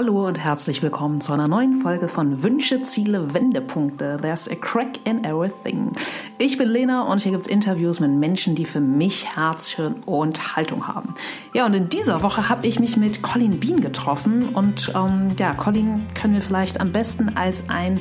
Hallo 0.00 0.28
und 0.28 0.38
herzlich 0.38 0.80
willkommen 0.80 1.20
zu 1.20 1.32
einer 1.32 1.48
neuen 1.48 1.74
Folge 1.74 2.06
von 2.06 2.44
Wünsche, 2.44 2.82
Ziele, 2.82 3.34
Wendepunkte. 3.34 4.16
There's 4.22 4.48
a 4.48 4.54
crack 4.54 5.04
in 5.04 5.24
everything. 5.24 5.90
Ich 6.38 6.56
bin 6.56 6.68
Lena 6.68 7.02
und 7.02 7.20
hier 7.20 7.32
gibt 7.32 7.42
es 7.42 7.48
Interviews 7.48 7.98
mit 7.98 8.12
Menschen, 8.12 8.54
die 8.54 8.64
für 8.64 8.78
mich 8.78 9.34
Herz, 9.34 9.70
Hirn 9.70 9.96
und 10.06 10.54
Haltung 10.54 10.86
haben. 10.86 11.14
Ja, 11.52 11.66
und 11.66 11.74
in 11.74 11.88
dieser 11.88 12.22
Woche 12.22 12.48
habe 12.48 12.64
ich 12.64 12.78
mich 12.78 12.96
mit 12.96 13.22
Colin 13.22 13.58
Bean 13.58 13.80
getroffen 13.80 14.50
und 14.50 14.92
ähm, 14.94 15.30
ja, 15.36 15.52
Colin 15.54 16.06
können 16.14 16.34
wir 16.34 16.42
vielleicht 16.42 16.80
am 16.80 16.92
besten 16.92 17.36
als 17.36 17.68
ein 17.68 17.98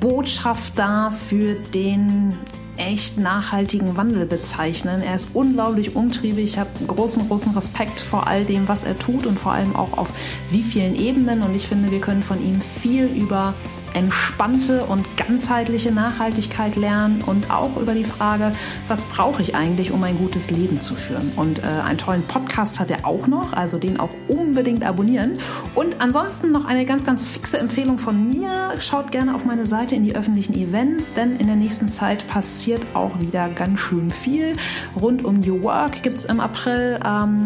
Botschafter 0.00 1.10
für 1.10 1.56
den 1.56 2.32
echt 2.76 3.18
nachhaltigen 3.18 3.96
Wandel 3.96 4.26
bezeichnen. 4.26 5.02
Er 5.02 5.16
ist 5.16 5.28
unglaublich 5.34 5.94
umtriebig. 5.96 6.44
Ich 6.44 6.58
habe 6.58 6.70
großen, 6.86 7.28
großen 7.28 7.52
Respekt 7.52 8.00
vor 8.00 8.26
all 8.26 8.44
dem, 8.44 8.68
was 8.68 8.84
er 8.84 8.98
tut 8.98 9.26
und 9.26 9.38
vor 9.38 9.52
allem 9.52 9.76
auch 9.76 9.96
auf 9.96 10.08
wie 10.50 10.62
vielen 10.62 10.94
Ebenen. 10.96 11.42
Und 11.42 11.54
ich 11.54 11.66
finde, 11.68 11.90
wir 11.90 12.00
können 12.00 12.22
von 12.22 12.44
ihm 12.44 12.60
viel 12.60 13.06
über 13.06 13.54
entspannte 13.94 14.84
und 14.84 15.16
ganzheitliche 15.16 15.92
Nachhaltigkeit 15.92 16.76
lernen 16.76 17.22
und 17.22 17.50
auch 17.50 17.76
über 17.76 17.94
die 17.94 18.04
Frage, 18.04 18.52
was 18.88 19.04
brauche 19.04 19.40
ich 19.40 19.54
eigentlich, 19.54 19.92
um 19.92 20.02
ein 20.02 20.18
gutes 20.18 20.50
Leben 20.50 20.80
zu 20.80 20.94
führen. 20.94 21.32
Und 21.36 21.60
äh, 21.60 21.62
einen 21.84 21.98
tollen 21.98 22.22
Podcast 22.22 22.80
hat 22.80 22.90
er 22.90 23.06
auch 23.06 23.26
noch, 23.26 23.52
also 23.52 23.78
den 23.78 24.00
auch 24.00 24.10
unbedingt 24.28 24.84
abonnieren. 24.84 25.38
Und 25.74 26.00
ansonsten 26.00 26.50
noch 26.50 26.64
eine 26.64 26.84
ganz, 26.84 27.06
ganz 27.06 27.24
fixe 27.24 27.58
Empfehlung 27.58 27.98
von 27.98 28.28
mir. 28.28 28.74
Schaut 28.80 29.12
gerne 29.12 29.34
auf 29.34 29.44
meine 29.44 29.66
Seite 29.66 29.94
in 29.94 30.04
die 30.04 30.14
öffentlichen 30.14 30.54
Events, 30.54 31.14
denn 31.14 31.36
in 31.36 31.46
der 31.46 31.56
nächsten 31.56 31.88
Zeit 31.88 32.26
passiert 32.26 32.82
auch 32.94 33.20
wieder 33.20 33.48
ganz 33.48 33.80
schön 33.80 34.10
viel. 34.10 34.56
Rund 35.00 35.24
um 35.24 35.40
New 35.40 35.62
Work 35.62 36.02
gibt 36.02 36.16
es 36.16 36.24
im 36.24 36.40
April 36.40 36.98
ähm, 37.06 37.44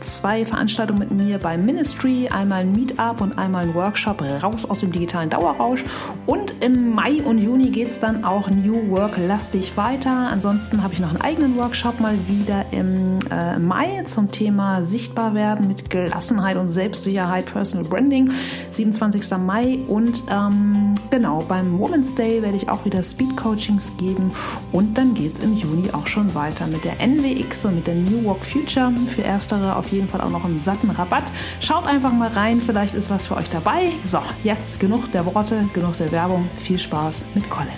zwei 0.00 0.44
Veranstaltungen 0.44 0.98
mit 0.98 1.10
mir 1.10 1.38
bei 1.38 1.56
Ministry, 1.56 2.28
einmal 2.28 2.62
ein 2.62 2.72
Meetup 2.72 3.20
und 3.20 3.38
einmal 3.38 3.64
ein 3.64 3.74
Workshop 3.74 4.22
raus 4.42 4.64
aus 4.68 4.80
dem 4.80 4.92
digitalen 4.92 5.30
Dauerrausch. 5.30 5.81
Und 6.26 6.54
im 6.60 6.94
Mai 6.94 7.22
und 7.22 7.38
Juni 7.38 7.70
geht 7.70 7.88
es 7.88 7.98
dann 7.98 8.24
auch 8.24 8.48
New 8.48 8.90
Work 8.90 9.16
lastig 9.18 9.76
weiter. 9.76 10.28
Ansonsten 10.30 10.82
habe 10.82 10.94
ich 10.94 11.00
noch 11.00 11.10
einen 11.10 11.20
eigenen 11.20 11.56
Workshop 11.56 12.00
mal 12.00 12.16
wieder 12.28 12.64
im 12.70 13.18
äh, 13.30 13.58
Mai 13.58 14.02
zum 14.04 14.30
Thema 14.30 14.84
Sichtbar 14.84 15.34
werden 15.34 15.68
mit 15.68 15.90
Gelassenheit 15.90 16.56
und 16.56 16.68
Selbstsicherheit, 16.68 17.46
Personal 17.46 17.88
Branding, 17.88 18.30
27. 18.70 19.38
Mai. 19.38 19.78
Und 19.88 20.22
ähm, 20.30 20.94
genau, 21.10 21.42
beim 21.48 21.78
Women's 21.78 22.14
Day 22.14 22.42
werde 22.42 22.56
ich 22.56 22.68
auch 22.68 22.84
wieder 22.84 23.02
Speed 23.02 23.36
Coachings 23.36 23.90
geben. 23.96 24.32
Und 24.70 24.96
dann 24.96 25.14
geht 25.14 25.34
es 25.34 25.40
im 25.40 25.56
Juni 25.56 25.90
auch 25.92 26.06
schon 26.06 26.34
weiter 26.34 26.66
mit 26.66 26.84
der 26.84 27.00
NWX 27.00 27.64
und 27.64 27.76
mit 27.76 27.86
der 27.86 27.94
New 27.94 28.24
Work 28.24 28.44
Future. 28.44 28.92
Für 29.08 29.22
Erstere 29.22 29.76
auf 29.76 29.90
jeden 29.90 30.08
Fall 30.08 30.20
auch 30.20 30.30
noch 30.30 30.44
einen 30.44 30.60
satten 30.60 30.90
Rabatt. 30.90 31.24
Schaut 31.60 31.86
einfach 31.86 32.12
mal 32.12 32.28
rein, 32.28 32.62
vielleicht 32.64 32.94
ist 32.94 33.10
was 33.10 33.26
für 33.26 33.36
euch 33.36 33.50
dabei. 33.50 33.90
So, 34.06 34.18
jetzt 34.44 34.78
genug 34.78 35.10
der 35.12 35.26
Worte 35.26 35.64
genug 35.72 35.96
der 35.98 36.10
Werbung. 36.12 36.48
Viel 36.58 36.78
Spaß 36.78 37.24
mit 37.34 37.48
Colin. 37.48 37.72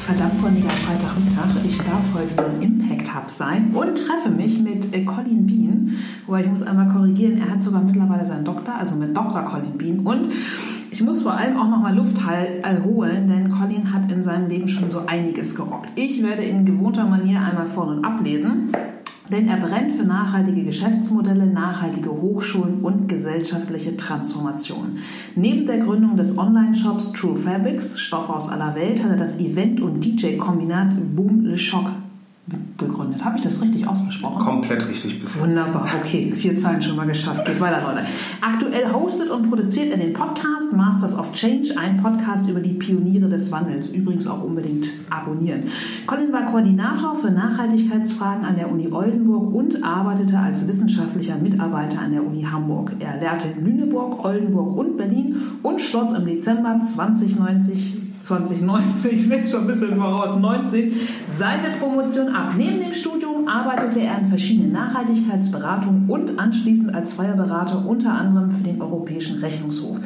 Verdammt 0.00 0.40
sonniger 0.40 0.70
Freitagmittag. 0.70 1.64
Ich 1.66 1.76
darf 1.78 2.02
heute 2.14 2.50
im 2.54 2.62
Impact 2.62 3.14
Hub 3.14 3.30
sein 3.30 3.72
und 3.74 3.94
treffe 3.94 4.30
mich 4.30 4.58
mit 4.58 4.94
äh, 4.94 5.04
Colin 5.04 5.46
Bean. 5.46 5.98
Wobei 6.26 6.42
ich 6.42 6.48
muss 6.48 6.62
einmal 6.62 6.88
korrigieren, 6.88 7.38
er 7.38 7.50
hat 7.50 7.60
sogar 7.60 7.82
mittlerweile 7.82 8.24
seinen 8.24 8.46
Doktor, 8.46 8.74
also 8.76 8.96
mit 8.96 9.14
Dr. 9.14 9.42
Colin 9.42 9.76
Bean. 9.76 10.00
Und 10.00 10.28
ich 10.90 11.02
muss 11.02 11.22
vor 11.22 11.32
allem 11.32 11.58
auch 11.58 11.68
nochmal 11.68 11.94
Luft 11.94 12.16
holen, 12.84 13.28
denn 13.28 13.50
Colin 13.50 13.92
hat 13.92 14.10
in 14.10 14.22
seinem 14.22 14.48
Leben 14.48 14.68
schon 14.68 14.88
so 14.88 15.02
einiges 15.06 15.54
gerockt. 15.54 15.90
Ich 15.94 16.22
werde 16.22 16.42
in 16.42 16.64
gewohnter 16.64 17.04
Manier 17.04 17.40
einmal 17.40 17.66
vorne 17.66 17.98
und 17.98 18.04
ablesen. 18.04 18.72
Denn 19.30 19.46
er 19.48 19.58
brennt 19.58 19.92
für 19.92 20.04
nachhaltige 20.04 20.64
Geschäftsmodelle, 20.64 21.46
nachhaltige 21.46 22.10
Hochschulen 22.10 22.80
und 22.80 23.08
gesellschaftliche 23.08 23.96
Transformation. 23.96 24.96
Neben 25.36 25.66
der 25.66 25.78
Gründung 25.78 26.16
des 26.16 26.38
Online-Shops 26.38 27.12
True 27.12 27.36
Fabrics, 27.36 27.98
Stoffe 28.00 28.34
aus 28.34 28.48
aller 28.48 28.74
Welt, 28.74 29.02
hat 29.02 29.10
er 29.10 29.16
das 29.16 29.38
Event- 29.38 29.80
und 29.80 30.02
DJ-Kombinat 30.04 30.94
Boom 31.14 31.44
Le 31.44 31.56
Choc 31.56 31.90
begründet. 32.76 33.24
Habe 33.24 33.36
ich 33.36 33.44
das 33.44 33.60
richtig 33.60 33.86
ausgesprochen? 33.86 34.38
Komplett 34.38 34.88
richtig 34.88 35.20
bis 35.20 35.38
Wunderbar, 35.38 35.86
okay. 36.00 36.32
Vier 36.32 36.56
Zeilen 36.56 36.80
schon 36.80 36.96
mal 36.96 37.06
geschafft. 37.06 37.44
Geht 37.44 37.60
weiter, 37.60 37.82
Leute. 37.82 38.06
Aktuell 38.40 38.92
hostet 38.92 39.30
und 39.30 39.48
produziert 39.48 39.90
er 39.90 39.98
den 39.98 40.12
Podcast 40.12 40.72
Masters 40.72 41.18
of 41.18 41.32
Change, 41.32 41.74
ein 41.76 41.98
Podcast 41.98 42.48
über 42.48 42.60
die 42.60 42.72
Pioniere 42.72 43.28
des 43.28 43.50
Wandels. 43.52 43.90
Übrigens 43.90 44.26
auch 44.26 44.42
unbedingt 44.42 44.90
abonnieren. 45.10 45.64
Colin 46.06 46.32
war 46.32 46.46
Koordinator 46.46 47.14
für 47.16 47.30
Nachhaltigkeitsfragen 47.30 48.44
an 48.44 48.56
der 48.56 48.70
Uni 48.70 48.88
Oldenburg 48.90 49.54
und 49.54 49.84
arbeitete 49.84 50.38
als 50.38 50.66
wissenschaftlicher 50.66 51.36
Mitarbeiter 51.36 52.00
an 52.00 52.12
der 52.12 52.24
Uni 52.24 52.42
Hamburg. 52.42 52.92
Er 53.00 53.20
lehrte 53.20 53.48
in 53.48 53.64
Lüneburg, 53.64 54.24
Oldenburg 54.24 54.76
und 54.76 54.96
Berlin 54.96 55.36
und 55.62 55.80
schloss 55.80 56.12
im 56.12 56.24
Dezember 56.24 56.78
2090 56.80 58.07
2019, 58.20 59.18
ich 59.18 59.28
bin 59.28 59.46
schon 59.46 59.62
ein 59.62 59.66
bisschen 59.66 59.96
voraus, 59.96 60.38
19, 60.38 60.92
seine 61.26 61.70
Promotion 61.76 62.28
ab. 62.28 62.54
Neben 62.56 62.80
dem 62.80 62.92
Studium 62.92 63.48
arbeitete 63.48 64.00
er 64.00 64.18
in 64.18 64.26
verschiedenen 64.26 64.72
Nachhaltigkeitsberatungen 64.72 66.08
und 66.08 66.38
anschließend 66.38 66.94
als 66.94 67.14
Feuerberater 67.14 67.84
unter 67.86 68.12
anderem 68.12 68.50
für 68.50 68.64
den 68.64 68.80
Europäischen 68.80 69.38
Rechnungshof. 69.38 69.98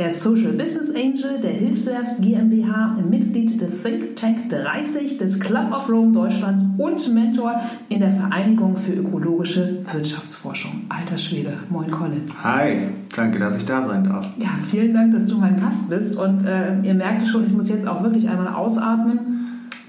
Er 0.00 0.08
ist 0.08 0.22
Social 0.22 0.52
Business 0.52 0.88
Angel 0.88 1.38
der 1.42 1.50
Hilfswerft 1.50 2.22
GmbH, 2.22 2.96
Mitglied 3.06 3.60
des 3.60 3.82
Think 3.82 4.16
Tank 4.16 4.48
30 4.48 5.18
des 5.18 5.38
Club 5.38 5.74
of 5.74 5.90
Rome 5.90 6.12
Deutschlands 6.12 6.64
und 6.78 7.12
Mentor 7.12 7.60
in 7.90 8.00
der 8.00 8.10
Vereinigung 8.10 8.78
für 8.78 8.94
ökologische 8.94 9.84
Wirtschaftsforschung. 9.92 10.86
Alter 10.88 11.18
Schwede, 11.18 11.52
moin 11.68 11.90
Colin. 11.90 12.22
Hi, 12.42 12.88
danke, 13.14 13.38
dass 13.38 13.58
ich 13.58 13.66
da 13.66 13.82
sein 13.82 14.04
darf. 14.04 14.26
Ja, 14.38 14.48
vielen 14.70 14.94
Dank, 14.94 15.12
dass 15.12 15.26
du 15.26 15.36
mein 15.36 15.60
Gast 15.60 15.90
bist 15.90 16.16
und 16.16 16.46
äh, 16.46 16.80
ihr 16.80 16.94
merkt 16.94 17.26
schon, 17.26 17.44
ich 17.44 17.52
muss 17.52 17.68
jetzt 17.68 17.86
auch 17.86 18.02
wirklich 18.02 18.26
einmal 18.26 18.54
ausatmen 18.54 19.18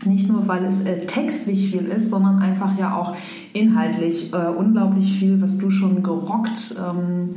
nicht 0.06 0.28
nur, 0.28 0.46
weil 0.48 0.66
es 0.66 0.84
äh, 0.84 1.06
textlich 1.06 1.72
viel 1.72 1.86
ist, 1.86 2.10
sondern 2.10 2.40
einfach 2.40 2.78
ja 2.78 2.98
auch 2.98 3.16
inhaltlich 3.54 4.34
äh, 4.34 4.48
unglaublich 4.50 5.18
viel, 5.18 5.40
was 5.42 5.58
du 5.58 5.70
schon 5.70 6.04
gerockt 6.04 6.76
ähm, 6.78 7.30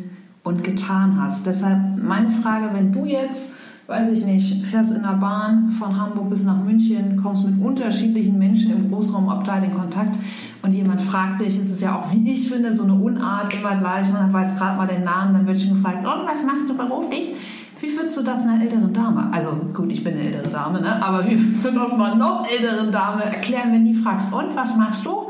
und 0.44 0.62
getan 0.62 1.20
hast. 1.20 1.46
Deshalb 1.46 1.80
meine 2.00 2.30
Frage, 2.30 2.68
wenn 2.72 2.92
du 2.92 3.06
jetzt, 3.06 3.56
weiß 3.86 4.12
ich 4.12 4.24
nicht, 4.24 4.64
fährst 4.66 4.94
in 4.94 5.02
der 5.02 5.14
Bahn 5.14 5.70
von 5.70 5.98
Hamburg 5.98 6.30
bis 6.30 6.44
nach 6.44 6.62
München, 6.62 7.16
kommst 7.20 7.44
mit 7.44 7.60
unterschiedlichen 7.60 8.38
Menschen 8.38 8.72
im 8.72 8.90
Großraumabteil 8.90 9.64
in 9.64 9.74
Kontakt 9.74 10.16
und 10.62 10.72
jemand 10.72 11.00
fragt 11.00 11.40
dich, 11.40 11.58
ist 11.58 11.70
es 11.70 11.80
ja 11.80 11.98
auch, 11.98 12.12
wie 12.12 12.32
ich 12.32 12.48
finde, 12.48 12.72
so 12.72 12.84
eine 12.84 12.94
Unart, 12.94 13.52
immer 13.54 13.76
gleich, 13.76 14.10
man 14.12 14.32
weiß 14.32 14.56
gerade 14.56 14.76
mal 14.76 14.86
den 14.86 15.02
Namen, 15.02 15.34
dann 15.34 15.46
wird 15.46 15.60
schon 15.60 15.74
gefragt, 15.74 16.04
oh, 16.04 16.26
was 16.26 16.44
machst 16.44 16.68
du 16.68 16.76
beruflich? 16.76 17.34
Wie 17.80 17.96
würdest 17.96 18.16
du 18.16 18.22
das 18.22 18.46
einer 18.46 18.62
älteren 18.62 18.92
Dame, 18.92 19.28
also 19.32 19.50
gut, 19.74 19.90
ich 19.90 20.04
bin 20.04 20.14
eine 20.14 20.24
ältere 20.24 20.48
Dame, 20.48 20.80
ne? 20.80 21.02
aber 21.02 21.26
wie 21.26 21.38
würdest 21.38 21.64
du 21.64 21.70
das 21.72 21.92
einer 21.92 22.14
noch 22.14 22.46
älteren 22.48 22.90
Dame 22.90 23.24
erklären, 23.24 23.72
wenn 23.72 23.84
die 23.84 23.94
fragst, 23.94 24.32
und 24.32 24.54
was 24.54 24.76
machst 24.76 25.04
du? 25.04 25.28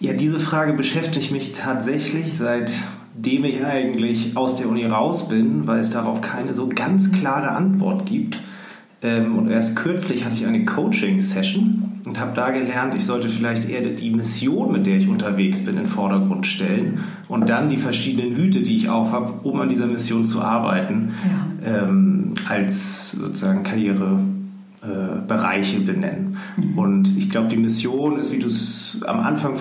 Ja, 0.00 0.12
diese 0.12 0.38
Frage 0.38 0.74
beschäftigt 0.74 1.32
mich 1.32 1.54
tatsächlich 1.54 2.36
seitdem 3.18 3.44
ich 3.44 3.64
eigentlich 3.64 4.36
aus 4.36 4.56
der 4.56 4.68
Uni 4.68 4.84
raus 4.86 5.28
bin, 5.28 5.66
weil 5.66 5.78
es 5.80 5.88
darauf 5.90 6.20
keine 6.20 6.54
so 6.54 6.68
ganz 6.68 7.10
klare 7.10 7.50
Antwort 7.50 8.06
gibt. 8.06 8.38
Ähm, 9.02 9.36
und 9.36 9.50
erst 9.50 9.74
kürzlich 9.76 10.24
hatte 10.24 10.36
ich 10.36 10.46
eine 10.46 10.64
Coaching-Session 10.64 12.00
und 12.06 12.20
habe 12.20 12.30
da 12.34 12.50
gelernt, 12.50 12.94
ich 12.96 13.06
sollte 13.06 13.28
vielleicht 13.28 13.68
eher 13.68 13.82
die 13.82 14.10
Mission, 14.10 14.70
mit 14.72 14.86
der 14.86 14.98
ich 14.98 15.08
unterwegs 15.08 15.64
bin, 15.64 15.76
in 15.76 15.82
den 15.82 15.88
Vordergrund 15.88 16.46
stellen 16.46 17.00
und 17.28 17.48
dann 17.48 17.68
die 17.68 17.76
verschiedenen 17.76 18.36
Hüte, 18.36 18.60
die 18.60 18.76
ich 18.76 18.88
auf 18.88 19.10
habe, 19.12 19.40
um 19.42 19.60
an 19.60 19.68
dieser 19.68 19.86
Mission 19.86 20.24
zu 20.24 20.40
arbeiten, 20.40 21.14
ja. 21.64 21.84
ähm, 21.84 22.34
als 22.48 23.12
sozusagen 23.12 23.62
Karrierebereiche 23.64 25.76
äh, 25.76 25.80
benennen. 25.80 26.36
Mhm. 26.56 26.78
Und 26.78 27.16
ich 27.16 27.30
glaube, 27.30 27.48
die 27.48 27.56
Mission 27.56 28.18
ist, 28.18 28.32
wie 28.32 28.38
du 28.38 28.46
es 28.46 29.00
am 29.06 29.18
Anfang 29.20 29.54
äh, 29.54 29.56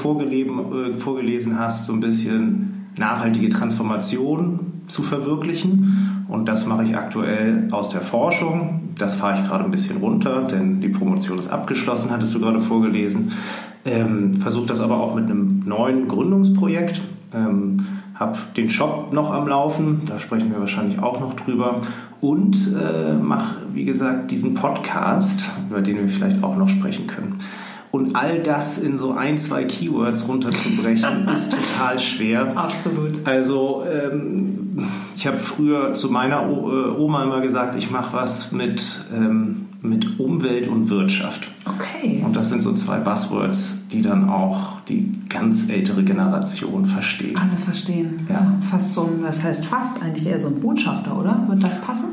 vorgelesen 0.98 1.60
hast, 1.60 1.86
so 1.86 1.94
ein 1.94 2.00
bisschen 2.00 2.77
nachhaltige 2.98 3.50
Transformation 3.50 4.84
zu 4.88 5.04
verwirklichen. 5.04 6.26
Und 6.28 6.46
das 6.48 6.66
mache 6.66 6.84
ich 6.84 6.96
aktuell 6.96 7.68
aus 7.72 7.90
der 7.90 8.02
Forschung, 8.02 8.90
das 8.98 9.16
fahre 9.16 9.40
ich 9.40 9.48
gerade 9.48 9.64
ein 9.64 9.72
bisschen 9.72 9.98
runter, 9.98 10.44
denn 10.44 10.82
die 10.82 10.90
Promotion 10.90 11.40
ist 11.40 11.50
abgeschlossen, 11.50 12.12
hattest 12.12 12.34
du 12.34 12.40
gerade 12.40 12.60
vorgelesen. 12.60 13.32
Ähm, 13.86 14.36
Versuche 14.36 14.68
das 14.68 14.82
aber 14.82 15.00
auch 15.00 15.16
mit 15.16 15.30
einem 15.30 15.64
neuen 15.66 16.08
Gründungsprojekt. 16.08 17.02
Ähm, 17.34 17.86
habe 18.16 18.38
den 18.56 18.70
Shop 18.70 19.14
noch 19.14 19.32
am 19.32 19.48
Laufen, 19.48 20.02
da 20.06 20.20
sprechen 20.20 20.52
wir 20.52 20.60
wahrscheinlich 20.60 21.00
auch 21.00 21.20
noch 21.20 21.36
drüber. 21.36 21.82
Und 22.20 22.74
äh, 22.76 23.14
mache, 23.14 23.58
wie 23.74 23.86
gesagt, 23.86 24.32
diesen 24.32 24.56
Podcast, 24.56 25.50
über 25.70 25.82
den 25.82 25.98
wir 25.98 26.10
vielleicht 26.10 26.44
auch 26.44 26.58
noch 26.58 26.68
sprechen 26.68 27.06
können. 27.06 27.38
Und 27.92 28.16
all 28.16 28.42
das 28.42 28.78
in 28.78 28.98
so 28.98 29.14
ein, 29.14 29.38
zwei 29.38 29.64
Keywords 29.64 30.28
runterzubrechen, 30.28 31.28
ist 31.34 31.52
total 31.52 32.00
schwer. 32.00 32.58
Absolut. 32.58 33.26
Also 33.26 33.84
ähm, 33.90 34.88
ich 35.16 35.26
habe 35.26 35.38
früher 35.38 35.94
zu 35.94 36.10
meiner 36.10 36.44
äh, 36.44 36.98
Oma 36.98 37.24
immer 37.24 37.42
gesagt, 37.42 37.76
ich 37.76 37.90
mache 37.90 38.14
was 38.14 38.52
mit, 38.52 39.06
ähm, 39.16 39.68
mit 39.82 40.20
Umwelt 40.20 40.68
und 40.68 40.90
Wirtschaft. 40.90 41.50
Okay. 41.66 42.22
Und 42.26 42.36
das 42.36 42.50
sind 42.50 42.62
so 42.62 42.74
zwei 42.74 42.98
Buzzwords, 42.98 43.88
die 43.92 44.02
dann 44.02 44.30
auch 44.30 44.82
die 44.82 45.12
ganz 45.30 45.70
ältere 45.70 46.04
Generation 46.04 46.86
versteht. 46.86 47.38
Alle 47.38 47.58
verstehen. 47.58 48.18
Ja. 48.28 48.36
ja 48.36 48.54
fast 48.70 48.94
so 48.94 49.04
ein, 49.04 49.24
das 49.24 49.44
heißt 49.44 49.66
fast 49.66 50.04
eigentlich 50.04 50.28
eher 50.28 50.40
so 50.40 50.48
ein 50.48 50.60
Botschafter, 50.60 51.18
oder? 51.18 51.44
Wird 51.48 51.64
das 51.64 51.82
passen? 51.82 52.10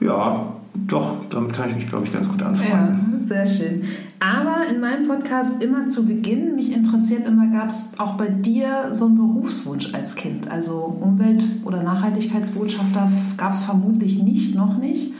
Ja, 0.00 0.55
doch, 0.86 1.16
damit 1.30 1.52
kann 1.52 1.70
ich 1.70 1.76
mich, 1.76 1.88
glaube 1.88 2.06
ich, 2.06 2.12
ganz 2.12 2.28
gut 2.28 2.42
anfreunden. 2.42 3.20
Ja, 3.20 3.26
sehr 3.26 3.46
schön. 3.46 3.82
Aber 4.20 4.66
in 4.68 4.80
meinem 4.80 5.08
Podcast 5.08 5.62
immer 5.62 5.86
zu 5.86 6.06
Beginn, 6.06 6.54
mich 6.54 6.72
interessiert 6.72 7.26
immer, 7.26 7.46
gab 7.48 7.68
es 7.68 7.92
auch 7.98 8.14
bei 8.14 8.28
dir 8.28 8.88
so 8.92 9.06
einen 9.06 9.16
Berufswunsch 9.16 9.94
als 9.94 10.14
Kind? 10.14 10.50
Also 10.50 10.76
Umwelt- 11.00 11.44
oder 11.64 11.82
Nachhaltigkeitsbotschafter 11.82 13.10
gab 13.36 13.52
es 13.52 13.64
vermutlich 13.64 14.22
nicht, 14.22 14.54
noch 14.54 14.78
nicht. 14.78 15.12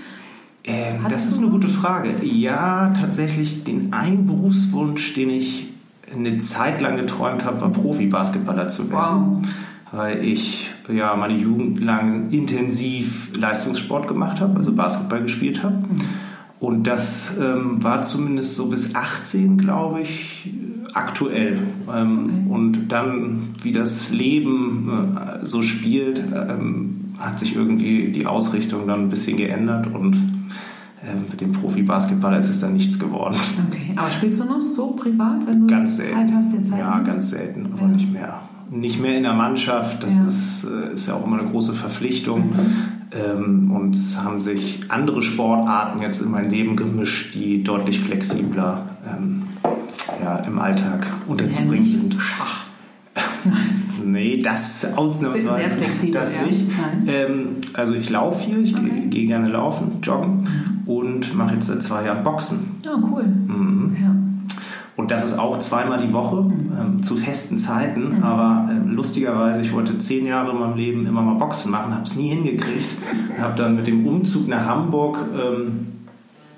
Ähm, 0.65 0.97
das 1.09 1.27
ist 1.27 1.39
eine 1.39 1.51
gute 1.51 1.69
Frage. 1.69 2.11
Ja, 2.25 2.93
tatsächlich 2.99 3.65
den 3.65 3.93
einen 3.93 4.27
Berufswunsch, 4.27 5.15
den 5.15 5.31
ich 5.31 5.69
eine 6.15 6.39
Zeit 6.39 6.81
lang 6.81 6.97
geträumt 6.97 7.45
habe, 7.45 7.61
war 7.61 7.71
Profi-Basketballer 7.71 8.69
zu 8.69 8.91
werden. 8.91 9.43
Wow. 9.43 9.49
Weil 9.93 10.25
ich 10.25 10.71
ja 10.89 11.15
meine 11.17 11.37
Jugend 11.37 11.83
lang 11.83 12.31
intensiv 12.31 13.37
Leistungssport 13.37 14.09
gemacht 14.09 14.41
habe, 14.41 14.59
also 14.59 14.73
Basketball 14.73 15.23
gespielt 15.23 15.63
habe. 15.63 15.79
Und 16.59 16.87
das 16.87 17.37
ähm, 17.39 17.83
war 17.83 18.03
zumindest 18.03 18.57
so 18.57 18.69
bis 18.69 18.95
18, 18.95 19.59
glaube 19.59 20.01
ich, 20.01 20.51
aktuell. 20.95 21.61
Ähm, 21.95 22.25
okay. 22.25 22.55
Und 22.55 22.89
dann, 22.89 23.51
wie 23.63 23.73
das 23.73 24.11
Leben 24.11 25.17
äh, 25.17 25.45
so 25.45 25.63
spielt, 25.63 26.19
ähm, 26.19 27.15
hat 27.19 27.39
sich 27.39 27.55
irgendwie 27.57 28.11
die 28.11 28.27
Ausrichtung 28.27 28.87
dann 28.87 29.03
ein 29.03 29.09
bisschen 29.09 29.37
geändert 29.37 29.87
und 29.87 30.15
ähm, 31.07 31.27
mit 31.31 31.41
dem 31.41 31.53
Profi-Basketballer 31.53 32.39
ist 32.39 32.49
es 32.49 32.61
dann 32.61 32.73
nichts 32.73 32.99
geworden. 32.99 33.37
Okay, 33.69 33.93
aber 33.97 34.11
spielst 34.11 34.41
du 34.41 34.45
noch 34.45 34.67
so 34.67 34.93
privat, 34.93 35.47
wenn 35.47 35.61
du 35.61 35.67
ganz 35.67 35.99
Zeit 35.99 36.33
hast, 36.33 36.53
dir 36.53 36.63
Zeit 36.63 36.81
Ja, 36.81 36.99
ganz 37.01 37.31
selten, 37.31 37.67
aber 37.73 37.83
ja. 37.83 37.89
nicht 37.89 38.13
mehr. 38.13 38.41
Nicht 38.71 39.01
mehr 39.01 39.17
in 39.17 39.23
der 39.23 39.35
Mannschaft, 39.35 40.03
das 40.03 40.17
ja. 40.17 40.25
Ist, 40.25 40.65
äh, 40.65 40.93
ist 40.93 41.07
ja 41.07 41.15
auch 41.15 41.27
immer 41.27 41.39
eine 41.39 41.49
große 41.49 41.73
Verpflichtung. 41.73 42.51
Mhm. 42.51 42.97
Ähm, 43.13 43.71
und 43.71 43.97
haben 44.23 44.41
sich 44.41 44.81
andere 44.89 45.23
Sportarten 45.23 46.03
jetzt 46.03 46.21
in 46.21 46.31
mein 46.31 46.51
Leben 46.51 46.75
gemischt, 46.75 47.35
die 47.35 47.63
deutlich 47.63 48.01
flexibler 48.01 48.89
ähm, 49.09 49.45
ja, 50.23 50.39
im 50.39 50.59
Alltag 50.59 51.07
unterzubringen 51.29 51.89
sind. 51.89 52.17
Schach. 52.21 52.65
nee, 54.05 54.41
das 54.41 54.97
ausnahmsweise 54.97 55.55
sehr 55.55 55.71
flexibel, 55.71 56.21
das 56.21 56.43
nicht. 56.43 56.67
Ähm, 57.07 57.49
also 57.73 57.95
ich 57.95 58.11
laufe 58.11 58.45
viel, 58.45 58.65
ich 58.65 58.75
okay. 58.75 58.89
gehe 58.89 59.09
geh 59.09 59.27
gerne 59.27 59.49
laufen, 59.49 60.01
joggen 60.03 60.41
mhm. 60.41 60.89
und 60.89 61.35
mache 61.35 61.55
jetzt 61.55 61.67
seit 61.67 61.83
zwei 61.83 62.05
Jahren 62.05 62.23
Boxen. 62.23 62.77
Oh, 62.87 62.99
cool. 63.11 63.25
Mhm. 63.25 63.97
Ja. 64.03 64.26
Und 64.97 65.11
das 65.11 65.25
ist 65.25 65.39
auch 65.39 65.59
zweimal 65.59 65.99
die 65.99 66.13
Woche 66.13 66.37
mhm. 66.37 66.73
ähm, 66.79 67.03
zu 67.03 67.17
festen 67.17 67.59
Zeiten. 67.59 68.17
Mhm. 68.17 68.23
Aber 68.23 68.71
äh, 68.73 68.89
lustigerweise, 68.89 69.63
ich 69.63 69.73
wollte 69.73 69.99
zehn 69.99 70.27
Jahre 70.27 70.53
in 70.53 70.59
meinem 70.59 70.77
Leben 70.77 71.07
immer 71.07 71.23
mal 71.23 71.35
Boxen 71.35 71.71
machen, 71.71 71.93
habe 71.93 72.05
es 72.05 72.17
nie 72.17 72.29
hingekriegt. 72.29 72.97
habe 73.39 73.55
dann 73.57 73.77
mit 73.77 73.87
dem 73.87 74.07
Umzug 74.07 74.49
nach 74.49 74.67
Hamburg 74.67 75.19
ähm, 75.35 75.96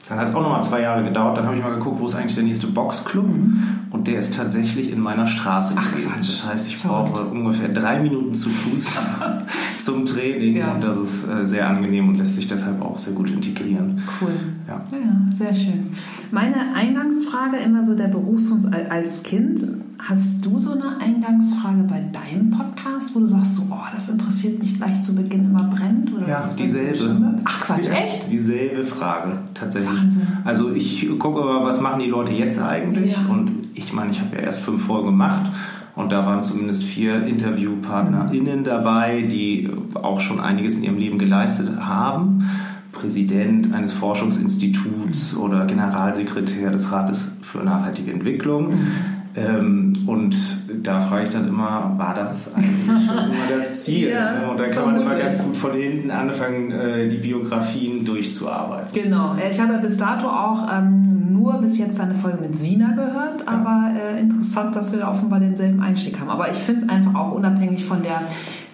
dann 0.09 0.19
hat 0.19 0.29
es 0.29 0.35
auch 0.35 0.41
nochmal 0.41 0.63
zwei 0.63 0.81
Jahre 0.81 1.05
gedauert. 1.05 1.37
Dann 1.37 1.45
habe 1.45 1.57
ich 1.57 1.63
mal 1.63 1.75
geguckt, 1.75 2.01
wo 2.01 2.07
ist 2.07 2.15
eigentlich 2.15 2.35
der 2.35 2.45
nächste 2.45 2.67
Boxclub. 2.67 3.27
Mhm. 3.27 3.63
Und 3.91 4.07
der 4.07 4.19
ist 4.19 4.35
tatsächlich 4.35 4.91
in 4.91 5.01
meiner 5.01 5.27
Straße 5.27 5.75
Ach, 5.77 5.93
gewesen. 5.93 6.15
Das 6.19 6.47
heißt, 6.47 6.69
ich 6.69 6.83
brauche 6.83 7.25
ungefähr 7.25 7.69
drei 7.69 7.99
Minuten 8.01 8.35
zu 8.35 8.49
Fuß 8.49 8.99
zum 9.79 10.07
Training. 10.07 10.57
Ja. 10.57 10.73
Und 10.73 10.83
das 10.83 10.97
ist 10.97 11.29
äh, 11.29 11.47
sehr 11.47 11.69
angenehm 11.69 12.09
und 12.09 12.17
lässt 12.17 12.37
sich 12.37 12.49
deshalb 12.49 12.81
auch 12.81 12.97
sehr 12.97 13.13
gut 13.13 13.31
integrieren. 13.31 14.03
Cool. 14.21 14.33
Ja, 14.67 14.83
ja 14.93 15.37
sehr 15.37 15.53
schön. 15.53 15.93
Meine 16.31 16.75
Eingangsfrage 16.75 17.59
immer 17.59 17.83
so 17.83 17.95
der 17.95 18.09
Berufswunsch 18.09 18.65
als 18.89 19.23
Kind. 19.23 19.67
Hast 19.99 20.45
du 20.45 20.59
so 20.59 20.73
eine 20.73 21.01
Eingangsfrage 21.01 21.83
bei 21.83 22.01
deinem 22.01 22.51
Podcast, 22.51 23.15
wo 23.15 23.21
du 23.21 23.27
sagst, 23.27 23.57
so, 23.57 23.63
oh, 23.71 23.87
das 23.93 24.09
interessiert 24.09 24.61
mich 24.61 24.77
gleich 24.77 25.03
zu 25.03 25.15
Beginn 25.15 25.47
immer 25.47 25.65
brennt? 25.65 26.15
Oder 26.15 26.29
ja, 26.29 26.47
dieselbe. 26.47 27.41
Ach 27.45 27.61
Quatsch, 27.61 27.87
ja, 27.87 27.93
echt? 27.93 28.31
Dieselbe 28.31 28.85
Frage, 28.85 29.39
tatsächlich. 29.55 30.01
Wahnsinn. 30.01 30.27
Also 30.45 30.73
ich 30.73 31.09
gucke 31.19 31.41
aber, 31.43 31.65
was 31.65 31.81
machen 31.81 32.01
die 32.01 32.07
Leute 32.07 32.33
jetzt 32.33 32.63
eigentlich? 32.63 33.13
Ja. 33.13 33.27
Und 33.29 33.51
ich 33.75 33.93
meine, 33.93 34.11
ich 34.13 34.21
habe 34.21 34.37
ja 34.37 34.43
erst 34.43 34.63
fünf 34.63 34.85
Folgen 34.85 35.09
gemacht. 35.09 35.51
Und 35.97 36.13
da 36.13 36.25
waren 36.25 36.41
zumindest 36.41 36.85
vier 36.85 37.25
InterviewpartnerInnen 37.25 38.63
dabei, 38.63 39.23
die 39.23 39.69
auch 39.95 40.21
schon 40.21 40.39
einiges 40.39 40.77
in 40.77 40.85
ihrem 40.85 40.99
Leben 40.99 41.19
geleistet 41.19 41.73
haben. 41.81 42.49
Präsident 42.93 43.75
eines 43.75 43.95
Forschungsinstituts 43.95 45.37
oder 45.37 45.67
Generalsekretär 45.67 46.71
des 46.71 46.93
Rates 46.93 47.29
für 47.43 47.59
nachhaltige 47.59 48.13
Entwicklung. 48.13 48.71
Mhm. 48.71 48.87
Ähm, 49.35 49.88
und 50.09 50.35
da 50.83 51.01
frage 51.01 51.25
ich 51.25 51.29
dann 51.29 51.47
immer, 51.49 51.93
war 51.99 52.15
das 52.15 52.49
eigentlich 52.55 52.89
immer 52.89 53.27
das 53.51 53.85
Ziel? 53.85 54.09
ja, 54.09 54.49
und 54.51 54.59
dann 54.59 54.71
kann 54.71 54.87
man 54.87 55.03
immer 55.03 55.15
ganz 55.15 55.45
gut 55.45 55.55
von 55.55 55.75
hinten 55.75 56.11
anfangen, 56.11 56.71
äh, 56.71 57.09
die 57.09 57.19
Biografien 57.19 58.07
durchzuarbeiten. 58.07 58.89
Genau. 58.95 59.35
Äh, 59.35 59.51
ich 59.51 59.61
habe 59.61 59.77
bis 59.77 59.99
dato 59.99 60.27
auch 60.27 60.67
ähm, 60.73 61.31
nur 61.31 61.61
bis 61.61 61.77
jetzt 61.77 62.01
eine 62.01 62.15
Folge 62.15 62.39
mit 62.41 62.57
Sina 62.57 62.93
gehört, 62.93 63.43
ja. 63.45 63.49
aber 63.49 63.91
äh, 64.01 64.19
interessant, 64.19 64.75
dass 64.75 64.93
wir 64.93 65.01
da 65.01 65.13
offenbar 65.13 65.41
denselben 65.41 65.83
Einstieg 65.83 66.19
haben. 66.19 66.31
Aber 66.31 66.51
ich 66.51 66.57
finde 66.57 66.87
es 66.87 66.89
einfach 66.89 67.15
auch 67.15 67.33
unabhängig 67.33 67.85
von 67.85 68.03
der 68.03 68.23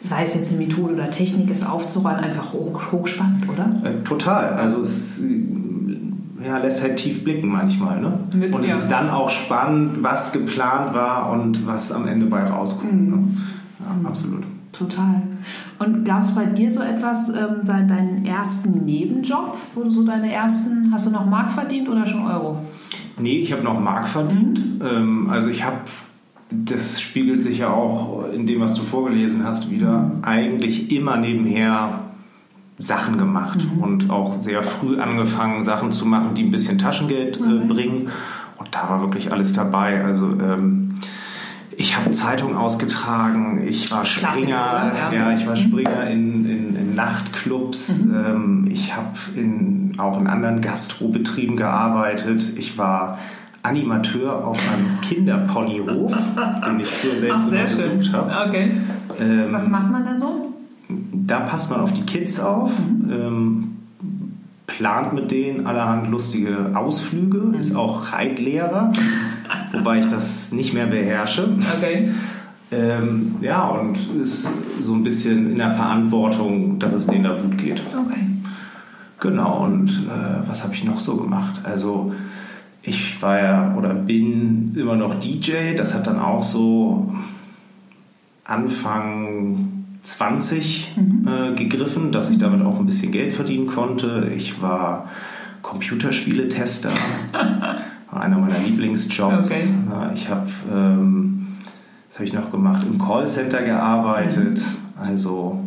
sei 0.03 0.23
es 0.25 0.35
jetzt 0.35 0.53
eine 0.53 0.65
Methode 0.67 0.93
oder 0.93 1.11
Technik, 1.11 1.51
es 1.51 1.67
aufzurollen, 1.67 2.19
einfach 2.19 2.53
hoch, 2.53 2.93
hochspannend, 2.93 3.49
oder? 3.49 3.71
Äh, 3.83 4.05
total. 4.05 4.53
Also 4.53 4.83
es 4.83 5.23
ja, 6.45 6.59
lässt 6.59 6.83
halt 6.83 6.97
tief 6.97 7.25
blicken 7.25 7.49
manchmal. 7.49 8.01
Ne? 8.01 8.19
Mit, 8.35 8.55
und 8.55 8.65
es 8.65 8.75
ist 8.75 8.89
dann 8.89 9.11
auch 9.11 9.31
spannend, 9.31 10.03
was 10.03 10.33
geplant 10.33 10.95
war 10.95 11.31
und 11.33 11.67
was 11.67 11.93
am 11.93 12.07
Ende 12.07 12.27
bei 12.27 12.45
rauskommt. 12.45 12.93
Mhm. 12.93 13.11
Ne? 13.11 13.29
Ja, 13.81 13.95
mhm. 13.95 14.07
absolut. 14.07 14.45
Total. 14.73 15.23
Und 15.79 16.05
gab 16.05 16.23
es 16.23 16.35
bei 16.35 16.47
dir 16.47 16.71
so 16.71 16.83
etwas, 16.83 17.29
ähm, 17.29 17.59
seit 17.63 17.89
deinen 17.89 18.25
ersten 18.27 18.85
Nebenjob, 18.85 19.57
wo 19.75 19.85
du 19.85 19.91
so 19.91 20.05
deine 20.05 20.33
ersten, 20.33 20.91
hast 20.93 21.07
du 21.07 21.11
noch 21.11 21.27
Mark 21.27 21.53
verdient 21.53 21.89
oder 21.89 22.07
schon 22.07 22.27
Euro? 22.27 22.59
Nee, 23.19 23.39
ich 23.39 23.53
habe 23.53 23.63
noch 23.63 23.79
Mark 23.79 24.09
verdient. 24.09 24.81
Mhm. 24.81 24.87
Ähm, 24.87 25.31
also 25.31 25.49
ich 25.49 25.65
habe, 25.65 25.77
das 26.51 27.01
spiegelt 27.01 27.43
sich 27.43 27.59
ja 27.59 27.71
auch 27.71 28.25
in 28.33 28.47
dem, 28.47 28.61
was 28.61 28.75
du 28.75 28.83
vorgelesen 28.83 29.45
hast, 29.45 29.71
wieder 29.71 29.99
mhm. 29.99 30.25
eigentlich 30.25 30.91
immer 30.91 31.17
nebenher 31.17 32.01
Sachen 32.79 33.19
gemacht 33.19 33.59
mhm. 33.65 33.83
und 33.83 34.11
auch 34.11 34.41
sehr 34.41 34.63
früh 34.63 34.99
angefangen, 34.99 35.65
Sachen 35.65 35.93
zu 35.93 36.07
machen, 36.07 36.35
die 36.35 36.43
ein 36.43 36.51
bisschen 36.51 36.79
Taschengeld 36.79 37.37
äh, 37.37 37.41
mhm. 37.41 37.69
bringen. 37.69 38.09
Und 38.57 38.75
da 38.75 38.89
war 38.89 39.01
wirklich 39.01 39.33
alles 39.33 39.53
dabei. 39.53 40.05
Also 40.05 40.27
ähm, 40.27 40.97
ich 41.77 41.97
habe 41.97 42.11
Zeitung 42.13 42.57
ausgetragen, 42.57 43.65
ich 43.67 43.91
war 43.91 44.05
Springer, 44.05 44.93
ja. 44.95 45.13
ja. 45.13 45.33
ich 45.33 45.47
war 45.47 45.57
mhm. 45.57 45.61
Springer 45.61 46.07
in, 46.09 46.45
in, 46.45 46.77
in 46.77 46.95
Nachtclubs, 46.95 47.99
mhm. 47.99 48.15
ähm, 48.15 48.69
ich 48.71 48.95
habe 48.95 49.19
in, 49.37 49.93
auch 49.99 50.21
in 50.21 50.27
anderen 50.27 50.61
Gastrobetrieben 50.61 51.57
gearbeitet, 51.57 52.57
ich 52.57 52.79
war 52.79 53.19
Animateur 53.63 54.47
auf 54.47 54.61
einem 54.73 55.01
Kinderponyhof, 55.03 56.15
den 56.67 56.81
ich 56.81 56.89
früher 56.89 57.17
selbst 57.17 57.51
Ach, 57.51 57.71
besucht 57.71 58.13
habe. 58.13 58.49
Okay. 58.49 58.71
Ähm, 59.21 59.49
Was 59.53 59.69
macht 59.69 59.91
man 59.91 60.05
da 60.05 60.15
so? 60.15 60.44
Da 61.27 61.41
passt 61.41 61.71
man 61.71 61.81
auf 61.81 61.93
die 61.93 62.03
Kids 62.03 62.41
auf, 62.41 62.71
ähm, 63.11 63.77
plant 64.67 65.13
mit 65.13 65.31
denen 65.31 65.67
allerhand 65.67 66.09
lustige 66.09 66.73
Ausflüge, 66.75 67.39
mhm. 67.39 67.55
ist 67.55 67.75
auch 67.75 68.13
Reitlehrer, 68.13 68.93
wobei 69.73 70.01
ich 70.01 70.09
das 70.09 70.53
nicht 70.53 70.75
mehr 70.75 70.87
beherrsche. 70.87 71.49
Okay. 71.77 72.11
Ähm, 72.73 73.37
ja, 73.41 73.69
und 73.69 73.99
ist 74.23 74.49
so 74.83 74.95
ein 74.95 75.05
bisschen 75.05 75.53
in 75.53 75.59
der 75.59 75.71
Verantwortung, 75.71 76.79
dass 76.79 76.93
es 76.93 77.07
denen 77.07 77.25
da 77.25 77.39
gut 77.39 77.57
geht. 77.59 77.81
Okay. 77.81 78.27
Genau, 79.21 79.65
und 79.65 79.91
äh, 80.09 80.49
was 80.49 80.65
habe 80.65 80.75
ich 80.75 80.85
noch 80.85 80.99
so 80.99 81.17
gemacht? 81.17 81.61
Also, 81.63 82.13
ich 82.83 83.23
war 83.23 83.43
ja 83.43 83.75
oder 83.77 83.95
bin 83.95 84.75
immer 84.77 84.97
noch 84.97 85.15
DJ, 85.15 85.75
das 85.77 85.95
hat 85.95 86.07
dann 86.07 86.19
auch 86.19 86.43
so 86.43 87.15
Anfang 88.45 89.74
20 90.05 90.93
mhm. 90.97 91.29
äh, 91.29 91.55
gegriffen, 91.55 92.13
dass 92.13 92.31
ich 92.31 92.39
damit 92.39 92.65
auch 92.65 92.79
ein 92.79 92.87
bisschen 92.87 93.11
Geld 93.11 93.33
verdienen 93.33 93.67
konnte. 93.67 94.31
Ich 94.37 94.63
war 94.63 95.09
Computerspieletester, 95.63 96.91
einer 98.13 98.39
meiner 98.39 98.59
Lieblingsjobs. 98.59 99.51
Okay. 99.51 99.69
Ich 100.15 100.29
habe, 100.29 100.49
ähm, 100.73 101.49
was 102.09 102.19
habe 102.19 102.25
ich 102.27 102.33
noch 102.35 102.51
gemacht, 102.51 102.87
im 102.87 102.99
Callcenter 102.99 103.63
gearbeitet. 103.63 104.59
Mhm. 104.59 105.03
Also 105.03 105.59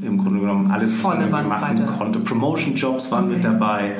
im 0.00 0.18
Grunde 0.18 0.40
genommen 0.40 0.70
alles, 0.70 0.92
was 0.92 1.00
Volle 1.00 1.26
man 1.26 1.48
machen 1.48 1.84
konnte. 1.98 2.20
Promotion-Jobs 2.20 3.10
waren 3.10 3.26
okay. 3.26 3.34
mit 3.34 3.44
dabei. 3.44 3.96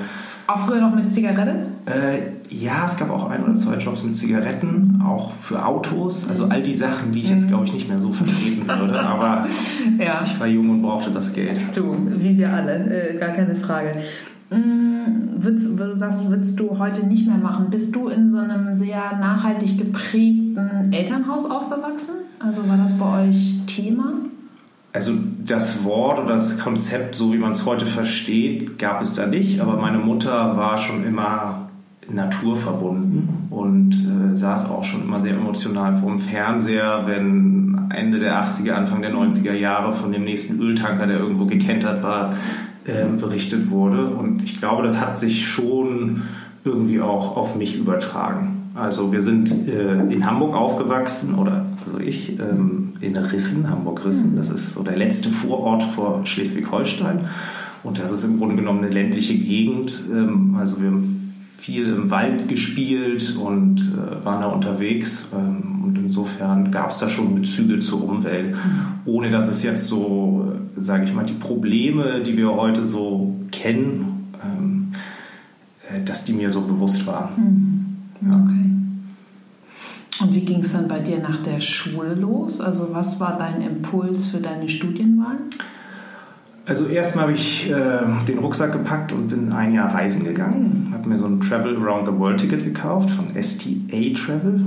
Auch 0.46 0.60
früher 0.60 0.80
noch 0.80 0.94
mit 0.94 1.10
Zigarette? 1.10 1.69
Äh, 1.86 2.32
ja, 2.50 2.84
es 2.86 2.96
gab 2.96 3.10
auch 3.10 3.30
ein 3.30 3.42
oder 3.44 3.56
zwei 3.56 3.76
Jobs 3.76 4.02
mit 4.02 4.16
Zigaretten, 4.16 5.02
auch 5.04 5.32
für 5.32 5.64
Autos. 5.64 6.28
Also 6.28 6.44
all 6.46 6.62
die 6.62 6.74
Sachen, 6.74 7.12
die 7.12 7.20
ich 7.20 7.30
jetzt, 7.30 7.48
glaube 7.48 7.64
ich, 7.64 7.72
nicht 7.72 7.88
mehr 7.88 7.98
so 7.98 8.12
vertreten 8.12 8.66
würde. 8.68 9.00
Aber 9.00 9.46
ja. 9.98 10.22
ich 10.24 10.38
war 10.38 10.46
jung 10.46 10.70
und 10.70 10.82
brauchte 10.82 11.10
das 11.10 11.32
Geld. 11.32 11.58
Du, 11.74 11.96
wie 12.16 12.36
wir 12.36 12.52
alle, 12.52 13.12
äh, 13.12 13.18
gar 13.18 13.30
keine 13.30 13.54
Frage. 13.54 13.96
Mm, 14.50 15.42
würdest, 15.42 15.78
du 15.78 15.96
sagst, 15.96 16.28
würdest 16.28 16.58
du 16.60 16.78
heute 16.78 17.06
nicht 17.06 17.26
mehr 17.26 17.38
machen? 17.38 17.70
Bist 17.70 17.94
du 17.94 18.08
in 18.08 18.30
so 18.30 18.38
einem 18.38 18.74
sehr 18.74 19.16
nachhaltig 19.18 19.78
geprägten 19.78 20.92
Elternhaus 20.92 21.50
aufgewachsen? 21.50 22.14
Also 22.40 22.68
war 22.68 22.76
das 22.76 22.92
bei 22.94 23.28
euch 23.28 23.60
Thema? 23.66 24.14
Also 24.92 25.12
das 25.46 25.84
Wort 25.84 26.18
oder 26.18 26.32
das 26.32 26.58
Konzept, 26.58 27.14
so 27.14 27.32
wie 27.32 27.38
man 27.38 27.52
es 27.52 27.64
heute 27.64 27.86
versteht, 27.86 28.78
gab 28.78 29.00
es 29.00 29.14
da 29.14 29.26
nicht. 29.26 29.60
Aber 29.60 29.76
meine 29.76 29.98
Mutter 29.98 30.56
war 30.56 30.76
schon 30.76 31.04
immer 31.04 31.69
naturverbunden 32.12 33.28
und 33.50 33.92
äh, 33.92 34.36
saß 34.36 34.70
auch 34.70 34.84
schon 34.84 35.02
immer 35.02 35.20
sehr 35.20 35.34
emotional 35.34 35.94
vor 35.94 36.10
dem 36.10 36.18
Fernseher, 36.18 37.02
wenn 37.06 37.88
Ende 37.94 38.18
der 38.18 38.34
80er, 38.44 38.72
Anfang 38.72 39.02
der 39.02 39.12
90er 39.12 39.54
Jahre 39.54 39.92
von 39.92 40.12
dem 40.12 40.24
nächsten 40.24 40.60
Öltanker, 40.60 41.06
der 41.06 41.18
irgendwo 41.18 41.46
gekentert 41.46 42.02
war, 42.02 42.34
äh, 42.84 43.04
berichtet 43.18 43.70
wurde. 43.70 44.08
Und 44.08 44.42
ich 44.42 44.58
glaube, 44.58 44.82
das 44.82 45.00
hat 45.00 45.18
sich 45.18 45.46
schon 45.46 46.22
irgendwie 46.64 47.00
auch 47.00 47.36
auf 47.36 47.56
mich 47.56 47.76
übertragen. 47.76 48.70
Also 48.74 49.12
wir 49.12 49.22
sind 49.22 49.68
äh, 49.68 50.00
in 50.12 50.26
Hamburg 50.26 50.54
aufgewachsen 50.54 51.34
oder 51.34 51.66
also 51.84 51.98
ich 51.98 52.38
ähm, 52.38 52.92
in 53.00 53.16
Rissen, 53.16 53.68
Hamburg-Rissen. 53.68 54.36
Das 54.36 54.50
ist 54.50 54.74
so 54.74 54.82
der 54.82 54.96
letzte 54.96 55.28
Vorort 55.28 55.82
vor 55.82 56.24
Schleswig-Holstein. 56.24 57.26
Und 57.82 57.98
das 57.98 58.12
ist 58.12 58.24
im 58.24 58.38
Grunde 58.38 58.56
genommen 58.56 58.80
eine 58.80 58.92
ländliche 58.92 59.34
Gegend. 59.34 60.02
Ähm, 60.12 60.56
also 60.58 60.80
wir 60.80 60.88
haben 60.88 61.19
viel 61.60 61.88
im 61.88 62.10
Wald 62.10 62.48
gespielt 62.48 63.36
und 63.36 63.80
äh, 63.80 64.24
waren 64.24 64.40
da 64.40 64.48
unterwegs. 64.48 65.26
Ähm, 65.34 65.82
und 65.84 65.98
insofern 65.98 66.70
gab 66.70 66.90
es 66.90 66.96
da 66.96 67.08
schon 67.08 67.34
Bezüge 67.34 67.80
zur 67.80 68.02
Umwelt, 68.02 68.56
ohne 69.04 69.28
dass 69.28 69.48
es 69.48 69.62
jetzt 69.62 69.86
so, 69.86 70.54
äh, 70.78 70.80
sage 70.80 71.04
ich 71.04 71.12
mal, 71.12 71.26
die 71.26 71.34
Probleme, 71.34 72.22
die 72.22 72.36
wir 72.38 72.50
heute 72.50 72.84
so 72.84 73.36
kennen, 73.52 74.32
ähm, 74.42 74.92
äh, 75.90 76.02
dass 76.02 76.24
die 76.24 76.32
mir 76.32 76.48
so 76.48 76.62
bewusst 76.62 77.06
waren. 77.06 77.28
Mhm. 78.22 78.32
Okay. 78.32 80.24
Und 80.24 80.34
wie 80.34 80.40
ging 80.40 80.60
es 80.60 80.72
dann 80.72 80.88
bei 80.88 81.00
dir 81.00 81.18
nach 81.18 81.42
der 81.42 81.60
Schule 81.60 82.14
los? 82.14 82.60
Also 82.60 82.88
was 82.92 83.20
war 83.20 83.36
dein 83.38 83.60
Impuls 83.60 84.28
für 84.28 84.38
deine 84.38 84.68
Studienwahl? 84.68 85.38
Also 86.70 86.86
erstmal 86.86 87.24
habe 87.24 87.32
ich 87.32 87.68
äh, 87.68 87.98
den 88.28 88.38
Rucksack 88.38 88.70
gepackt 88.70 89.10
und 89.10 89.26
bin 89.26 89.52
ein 89.52 89.74
Jahr 89.74 89.92
reisen 89.92 90.22
gegangen. 90.22 90.90
Habe 90.92 91.08
mir 91.08 91.18
so 91.18 91.26
ein 91.26 91.40
Travel 91.40 91.76
Around 91.76 92.06
the 92.06 92.16
World 92.16 92.38
Ticket 92.38 92.62
gekauft 92.62 93.10
von 93.10 93.26
STA 93.30 94.14
Travel. 94.14 94.66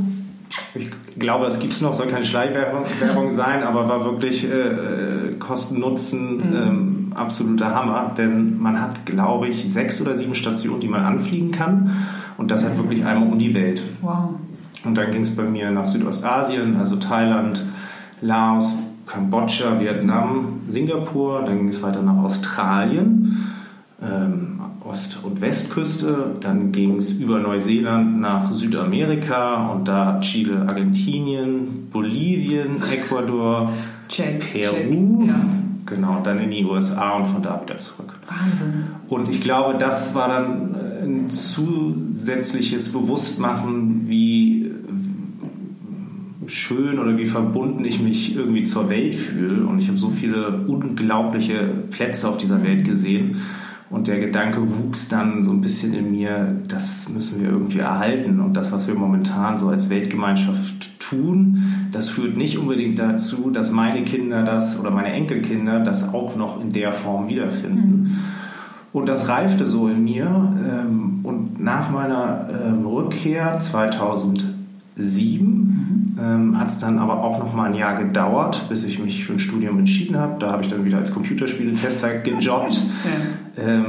Ich 0.75 0.91
glaube, 1.17 1.45
das 1.45 1.60
gibt 1.60 1.72
es 1.72 1.79
noch, 1.79 1.93
soll 1.93 2.07
keine 2.07 2.25
Schleichwerbung 2.25 3.29
sein, 3.29 3.63
aber 3.63 3.88
war 3.88 4.03
wirklich 4.03 4.43
äh, 4.43 5.29
Kosten-Nutzen 5.39 6.36
mhm. 6.36 6.53
ähm, 6.53 7.13
absoluter 7.15 7.74
Hammer. 7.74 8.13
Denn 8.17 8.60
man 8.60 8.81
hat, 8.81 9.05
glaube 9.05 9.48
ich, 9.48 9.72
sechs 9.72 10.01
oder 10.01 10.15
sieben 10.15 10.36
Stationen, 10.36 10.81
die 10.81 10.89
man 10.89 11.05
anfliegen 11.05 11.51
kann. 11.51 12.05
Und 12.36 12.51
das 12.51 12.65
hat 12.65 12.75
wirklich 12.75 13.05
einmal 13.05 13.29
um 13.29 13.39
die 13.39 13.55
Welt. 13.55 13.81
Wow. 14.01 14.31
Und 14.83 14.98
dann 14.98 15.10
ging 15.10 15.22
es 15.22 15.33
bei 15.33 15.43
mir 15.43 15.72
nach 15.72 15.88
Südostasien, 15.88 16.75
also 16.75 16.98
Thailand, 16.98 17.63
Laos, 18.19 18.75
Kambodscha, 19.05 19.79
Vietnam, 19.79 20.62
Singapur. 20.69 21.43
Dann 21.45 21.57
ging 21.57 21.67
es 21.69 21.81
weiter 21.81 22.01
nach 22.01 22.17
Australien, 22.24 23.45
ähm, 24.01 24.60
Ost- 24.83 25.19
und 25.24 25.41
Westküste. 25.41 26.36
Dann 26.41 26.72
ging 26.72 26.98
es 26.98 27.12
über 27.12 27.39
Neuseeland 27.39 28.19
nach 28.19 28.51
Südamerika 28.51 29.69
und 29.69 29.88
da 29.88 30.19
Chile, 30.19 30.65
Argentinien, 30.67 31.89
Bolivien, 31.91 32.81
Ecuador, 32.91 33.72
check, 34.10 34.51
Peru. 34.51 34.74
Check, 34.74 35.27
ja. 35.27 35.36
Genau, 35.86 36.19
dann 36.24 36.39
in 36.39 36.50
die 36.50 36.65
USA 36.65 37.12
und 37.12 37.27
von 37.27 37.41
da 37.41 37.62
wieder 37.62 37.77
zurück. 37.77 38.13
Wahnsinn. 38.27 38.86
Und 39.10 39.29
ich 39.29 39.41
glaube, 39.41 39.77
das 39.77 40.15
war 40.15 40.29
dann 40.29 40.75
ein 41.03 41.29
zusätzliches 41.29 42.91
Bewusstmachen, 42.91 44.07
wie 44.07 44.73
schön 46.48 47.00
oder 47.00 47.18
wie 47.18 47.26
verbunden 47.26 47.86
ich 47.86 48.02
mich 48.02 48.36
irgendwie 48.36 48.64
zur 48.64 48.90
Welt 48.90 49.16
fühle. 49.16 49.66
Und 49.66 49.80
ich 49.80 49.88
habe 49.88 49.98
so 49.98 50.10
viele 50.10 50.66
unglaubliche 50.68 51.70
Plätze 51.90 52.28
auf 52.28 52.38
dieser 52.38 52.64
Welt 52.64 52.86
gesehen. 52.86 53.38
Und 53.90 54.08
der 54.08 54.20
Gedanke 54.20 54.60
wuchs 54.76 55.08
dann 55.08 55.44
so 55.44 55.52
ein 55.52 55.62
bisschen 55.62 55.94
in 55.94 56.10
mir, 56.12 56.56
das 56.68 57.10
müssen 57.10 57.44
wir 57.44 57.50
irgendwie 57.50 57.80
erhalten. 57.80 58.40
Und 58.40 58.56
das, 58.56 58.72
was 58.72 58.88
wir 58.88 58.96
momentan 58.96 59.58
so 59.58 59.68
als 59.68 59.92
Weltgemeinschaft 59.92 61.00
tun, 61.00 61.64
das 61.92 62.10
führt 62.10 62.36
nicht 62.36 62.58
unbedingt 62.58 62.98
dazu, 62.98 63.52
dass 63.52 63.72
meine 63.72 64.04
Kinder 64.04 64.42
das 64.42 64.80
oder 64.80 64.90
meine 64.90 65.14
Enkelkinder 65.14 65.82
das 65.82 66.12
auch 66.12 66.36
noch 66.36 66.60
in 66.60 66.72
der 66.72 66.92
Form 66.92 67.28
wiederfinden. 67.28 68.02
Mhm. 68.02 68.18
Und 68.94 69.10
das 69.10 69.28
reifte 69.28 69.68
so 69.68 69.88
in 69.88 70.04
mir. 70.04 70.26
Ähm, 70.26 71.20
und 71.22 71.62
nach 71.62 71.92
meiner 71.92 72.48
ähm, 72.50 72.86
Rückkehr 72.86 73.60
2007 73.60 74.56
mhm. 74.98 75.83
Ähm, 76.24 76.58
hat 76.58 76.70
es 76.70 76.77
dann 76.77 77.00
aber 77.00 77.22
auch 77.22 77.39
noch 77.39 77.53
mal 77.53 77.65
ein 77.65 77.74
Jahr 77.74 78.01
gedauert, 78.01 78.70
bis 78.70 78.86
ich 78.86 79.00
mich 79.00 79.25
für 79.25 79.34
ein 79.34 79.39
Studium 79.39 79.80
entschieden 79.80 80.15
habe. 80.18 80.39
Da 80.39 80.51
habe 80.51 80.63
ich 80.63 80.70
dann 80.70 80.86
wieder 80.86 80.98
als 80.98 81.12
Computerspieletester 81.12 82.18
gejobbt. 82.24 82.82
Ja. 83.58 83.86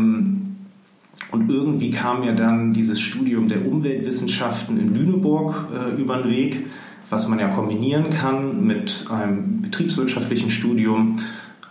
und 1.30 1.48
irgendwie 1.48 1.90
kam 1.90 2.20
mir 2.20 2.34
dann 2.34 2.72
dieses 2.72 3.00
Studium 3.00 3.48
der 3.48 3.66
Umweltwissenschaften 3.66 4.78
in 4.78 4.94
Lüneburg 4.94 5.68
äh, 5.72 6.00
über 6.00 6.18
den 6.18 6.30
Weg, 6.30 6.66
was 7.10 7.28
man 7.28 7.38
ja 7.38 7.48
kombinieren 7.48 8.10
kann 8.10 8.66
mit 8.66 9.04
einem 9.10 9.62
betriebswirtschaftlichen 9.62 10.50
Studium. 10.50 11.16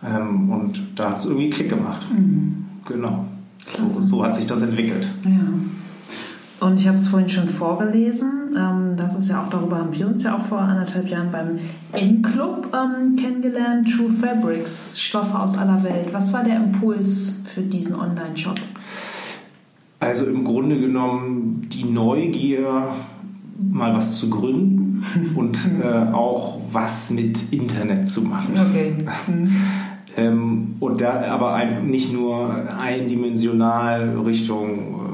und 0.02 0.82
da 0.96 1.12
hat 1.12 1.20
es 1.20 1.26
irgendwie 1.26 1.50
Klick 1.50 1.70
gemacht. 1.70 2.06
Mhm. 2.12 2.66
Genau. 2.86 3.26
So, 3.78 4.02
so, 4.02 4.24
hat 4.24 4.36
sich 4.36 4.46
das 4.46 4.62
entwickelt. 4.62 5.08
Ja. 5.24 6.68
Und 6.68 6.80
ich 6.80 6.88
habe 6.88 6.98
es 6.98 7.08
vorhin 7.08 7.30
schon 7.30 7.48
vorgelesen. 7.48 8.56
Das 9.04 9.16
ist 9.16 9.30
ja 9.30 9.44
auch, 9.44 9.50
darüber 9.50 9.80
haben 9.80 9.94
wir 9.94 10.08
uns 10.08 10.24
ja 10.24 10.34
auch 10.38 10.46
vor 10.46 10.60
anderthalb 10.60 11.10
Jahren 11.10 11.30
beim 11.30 11.60
N-Club 11.92 12.70
ähm, 12.74 13.18
kennengelernt. 13.18 13.92
True 13.94 14.10
Fabrics, 14.10 14.98
Stoffe 14.98 15.38
aus 15.38 15.58
aller 15.58 15.84
Welt. 15.84 16.14
Was 16.14 16.32
war 16.32 16.46
der 16.46 16.56
Impuls 16.56 17.36
für 17.54 17.60
diesen 17.60 17.96
Online-Shop? 17.96 18.56
Also 20.00 20.26
im 20.26 20.46
Grunde 20.46 20.80
genommen 20.80 21.68
die 21.68 21.84
Neugier, 21.84 22.94
mal 23.60 23.94
was 23.94 24.18
zu 24.18 24.30
gründen 24.30 25.04
und 25.36 25.58
äh, 25.84 26.14
auch 26.14 26.62
was 26.72 27.10
mit 27.10 27.52
Internet 27.52 28.08
zu 28.08 28.22
machen. 28.22 28.54
Okay. 28.54 28.94
Mhm. 29.28 29.52
Ähm, 30.16 30.76
und 30.80 31.02
da 31.02 31.24
aber 31.24 31.60
nicht 31.82 32.14
nur 32.14 32.68
eindimensional 32.80 34.16
Richtung, 34.20 34.70
ähm, 34.70 35.13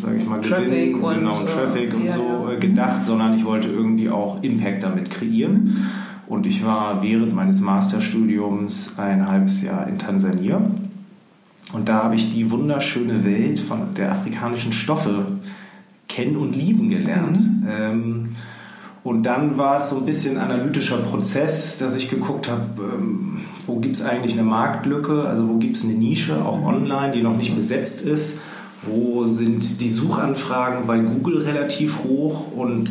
sage 0.00 0.16
ich 0.16 0.26
mal, 0.26 0.40
Traffic 0.40 0.94
Gewinn, 0.94 1.02
und, 1.02 1.14
genau, 1.14 1.40
und 1.40 1.48
Traffic 1.48 1.94
und 1.94 2.04
ja, 2.04 2.12
so 2.12 2.46
ja. 2.48 2.52
äh, 2.52 2.56
gedacht, 2.58 3.04
sondern 3.04 3.36
ich 3.36 3.44
wollte 3.44 3.68
irgendwie 3.68 4.10
auch 4.10 4.42
Impact 4.42 4.82
damit 4.82 5.10
kreieren. 5.10 5.88
Und 6.26 6.46
ich 6.46 6.64
war 6.64 7.02
während 7.02 7.34
meines 7.34 7.60
Masterstudiums 7.60 8.98
ein 8.98 9.28
halbes 9.28 9.62
Jahr 9.62 9.86
in 9.86 9.98
Tansania. 9.98 10.60
Und 11.72 11.88
da 11.88 12.04
habe 12.04 12.14
ich 12.14 12.28
die 12.28 12.50
wunderschöne 12.50 13.24
Welt 13.24 13.60
von 13.60 13.94
der 13.96 14.12
afrikanischen 14.12 14.72
Stoffe 14.72 15.26
kennen 16.08 16.36
und 16.36 16.54
lieben 16.54 16.88
gelernt. 16.88 17.40
Mhm. 17.40 17.68
Ähm, 17.68 18.28
und 19.06 19.24
dann 19.24 19.56
war 19.56 19.76
es 19.76 19.90
so 19.90 19.98
ein 19.98 20.04
bisschen 20.04 20.36
analytischer 20.36 20.96
Prozess, 20.96 21.76
dass 21.78 21.94
ich 21.94 22.08
geguckt 22.08 22.50
habe, 22.50 22.82
ähm, 22.82 23.40
wo 23.66 23.76
gibt 23.76 23.94
es 23.94 24.02
eigentlich 24.02 24.32
eine 24.32 24.42
Marktlücke, 24.42 25.28
also 25.28 25.48
wo 25.48 25.58
gibt 25.58 25.76
es 25.76 25.84
eine 25.84 25.92
Nische, 25.92 26.44
auch 26.44 26.64
online, 26.64 27.12
die 27.12 27.22
noch 27.22 27.36
nicht 27.36 27.54
besetzt 27.54 28.00
ist. 28.04 28.40
Wo 28.86 29.26
sind 29.26 29.80
die 29.80 29.88
Suchanfragen 29.88 30.86
bei 30.86 30.98
Google 30.98 31.42
relativ 31.42 31.98
hoch 32.04 32.52
und 32.52 32.90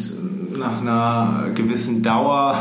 nach 0.58 0.82
einer 0.82 1.50
gewissen 1.54 2.02
Dauer 2.02 2.58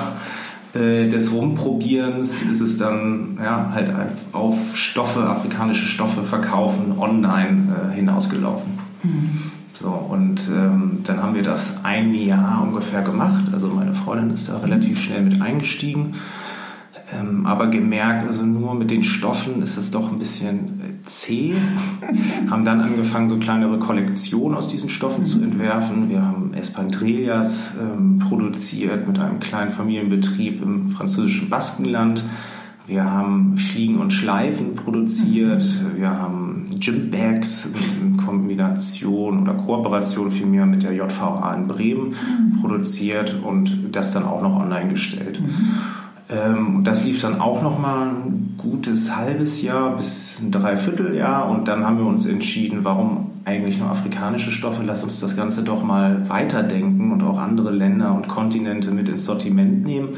äh, 0.74 1.08
des 1.08 1.32
Rumprobierens 1.32 2.42
ist 2.42 2.60
es 2.60 2.76
dann 2.76 3.38
ja, 3.42 3.70
halt 3.72 3.92
auf 4.32 4.76
Stoffe, 4.76 5.20
afrikanische 5.20 5.86
Stoffe 5.86 6.22
verkaufen, 6.22 6.94
online 6.98 7.92
äh, 7.92 7.94
hinausgelaufen. 7.94 8.72
Mhm. 9.02 9.30
So, 9.72 9.88
und 9.88 10.40
ähm, 10.54 11.00
dann 11.04 11.22
haben 11.22 11.34
wir 11.34 11.42
das 11.42 11.84
ein 11.84 12.14
Jahr 12.14 12.62
ungefähr 12.62 13.02
gemacht. 13.02 13.44
Also 13.52 13.68
meine 13.68 13.94
Freundin 13.94 14.30
ist 14.30 14.48
da 14.48 14.58
relativ 14.58 15.00
schnell 15.00 15.22
mit 15.22 15.42
eingestiegen. 15.42 16.14
Ähm, 17.14 17.46
aber 17.46 17.68
gemerkt, 17.68 18.26
also 18.26 18.44
nur 18.44 18.74
mit 18.74 18.90
den 18.90 19.02
Stoffen 19.02 19.62
ist 19.62 19.76
es 19.76 19.90
doch 19.90 20.10
ein 20.10 20.18
bisschen 20.18 20.80
äh, 20.80 21.04
zäh. 21.04 21.54
haben 22.50 22.64
dann 22.64 22.80
angefangen, 22.80 23.28
so 23.28 23.36
kleinere 23.36 23.78
Kollektionen 23.78 24.56
aus 24.56 24.68
diesen 24.68 24.90
Stoffen 24.90 25.24
zu 25.24 25.42
entwerfen. 25.42 26.08
Wir 26.08 26.22
haben 26.22 26.54
Espandrelias 26.54 27.74
ähm, 27.80 28.18
produziert 28.18 29.06
mit 29.06 29.18
einem 29.18 29.40
kleinen 29.40 29.70
Familienbetrieb 29.70 30.62
im 30.62 30.90
französischen 30.90 31.50
Baskenland. 31.50 32.24
Wir 32.86 33.10
haben 33.10 33.56
Fliegen 33.56 33.98
und 33.98 34.12
Schleifen 34.12 34.74
produziert. 34.74 35.64
Wir 35.96 36.10
haben 36.10 36.66
Gymbags 36.80 37.66
in 38.02 38.18
Kombination 38.18 39.40
oder 39.40 39.54
Kooperation 39.54 40.30
vielmehr 40.30 40.66
mit 40.66 40.82
der 40.82 40.92
JVA 40.92 41.54
in 41.54 41.66
Bremen 41.66 42.08
mhm. 42.08 42.60
produziert 42.60 43.40
und 43.42 43.88
das 43.92 44.12
dann 44.12 44.24
auch 44.24 44.42
noch 44.42 44.62
online 44.62 44.90
gestellt. 44.90 45.40
Mhm. 45.40 46.03
Ähm, 46.30 46.82
das 46.84 47.04
lief 47.04 47.20
dann 47.20 47.40
auch 47.40 47.62
noch 47.62 47.78
mal 47.78 48.08
ein 48.08 48.54
gutes 48.56 49.14
halbes 49.14 49.62
Jahr 49.62 49.96
bis 49.96 50.40
ein 50.40 50.50
Dreivierteljahr 50.50 51.48
und 51.50 51.68
dann 51.68 51.84
haben 51.84 51.98
wir 51.98 52.06
uns 52.06 52.26
entschieden, 52.26 52.80
warum 52.82 53.32
eigentlich 53.44 53.78
nur 53.78 53.90
afrikanische 53.90 54.50
Stoffe? 54.50 54.82
Lass 54.84 55.02
uns 55.02 55.20
das 55.20 55.36
Ganze 55.36 55.62
doch 55.62 55.82
mal 55.82 56.28
weiterdenken 56.30 57.12
und 57.12 57.22
auch 57.22 57.38
andere 57.38 57.70
Länder 57.70 58.14
und 58.14 58.28
Kontinente 58.28 58.90
mit 58.90 59.08
ins 59.08 59.26
Sortiment 59.26 59.84
nehmen 59.84 60.10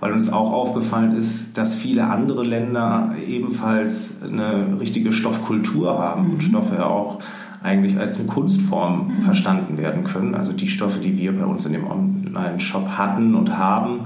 weil 0.00 0.12
uns 0.12 0.32
auch 0.32 0.52
aufgefallen 0.52 1.16
ist, 1.16 1.56
dass 1.56 1.74
viele 1.74 2.04
andere 2.04 2.44
Länder 2.44 3.14
ebenfalls 3.26 4.22
eine 4.22 4.78
richtige 4.78 5.12
Stoffkultur 5.12 5.98
haben 5.98 6.26
und 6.26 6.34
mhm. 6.34 6.40
Stoffe 6.40 6.84
auch 6.84 7.20
eigentlich 7.62 7.98
als 7.98 8.18
eine 8.18 8.28
Kunstform 8.28 9.08
mhm. 9.08 9.22
verstanden 9.22 9.78
werden 9.78 10.04
können. 10.04 10.34
Also 10.34 10.52
die 10.52 10.68
Stoffe, 10.68 11.00
die 11.00 11.16
wir 11.18 11.36
bei 11.36 11.46
uns 11.46 11.64
in 11.64 11.72
dem 11.72 11.86
Online-Shop 11.86 12.90
hatten 12.90 13.34
und 13.34 13.56
haben, 13.56 14.00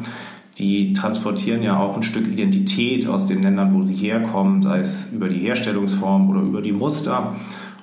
die 0.60 0.92
transportieren 0.92 1.62
ja 1.62 1.78
auch 1.78 1.96
ein 1.96 2.02
Stück 2.02 2.28
Identität 2.28 3.06
aus 3.06 3.26
den 3.26 3.42
Ländern, 3.42 3.74
wo 3.74 3.82
sie 3.82 3.94
herkommen, 3.94 4.62
sei 4.62 4.80
es 4.80 5.10
über 5.10 5.28
die 5.28 5.38
Herstellungsform 5.38 6.28
oder 6.30 6.42
über 6.42 6.60
die 6.60 6.72
Muster. 6.72 7.34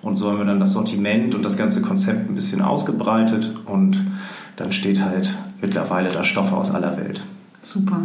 Und 0.03 0.15
so 0.15 0.29
haben 0.29 0.37
wir 0.37 0.45
dann 0.45 0.59
das 0.59 0.73
Sortiment 0.73 1.33
und 1.33 1.43
das 1.43 1.57
ganze 1.57 1.81
Konzept 1.81 2.29
ein 2.29 2.35
bisschen 2.35 2.61
ausgebreitet 2.61 3.51
und 3.65 3.99
dann 4.55 4.71
steht 4.71 5.01
halt 5.01 5.35
mittlerweile 5.59 6.09
da 6.09 6.23
Stoffe 6.23 6.55
aus 6.55 6.71
aller 6.71 6.95
Welt. 6.97 7.21
Super. 7.61 8.01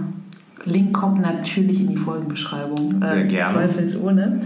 Link 0.64 0.92
kommt 0.92 1.20
natürlich 1.20 1.80
in 1.80 1.88
die 1.88 1.96
Folgenbeschreibung. 1.96 3.02
Sehr 3.04 3.24
äh, 3.24 3.28
gerne. 3.28 3.54
Zweifelsohne. 3.54 4.40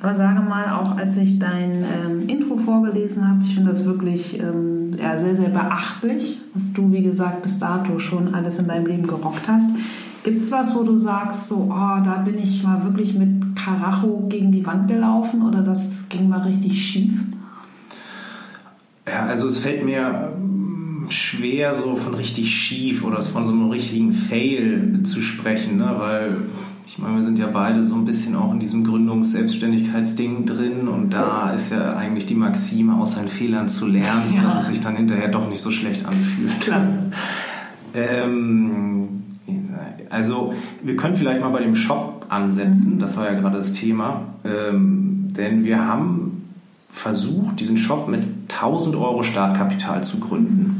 Aber 0.00 0.14
sage 0.14 0.40
mal, 0.40 0.76
auch 0.76 0.96
als 0.96 1.16
ich 1.16 1.38
dein 1.38 1.84
ähm, 1.84 2.28
Intro 2.28 2.56
vorgelesen 2.56 3.28
habe, 3.28 3.42
ich 3.42 3.54
finde 3.54 3.70
das 3.70 3.84
wirklich 3.84 4.38
ähm, 4.38 4.96
ja, 4.96 5.18
sehr, 5.18 5.34
sehr 5.34 5.48
beachtlich, 5.48 6.40
was 6.54 6.72
du, 6.72 6.92
wie 6.92 7.02
gesagt, 7.02 7.42
bis 7.42 7.58
dato 7.58 7.98
schon 7.98 8.34
alles 8.34 8.58
in 8.58 8.68
deinem 8.68 8.86
Leben 8.86 9.06
gerockt 9.06 9.48
hast. 9.48 9.70
Gibt 10.22 10.40
es 10.40 10.52
was, 10.52 10.74
wo 10.76 10.82
du 10.82 10.96
sagst, 10.96 11.48
so, 11.48 11.68
oh, 11.70 12.04
da 12.04 12.22
bin 12.24 12.38
ich 12.38 12.62
mal 12.62 12.84
wirklich 12.84 13.14
mit 13.14 13.56
Karacho 13.56 14.26
gegen 14.28 14.52
die 14.52 14.64
Wand 14.66 14.88
gelaufen 14.88 15.42
oder 15.42 15.62
das 15.62 16.08
ging 16.08 16.28
mal 16.28 16.40
richtig 16.40 16.80
schief? 16.80 17.12
Ja, 19.06 19.26
also 19.26 19.48
es 19.48 19.58
fällt 19.58 19.84
mir 19.84 20.32
ähm, 20.36 21.06
schwer, 21.08 21.74
so 21.74 21.96
von 21.96 22.14
richtig 22.14 22.54
schief 22.54 23.04
oder 23.04 23.22
von 23.22 23.46
so 23.46 23.52
einem 23.52 23.70
richtigen 23.70 24.12
Fail 24.12 25.00
zu 25.02 25.22
sprechen, 25.22 25.78
ne? 25.78 25.94
weil 25.96 26.36
ich 26.88 26.98
meine, 26.98 27.16
wir 27.16 27.22
sind 27.22 27.38
ja 27.38 27.48
beide 27.48 27.84
so 27.84 27.94
ein 27.94 28.06
bisschen 28.06 28.34
auch 28.34 28.50
in 28.50 28.60
diesem 28.60 28.82
Gründungs-Selbstständigkeitsding 28.82 30.46
drin 30.46 30.88
und 30.88 31.10
da 31.10 31.50
ist 31.50 31.70
ja 31.70 31.90
eigentlich 31.90 32.24
die 32.24 32.34
Maxime, 32.34 32.96
aus 32.96 33.14
seinen 33.14 33.28
Fehlern 33.28 33.68
zu 33.68 33.86
lernen, 33.86 34.22
ja. 34.34 34.40
sodass 34.40 34.62
es 34.62 34.66
sich 34.68 34.80
dann 34.80 34.96
hinterher 34.96 35.28
doch 35.28 35.46
nicht 35.48 35.60
so 35.60 35.70
schlecht 35.70 36.06
anfühlt. 36.06 36.72
ähm, 37.94 39.24
also, 40.08 40.54
wir 40.82 40.96
können 40.96 41.16
vielleicht 41.16 41.42
mal 41.42 41.50
bei 41.50 41.60
dem 41.60 41.74
Shop 41.74 42.24
ansetzen, 42.30 42.98
das 42.98 43.18
war 43.18 43.30
ja 43.30 43.38
gerade 43.38 43.58
das 43.58 43.74
Thema, 43.74 44.22
ähm, 44.44 45.28
denn 45.36 45.64
wir 45.64 45.86
haben 45.86 46.54
versucht, 46.90 47.60
diesen 47.60 47.76
Shop 47.76 48.08
mit 48.08 48.24
1000 48.48 48.96
Euro 48.96 49.22
Startkapital 49.22 50.02
zu 50.02 50.20
gründen. 50.20 50.77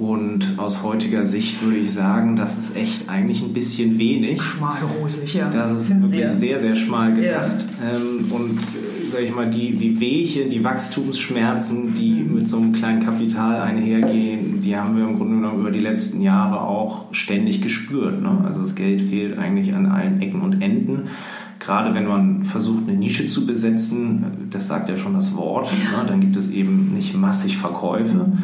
Und 0.00 0.54
aus 0.56 0.82
heutiger 0.82 1.26
Sicht 1.26 1.62
würde 1.62 1.76
ich 1.76 1.92
sagen, 1.92 2.34
das 2.34 2.56
ist 2.56 2.74
echt 2.74 3.10
eigentlich 3.10 3.42
ein 3.42 3.52
bisschen 3.52 3.98
wenig. 3.98 4.40
Schmalhosig, 4.40 5.34
ja. 5.34 5.50
Das 5.50 5.72
ist 5.72 5.90
wirklich 5.90 6.26
sehr, 6.26 6.34
sehr, 6.38 6.60
sehr 6.60 6.74
schmal 6.74 7.12
gedacht. 7.12 7.66
Ja. 7.82 7.96
Ähm, 7.98 8.32
und 8.32 8.60
äh, 8.60 9.10
sage 9.10 9.24
ich 9.24 9.34
mal, 9.34 9.50
die, 9.50 9.72
die 9.72 10.00
Wehchen, 10.00 10.48
die 10.48 10.64
Wachstumsschmerzen, 10.64 11.92
die 11.92 12.22
mit 12.22 12.48
so 12.48 12.56
einem 12.56 12.72
kleinen 12.72 13.04
Kapital 13.04 13.60
einhergehen, 13.60 14.62
die 14.62 14.74
haben 14.74 14.96
wir 14.96 15.04
im 15.04 15.18
Grunde 15.18 15.34
genommen 15.34 15.60
über 15.60 15.70
die 15.70 15.80
letzten 15.80 16.22
Jahre 16.22 16.62
auch 16.62 17.12
ständig 17.12 17.60
gespürt. 17.60 18.22
Ne? 18.22 18.42
Also 18.42 18.62
das 18.62 18.74
Geld 18.74 19.02
fehlt 19.02 19.36
eigentlich 19.36 19.74
an 19.74 19.84
allen 19.84 20.22
Ecken 20.22 20.40
und 20.40 20.62
Enden 20.62 21.10
gerade 21.58 21.94
wenn 21.94 22.06
man 22.06 22.44
versucht, 22.44 22.88
eine 22.88 22.96
Nische 22.96 23.26
zu 23.26 23.44
besetzen, 23.44 24.48
das 24.48 24.66
sagt 24.66 24.88
ja 24.88 24.96
schon 24.96 25.12
das 25.12 25.36
Wort, 25.36 25.70
ne, 25.70 26.06
dann 26.06 26.20
gibt 26.20 26.38
es 26.38 26.50
eben 26.50 26.94
nicht 26.94 27.14
massig 27.14 27.58
Verkäufe. 27.58 28.14
Mhm. 28.14 28.38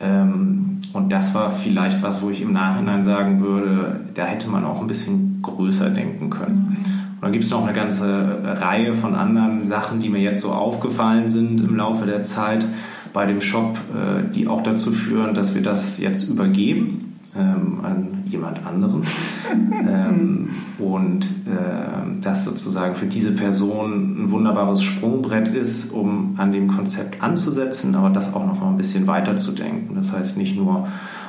Ähm, 0.00 0.57
und 0.98 1.10
das 1.10 1.32
war 1.32 1.50
vielleicht 1.50 2.02
was, 2.02 2.22
wo 2.22 2.30
ich 2.30 2.42
im 2.42 2.52
Nachhinein 2.52 3.04
sagen 3.04 3.40
würde, 3.40 4.00
da 4.14 4.24
hätte 4.24 4.48
man 4.48 4.64
auch 4.64 4.80
ein 4.80 4.88
bisschen 4.88 5.38
größer 5.42 5.90
denken 5.90 6.28
können. 6.28 6.76
Und 6.76 7.22
dann 7.22 7.30
gibt 7.30 7.44
es 7.44 7.50
noch 7.50 7.62
eine 7.62 7.72
ganze 7.72 8.40
Reihe 8.44 8.94
von 8.94 9.14
anderen 9.14 9.64
Sachen, 9.64 10.00
die 10.00 10.08
mir 10.08 10.20
jetzt 10.20 10.40
so 10.40 10.50
aufgefallen 10.50 11.28
sind 11.28 11.60
im 11.60 11.76
Laufe 11.76 12.04
der 12.04 12.24
Zeit 12.24 12.66
bei 13.12 13.26
dem 13.26 13.40
Shop, 13.40 13.78
äh, 13.94 14.28
die 14.34 14.48
auch 14.48 14.64
dazu 14.64 14.90
führen, 14.90 15.34
dass 15.34 15.54
wir 15.54 15.62
das 15.62 16.00
jetzt 16.00 16.28
übergeben 16.28 17.14
ähm, 17.38 17.78
an 17.84 18.17
jemand 18.30 18.64
anderen. 18.66 19.02
ähm, 19.72 20.48
und 20.78 21.24
äh, 21.46 22.20
das 22.20 22.44
sozusagen 22.44 22.94
für 22.94 23.06
diese 23.06 23.32
Person 23.32 24.24
ein 24.24 24.30
wunderbares 24.30 24.82
Sprungbrett 24.82 25.48
ist, 25.48 25.92
um 25.92 26.34
an 26.38 26.52
dem 26.52 26.68
Konzept 26.68 27.22
anzusetzen, 27.22 27.94
aber 27.94 28.10
das 28.10 28.34
auch 28.34 28.46
noch 28.46 28.60
mal 28.60 28.68
ein 28.68 28.76
bisschen 28.76 29.06
weiter 29.06 29.36
zu 29.36 29.52
denken. 29.52 29.94
Das 29.94 30.12
heißt 30.12 30.36
nicht 30.36 30.56
nur 30.56 30.88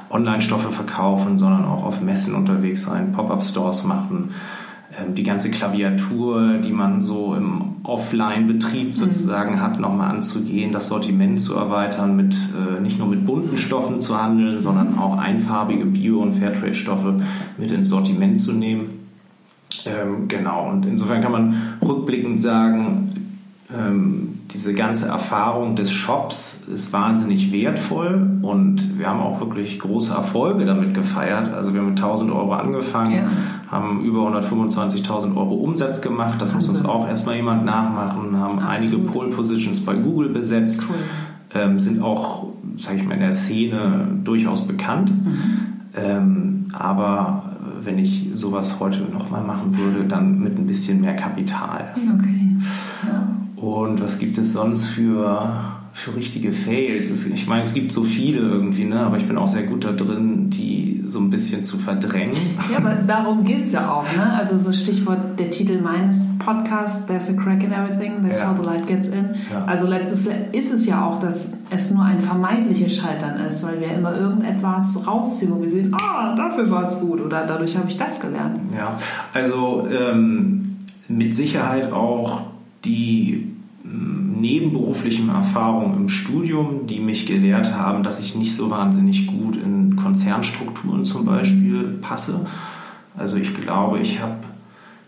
Online-Stoffe 0.10 0.72
verkaufen, 0.72 1.38
sondern 1.38 1.66
auch 1.66 1.84
auf 1.84 2.02
Messen 2.02 2.34
unterwegs 2.34 2.84
sein, 2.84 3.12
Pop-up-Stores 3.12 3.84
machen, 3.84 4.32
die 5.16 5.24
ganze 5.24 5.52
Klaviatur, 5.52 6.58
die 6.58 6.72
man 6.72 7.00
so 7.00 7.36
im 7.36 7.76
Offline-Betrieb 7.84 8.90
mhm. 8.90 8.96
sozusagen 8.96 9.56
mhm. 9.56 9.62
hat, 9.62 9.80
nochmal 9.80 10.12
anzugehen, 10.12 10.72
das 10.72 10.88
Sortiment 10.88 11.40
zu 11.40 11.56
erweitern, 11.56 12.16
mit 12.16 12.36
äh, 12.36 12.82
nicht 12.82 12.98
nur 12.98 13.08
mit 13.08 13.26
bunten 13.26 13.58
Stoffen 13.58 14.02
zu 14.02 14.22
handeln, 14.22 14.62
sondern 14.62 14.98
auch 14.98 15.18
einfarbige 15.18 15.86
Bio- 15.86 16.22
und 16.22 16.34
Fairtrade-Stoffe 16.34 17.22
mit 17.58 17.72
ins 17.72 17.90
Sortiment 17.90 18.40
zu 18.40 18.54
nehmen. 18.54 19.00
Ähm, 19.86 20.28
genau, 20.28 20.70
und 20.70 20.86
insofern 20.86 21.22
kann 21.22 21.32
man 21.32 21.56
rückblickend 21.82 22.42
sagen, 22.42 23.10
ähm, 23.76 24.40
diese 24.52 24.74
ganze 24.74 25.08
Erfahrung 25.08 25.76
des 25.76 25.92
Shops 25.92 26.64
ist 26.74 26.92
wahnsinnig 26.92 27.52
wertvoll 27.52 28.40
und 28.42 28.98
wir 28.98 29.08
haben 29.08 29.20
auch 29.20 29.40
wirklich 29.42 29.80
große 29.80 30.12
Erfolge 30.12 30.66
damit 30.66 30.96
gefeiert. 30.96 31.54
Also 31.54 31.74
wir 31.74 31.82
haben 31.82 31.90
mit 31.90 32.00
1000 32.00 32.32
Euro 32.32 32.54
angefangen, 32.54 33.16
ja. 33.16 33.30
Haben 33.72 34.04
über 34.04 34.28
125.000 34.28 35.36
Euro 35.36 35.56
Umsatz 35.56 36.02
gemacht. 36.02 36.42
Das 36.42 36.54
also. 36.54 36.72
muss 36.72 36.80
uns 36.80 36.90
auch 36.90 37.08
erstmal 37.08 37.36
jemand 37.36 37.66
nachmachen, 37.66 38.36
haben 38.38 38.60
Absolut. 38.60 38.70
einige 38.70 38.98
Pole 38.98 39.30
Positions 39.30 39.86
bei 39.86 39.94
Google 39.96 40.30
besetzt, 40.30 40.84
cool. 40.90 40.96
ähm, 41.54 41.80
sind 41.80 42.02
auch, 42.02 42.48
sage 42.78 42.98
ich 42.98 43.06
mal, 43.06 43.14
in 43.14 43.20
der 43.20 43.32
Szene 43.32 44.08
durchaus 44.24 44.66
bekannt. 44.68 45.12
Mhm. 45.12 45.40
Ähm, 45.96 46.66
aber 46.74 47.44
wenn 47.82 47.98
ich 48.00 48.30
sowas 48.34 48.80
heute 48.80 49.02
nochmal 49.02 49.44
machen 49.44 49.78
würde, 49.78 50.08
dann 50.08 50.40
mit 50.40 50.58
ein 50.58 50.68
bisschen 50.68 51.02
mehr 51.02 51.16
Kapital. 51.16 51.94
Okay. 51.96 52.58
Ja. 53.08 53.28
Und 53.56 54.02
was 54.02 54.20
gibt 54.20 54.38
es 54.38 54.54
sonst 54.54 54.86
für, 54.88 55.50
für 56.00 56.16
richtige 56.16 56.54
Fails? 56.54 57.26
Ich 57.26 57.48
meine, 57.48 57.64
es 57.64 57.74
gibt 57.74 57.92
so 57.92 58.04
viele 58.04 58.40
irgendwie, 58.40 58.86
ne? 58.86 59.02
aber 59.02 59.18
ich 59.18 59.26
bin 59.26 59.38
auch 59.38 59.48
sehr 59.48 59.64
gut 59.64 59.84
da 59.84 59.92
drin, 59.92 60.50
die 60.50 61.04
so 61.06 61.20
ein 61.20 61.30
bisschen 61.30 61.64
zu 61.64 61.78
verdrängen. 61.78 62.38
Ja, 62.72 62.78
aber 62.78 62.96
darum 62.96 63.44
geht 63.44 63.64
es 63.64 63.72
ja 63.74 63.92
auch. 63.92 64.04
Ne? 64.16 64.34
Also 64.38 64.58
so 64.58 64.72
Stichwort 64.72 65.38
der 65.38 65.50
Titel 65.50 65.82
meines 65.82 66.28
Podcasts, 66.38 67.06
There's 67.06 67.30
a 67.30 67.34
crack 67.34 67.64
in 67.64 67.74
everything, 67.74 68.24
that's 68.26 68.40
ja. 68.40 68.50
how 68.50 68.58
the 68.58 68.66
light 68.66 68.88
gets 68.88 69.08
in. 69.08 69.30
Ja. 69.52 69.66
Also 69.66 69.88
letztes 69.88 70.28
ist 70.52 70.72
es 70.72 70.86
ja 70.86 71.06
auch, 71.06 71.20
dass 71.20 71.54
es 71.70 71.92
nur 71.92 72.06
ein 72.06 72.22
vermeintliches 72.22 72.96
Scheitern 72.96 73.40
ist, 73.42 73.64
weil 73.64 73.82
wir 73.82 73.92
immer 73.92 74.16
irgendetwas 74.16 75.06
rausziehen, 75.06 75.52
wo 75.54 75.62
wir 75.62 75.70
sehen, 75.70 75.94
ah, 76.00 76.36
dafür 76.36 76.70
war 76.72 76.84
es 76.84 77.02
gut 77.02 77.20
oder 77.20 77.46
dadurch 77.46 77.76
habe 77.76 77.90
ich 77.90 77.98
das 77.98 78.20
gelernt. 78.22 78.60
Ja, 78.76 78.98
also 79.34 79.88
ähm, 79.90 80.78
mit 81.10 81.36
Sicherheit 81.36 81.92
auch 81.92 82.42
die 82.86 83.52
mm, 83.84 84.29
nebenberuflichen 84.40 85.30
Erfahrungen 85.30 85.96
im 85.96 86.10
Studium, 86.10 86.88
die 86.88 87.00
mich 87.00 87.26
gelehrt 87.26 87.74
haben, 87.74 88.04
dass 88.04 88.20
ich 88.20 88.36
nicht 88.36 88.56
so 88.56 88.70
wahnsinnig 88.70 89.28
gut 89.28 89.58
in 89.58 89.96
Konzernstrukturen 89.96 91.06
zum 91.06 91.26
Beispiel 91.26 92.00
passe. 92.02 92.48
Also 93.18 93.36
ich 93.36 93.60
glaube, 93.60 94.00
ich 94.00 94.22
habe 94.22 94.38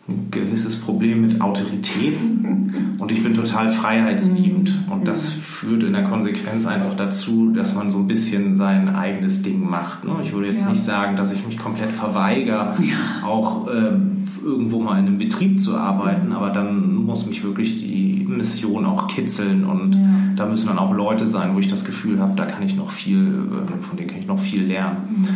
ein 0.08 0.28
gewisses 0.32 0.80
Problem 0.80 1.22
mit 1.22 1.42
Autoritäten 1.42 2.96
und 3.00 3.12
ich 3.12 3.24
bin 3.24 3.36
total 3.36 3.70
freiheitsliebend 3.70 4.86
und 4.90 5.08
das 5.08 5.28
führt 5.28 5.84
in 5.84 5.94
der 5.94 6.04
Konsequenz 6.04 6.66
einfach 6.66 6.96
dazu, 6.96 7.52
dass 7.52 7.76
man 7.76 7.92
so 7.92 8.00
ein 8.00 8.08
bisschen 8.08 8.56
sein 8.56 8.96
eigenes 8.96 9.44
Ding 9.44 9.68
macht. 9.68 10.04
Ne? 10.04 10.16
Ich 10.24 10.34
würde 10.34 10.48
jetzt 10.48 10.64
ja. 10.64 10.70
nicht 10.70 10.84
sagen, 10.84 11.16
dass 11.16 11.32
ich 11.32 11.46
mich 11.46 11.58
komplett 11.58 11.92
verweigere, 11.92 12.76
ja. 12.80 13.28
auch 13.28 13.68
ähm, 13.74 14.28
irgendwo 14.44 14.82
mal 14.82 15.00
in 15.00 15.06
einem 15.06 15.18
Betrieb 15.18 15.60
zu 15.60 15.78
arbeiten, 15.78 16.34
aber 16.34 16.50
dann 16.50 16.96
muss 16.96 17.26
mich 17.26 17.44
wirklich 17.44 17.80
die 17.82 18.11
Mission 18.38 18.86
auch 18.86 19.08
kitzeln 19.08 19.66
und 19.66 19.94
ja. 19.94 20.00
da 20.36 20.46
müssen 20.46 20.68
dann 20.68 20.80
auch 20.80 20.94
Leute 20.94 21.28
sein, 21.28 21.56
wo 21.56 21.60
ich 21.60 21.68
das 21.68 21.86
Gefühl 21.86 22.20
habe, 22.20 22.34
da 22.36 22.46
kann 22.46 22.64
ich 22.64 22.76
noch 22.76 22.90
viel, 22.90 23.18
äh, 23.18 23.82
von 23.82 23.98
denen 23.98 24.10
kann 24.10 24.20
ich 24.20 24.28
noch 24.28 24.40
viel 24.40 24.64
lernen. 24.64 24.98
Mhm. 25.10 25.28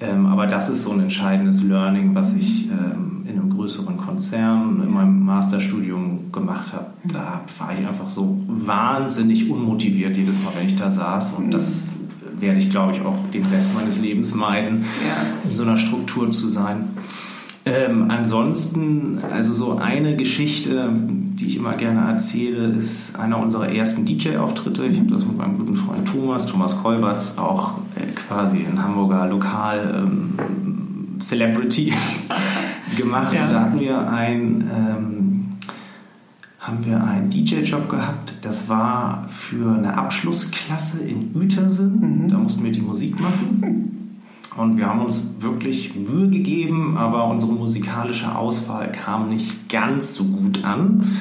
Ähm, 0.00 0.26
aber 0.26 0.46
das 0.46 0.68
ist 0.68 0.82
so 0.82 0.92
ein 0.92 1.00
entscheidendes 1.00 1.62
Learning, 1.62 2.14
was 2.14 2.34
ich 2.34 2.66
ähm, 2.66 3.24
in 3.26 3.38
einem 3.38 3.50
größeren 3.50 3.96
Konzern 3.96 4.82
in 4.84 4.92
meinem 4.92 5.24
Masterstudium 5.24 6.32
gemacht 6.32 6.72
habe. 6.72 6.86
Mhm. 7.04 7.12
Da 7.12 7.40
war 7.58 7.72
ich 7.78 7.86
einfach 7.86 8.08
so 8.08 8.42
wahnsinnig 8.48 9.48
unmotiviert 9.48 10.16
jedes 10.16 10.42
Mal, 10.42 10.52
wenn 10.58 10.66
ich 10.66 10.76
da 10.76 10.90
saß 10.90 11.34
und 11.34 11.46
mhm. 11.46 11.50
das 11.52 11.92
werde 12.40 12.58
ich, 12.58 12.70
glaube 12.70 12.92
ich, 12.92 13.00
auch 13.02 13.16
den 13.32 13.46
Rest 13.46 13.74
meines 13.74 14.00
Lebens 14.00 14.34
meiden, 14.34 14.84
ja. 15.06 15.48
in 15.48 15.54
so 15.54 15.62
einer 15.62 15.78
Struktur 15.78 16.30
zu 16.30 16.48
sein. 16.48 16.88
Ähm, 17.66 18.10
ansonsten, 18.10 19.18
also 19.30 19.54
so 19.54 19.78
eine 19.78 20.16
Geschichte, 20.16 20.92
die 21.34 21.46
ich 21.46 21.56
immer 21.56 21.74
gerne 21.74 22.08
erzähle, 22.08 22.68
ist 22.68 23.18
einer 23.18 23.38
unserer 23.38 23.68
ersten 23.68 24.06
DJ-Auftritte. 24.06 24.86
Ich 24.86 24.98
habe 25.00 25.10
das 25.10 25.26
mit 25.26 25.36
meinem 25.36 25.58
guten 25.58 25.74
Freund 25.74 26.06
Thomas, 26.06 26.46
Thomas 26.46 26.80
Kolberts, 26.80 27.38
auch 27.38 27.78
äh, 27.96 28.06
quasi 28.14 28.58
in 28.58 28.80
Hamburger 28.82 29.26
Lokal 29.26 30.04
ähm, 30.06 31.18
Celebrity 31.18 31.92
gemacht. 32.96 33.32
Ja. 33.32 33.44
Und 33.44 33.52
da 33.52 33.60
hatten 33.62 33.80
wir 33.80 34.08
ein, 34.08 34.70
ähm, 34.72 35.44
haben 36.60 36.84
wir 36.84 37.02
einen 37.02 37.30
DJ-Job 37.30 37.88
gehabt. 37.88 38.34
Das 38.42 38.68
war 38.68 39.26
für 39.28 39.74
eine 39.74 39.98
Abschlussklasse 39.98 41.02
in 41.02 41.34
Uetersen. 41.34 42.26
Mhm. 42.26 42.28
Da 42.28 42.38
mussten 42.38 42.62
wir 42.62 42.70
die 42.70 42.80
Musik 42.80 43.20
machen. 43.20 44.03
Und 44.56 44.78
wir 44.78 44.86
haben 44.86 45.00
uns 45.00 45.22
wirklich 45.40 45.96
Mühe 45.96 46.28
gegeben, 46.28 46.96
aber 46.96 47.26
unsere 47.26 47.52
musikalische 47.52 48.36
Auswahl 48.36 48.92
kam 48.92 49.28
nicht 49.28 49.68
ganz 49.68 50.14
so 50.14 50.24
gut 50.24 50.64
an. 50.64 51.18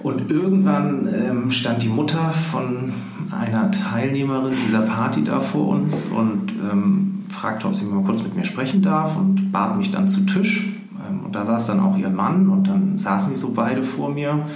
Und 0.00 0.30
irgendwann 0.30 1.08
ähm, 1.12 1.50
stand 1.50 1.82
die 1.82 1.88
Mutter 1.88 2.30
von 2.30 2.92
einer 3.32 3.72
Teilnehmerin 3.72 4.52
dieser 4.52 4.82
Party 4.82 5.24
da 5.24 5.40
vor 5.40 5.68
uns 5.68 6.06
und 6.06 6.52
ähm, 6.70 7.24
fragte, 7.30 7.66
ob 7.66 7.74
sie 7.74 7.84
mal 7.84 8.04
kurz 8.04 8.22
mit 8.22 8.36
mir 8.36 8.44
sprechen 8.44 8.80
darf 8.80 9.16
und 9.16 9.50
bat 9.50 9.76
mich 9.76 9.90
dann 9.90 10.06
zu 10.06 10.20
Tisch. 10.20 10.72
Ähm, 11.08 11.24
und 11.24 11.34
da 11.34 11.44
saß 11.44 11.66
dann 11.66 11.80
auch 11.80 11.96
ihr 11.98 12.10
Mann 12.10 12.48
und 12.48 12.68
dann 12.68 12.96
saßen 12.96 13.30
die 13.30 13.36
so 13.36 13.52
beide 13.52 13.82
vor 13.82 14.10
mir 14.10 14.46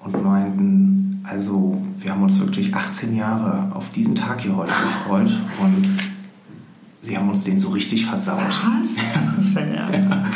und 0.00 0.24
meinten, 0.24 1.20
also 1.22 1.80
wir 2.00 2.10
haben 2.10 2.24
uns 2.24 2.40
wirklich 2.40 2.74
18 2.74 3.16
Jahre 3.16 3.70
auf 3.74 3.90
diesen 3.90 4.16
Tag 4.16 4.40
hier 4.40 4.56
heute 4.56 4.72
gefreut 4.72 5.30
und 5.62 6.13
sie 7.04 7.16
haben 7.16 7.28
uns 7.28 7.44
den 7.44 7.58
so 7.58 7.68
richtig 7.70 8.06
versaut. 8.06 8.38
Was? 8.38 9.14
Das 9.14 9.32
ist 9.32 9.38
nicht 9.38 9.56
dein 9.56 9.74
Ernst. 9.74 10.10
Ja. 10.10 10.26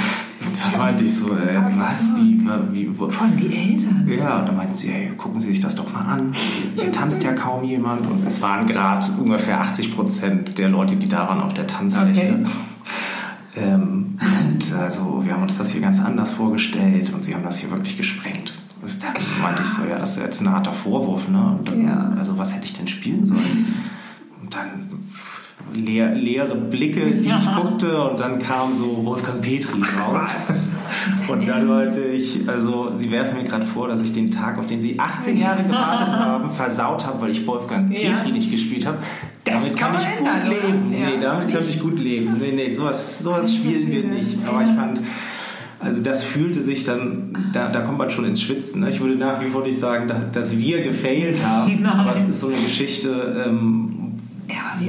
Da 0.72 0.78
meinte 0.78 1.04
ich 1.04 1.14
so, 1.14 1.34
äh, 1.36 1.60
was, 1.76 2.14
wie, 2.16 2.40
wie, 2.72 2.98
wo? 2.98 3.08
Vor 3.08 3.26
allem 3.26 3.36
die 3.36 3.54
Eltern. 3.54 4.08
Ja, 4.08 4.38
und 4.38 4.48
da 4.48 4.52
meinten 4.52 4.74
sie, 4.74 4.88
hey, 4.88 5.12
gucken 5.16 5.40
Sie 5.40 5.48
sich 5.48 5.60
das 5.60 5.74
doch 5.74 5.92
mal 5.92 6.00
an. 6.00 6.32
Hier 6.74 6.90
tanzt 6.90 7.22
ja 7.22 7.32
kaum 7.32 7.64
jemand. 7.64 8.08
Und 8.10 8.26
es 8.26 8.40
waren 8.40 8.66
gerade 8.66 9.04
ungefähr 9.20 9.60
80 9.60 9.94
Prozent 9.94 10.58
der 10.58 10.68
Leute, 10.68 10.96
die 10.96 11.08
da 11.08 11.28
waren 11.28 11.42
auf 11.42 11.54
der 11.54 11.66
Tanzfläche. 11.66 12.40
Okay. 12.40 12.50
Ähm, 13.56 14.16
und 14.20 14.74
also, 14.74 15.22
wir 15.24 15.34
haben 15.34 15.42
uns 15.42 15.58
das 15.58 15.70
hier 15.70 15.80
ganz 15.80 16.00
anders 16.00 16.30
vorgestellt 16.30 17.12
und 17.12 17.24
sie 17.24 17.34
haben 17.34 17.44
das 17.44 17.58
hier 17.58 17.70
wirklich 17.70 17.96
gesprengt. 17.96 18.58
Und 18.80 19.02
dann 19.02 19.12
meinte 19.42 19.62
ich 19.62 19.68
so, 19.68 19.82
ja, 19.84 19.98
das 19.98 20.16
ist 20.16 20.22
jetzt 20.22 20.40
ein 20.40 20.50
harter 20.50 20.72
Vorwurf, 20.72 21.28
ne? 21.28 21.58
Dann, 21.64 21.84
ja. 21.84 22.12
Also, 22.18 22.38
was 22.38 22.54
hätte 22.54 22.64
ich 22.64 22.74
denn 22.74 22.88
spielen 22.88 23.26
sollen? 23.26 23.74
Und 24.40 24.54
dann 24.54 24.88
leer, 25.74 26.14
leere 26.14 26.54
Blicke, 26.54 27.12
die 27.12 27.28
ich 27.28 27.56
guckte 27.56 28.00
und 28.02 28.20
dann 28.20 28.38
kam 28.38 28.72
so 28.72 29.04
Wolfgang 29.04 29.40
Petri 29.40 29.80
raus. 29.98 30.68
Und 31.28 31.46
dann 31.46 31.68
wollte 31.68 32.00
ich, 32.00 32.48
also 32.48 32.92
sie 32.96 33.10
werfen 33.10 33.38
mir 33.38 33.44
gerade 33.44 33.66
vor, 33.66 33.88
dass 33.88 34.02
ich 34.02 34.12
den 34.12 34.30
Tag, 34.30 34.58
auf 34.58 34.66
den 34.66 34.80
sie 34.80 34.98
18 34.98 35.38
Jahre 35.38 35.62
gewartet 35.62 36.08
haben, 36.16 36.50
versaut 36.50 37.06
habe, 37.06 37.20
weil 37.20 37.30
ich 37.30 37.46
Wolfgang 37.46 37.90
Petri 37.90 38.28
ja. 38.28 38.32
nicht 38.32 38.50
gespielt 38.50 38.86
habe. 38.86 38.98
Damit 39.44 39.76
kann, 39.76 39.92
kann, 39.92 40.00
ich 40.00 40.18
ändern, 40.18 40.48
gut 40.48 40.62
leben. 40.62 40.92
Ja. 40.92 41.06
Nee, 41.06 41.18
damit 41.20 41.52
kann 41.52 41.62
ich 41.62 41.80
gut 41.80 41.98
leben. 41.98 42.36
Nee, 42.40 42.52
nee, 42.52 42.72
sowas, 42.72 43.18
sowas 43.18 43.54
spielen 43.54 43.90
wir 43.90 44.04
nicht. 44.04 44.38
Aber 44.46 44.62
ich 44.62 44.74
fand, 44.74 45.00
also 45.80 46.02
das 46.02 46.22
fühlte 46.22 46.60
sich 46.60 46.84
dann, 46.84 47.50
da, 47.52 47.68
da 47.68 47.82
kommt 47.82 47.98
man 47.98 48.10
schon 48.10 48.24
ins 48.24 48.42
Schwitzen. 48.42 48.80
Ne? 48.80 48.90
Ich 48.90 49.00
würde 49.00 49.16
nach 49.16 49.40
wie 49.40 49.46
vor 49.46 49.62
nicht 49.62 49.78
sagen, 49.78 50.08
dass, 50.08 50.30
dass 50.32 50.58
wir 50.58 50.82
gefailt 50.82 51.44
haben, 51.46 51.78
Nein. 51.82 51.92
aber 51.92 52.16
es 52.16 52.24
ist 52.24 52.40
so 52.40 52.48
eine 52.48 52.56
Geschichte, 52.56 53.44
ähm, 53.46 53.97
ja, 53.97 53.97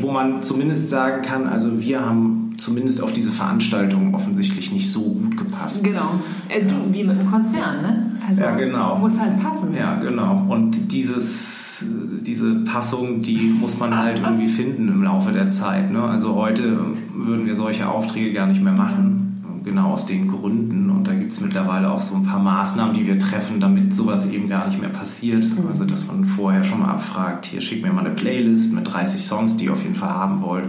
wo 0.02 0.12
man 0.12 0.41
zumindest 0.41 0.89
sagen 0.89 1.21
kann, 1.21 1.47
also 1.47 1.80
wir 1.80 2.06
haben 2.06 2.56
zumindest 2.58 3.02
auf 3.02 3.13
diese 3.13 3.32
Veranstaltung 3.32 4.13
offensichtlich 4.13 4.71
nicht 4.71 4.91
so 4.91 5.02
gut 5.02 5.38
gepasst. 5.38 5.84
Genau. 5.84 6.19
Äh, 6.49 6.65
du, 6.65 6.75
wie 6.91 7.04
mit 7.04 7.17
einem 7.17 7.30
Konzern, 7.30 7.82
ne? 7.82 8.12
Also 8.28 8.43
ja, 8.43 8.56
genau. 8.56 8.97
muss 8.97 9.19
halt 9.19 9.41
passen. 9.41 9.73
Ja, 9.75 9.95
genau. 9.95 10.45
Und 10.47 10.91
dieses, 10.91 11.84
diese 12.21 12.56
Passung, 12.65 13.21
die 13.21 13.54
muss 13.60 13.80
man 13.80 13.97
halt 13.97 14.19
irgendwie 14.23 14.47
finden 14.47 14.88
im 14.89 15.04
Laufe 15.04 15.32
der 15.32 15.49
Zeit. 15.49 15.91
Ne? 15.91 16.02
Also 16.02 16.36
heute 16.36 16.80
würden 17.13 17.45
wir 17.45 17.56
solche 17.56 17.89
Aufträge 17.89 18.34
gar 18.34 18.47
nicht 18.47 18.62
mehr 18.62 18.73
machen 18.73 19.19
genau 19.63 19.91
aus 19.91 20.06
den 20.06 20.28
Gründen. 20.28 20.88
Und 20.99 21.07
da 21.07 21.13
gibt 21.13 21.31
es 21.31 21.39
mittlerweile 21.39 21.89
auch 21.89 22.01
so 22.01 22.13
ein 22.13 22.23
paar 22.23 22.41
Maßnahmen, 22.41 22.93
die 22.93 23.07
wir 23.07 23.17
treffen, 23.17 23.62
damit 23.62 23.93
sowas 23.93 24.29
eben 24.29 24.49
gar 24.49 24.67
nicht 24.67 24.81
mehr 24.81 24.89
passiert. 24.89 25.45
Mhm. 25.45 25.67
Also, 25.69 25.85
dass 25.85 26.05
man 26.07 26.25
vorher 26.25 26.65
schon 26.65 26.79
mal 26.79 26.89
abfragt, 26.89 27.45
hier 27.45 27.62
schickt 27.62 27.85
mir 27.85 27.93
mal 27.93 28.05
eine 28.05 28.13
Playlist 28.13 28.73
mit 28.73 28.91
30 28.91 29.25
Songs, 29.25 29.55
die 29.55 29.65
ihr 29.65 29.71
auf 29.71 29.81
jeden 29.81 29.95
Fall 29.95 30.09
haben 30.09 30.41
wollt. 30.41 30.65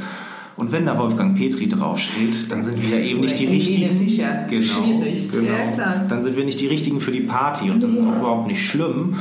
Und 0.54 0.70
wenn 0.70 0.86
da 0.86 0.96
Wolfgang 0.96 1.36
Petri 1.36 1.68
draufsteht, 1.68 2.52
dann 2.52 2.62
sind 2.62 2.80
wir 2.88 3.00
eben 3.00 3.22
nicht 3.22 3.40
die 3.40 3.46
richtigen. 3.46 3.96
Fischer. 3.96 4.46
Genau, 4.48 4.62
Schwierig. 4.62 5.32
genau. 5.32 5.48
Ja. 5.76 6.04
Dann 6.06 6.22
sind 6.22 6.36
wir 6.36 6.44
nicht 6.44 6.60
die 6.60 6.68
richtigen 6.68 7.00
für 7.00 7.10
die 7.10 7.22
Party 7.22 7.68
und 7.72 7.82
das 7.82 7.90
ist 7.90 7.98
auch 7.98 8.16
überhaupt 8.16 8.46
nicht 8.46 8.64
schlimm. 8.64 9.16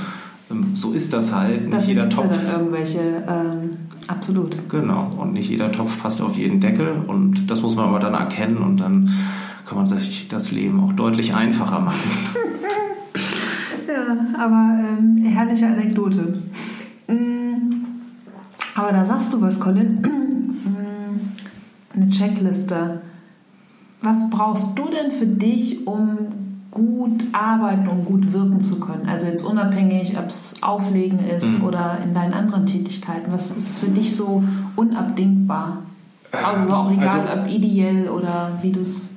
Ähm, 0.52 0.76
so 0.76 0.92
ist 0.92 1.12
das 1.14 1.34
halt. 1.34 1.62
Nicht 1.62 1.74
Dafür 1.74 1.88
jeder 1.88 2.10
Topf. 2.10 2.26
Ja 2.26 2.38
dann 2.38 2.60
irgendwelche 2.60 3.00
ähm, 3.28 3.78
absolut. 4.06 4.58
Genau. 4.70 5.12
Und 5.18 5.34
nicht 5.34 5.50
jeder 5.50 5.72
Topf 5.72 6.00
passt 6.00 6.22
auf 6.22 6.38
jeden 6.38 6.60
Deckel 6.60 7.04
und 7.08 7.50
das 7.50 7.64
muss 7.64 7.76
man 7.76 7.86
aber 7.86 8.00
dann 8.00 8.14
erkennen 8.14 8.58
und 8.58 8.78
dann 8.78 9.12
kann 9.70 9.78
man 9.78 9.86
sich 9.86 10.28
das 10.28 10.50
Leben 10.50 10.84
auch 10.84 10.94
deutlich 10.94 11.36
einfacher 11.36 11.80
machen. 11.80 12.10
ja, 13.88 14.44
aber 14.44 14.80
ähm, 14.80 15.24
herrliche 15.24 15.68
Anekdote. 15.68 16.42
Mm, 17.08 17.86
aber 18.74 18.92
da 18.92 19.06
sagst 19.06 19.32
du 19.32 19.42
was, 19.42 19.60
Colin. 19.60 20.02
Mm, 20.60 21.96
eine 21.96 22.10
Checkliste. 22.10 23.02
Was 24.02 24.30
brauchst 24.30 24.66
du 24.76 24.90
denn 24.90 25.10
für 25.10 25.26
dich, 25.26 25.88
um 25.88 26.18
gut 26.70 27.24
arbeiten 27.32 27.88
und 27.88 28.04
gut 28.04 28.34
wirken 28.34 28.60
zu 28.60 28.80
können? 28.82 29.08
Also 29.08 29.28
jetzt 29.28 29.44
unabhängig, 29.44 30.18
ob 30.18 30.26
es 30.26 30.62
Auflegen 30.62 31.20
ist 31.20 31.60
mhm. 31.60 31.66
oder 31.66 32.00
in 32.04 32.14
deinen 32.14 32.34
anderen 32.34 32.66
Tätigkeiten. 32.66 33.32
Was 33.32 33.52
ist 33.52 33.78
für 33.78 33.88
dich 33.88 34.18
so 34.18 34.44
unabdingbar? 34.76 35.84
Also 36.32 36.74
auch 36.74 36.92
egal, 36.92 37.28
also, 37.28 37.42
ob 37.44 37.50
ideell 37.50 38.10
oder 38.10 38.52
wie 38.62 38.72
du 38.72 38.82
es 38.82 39.10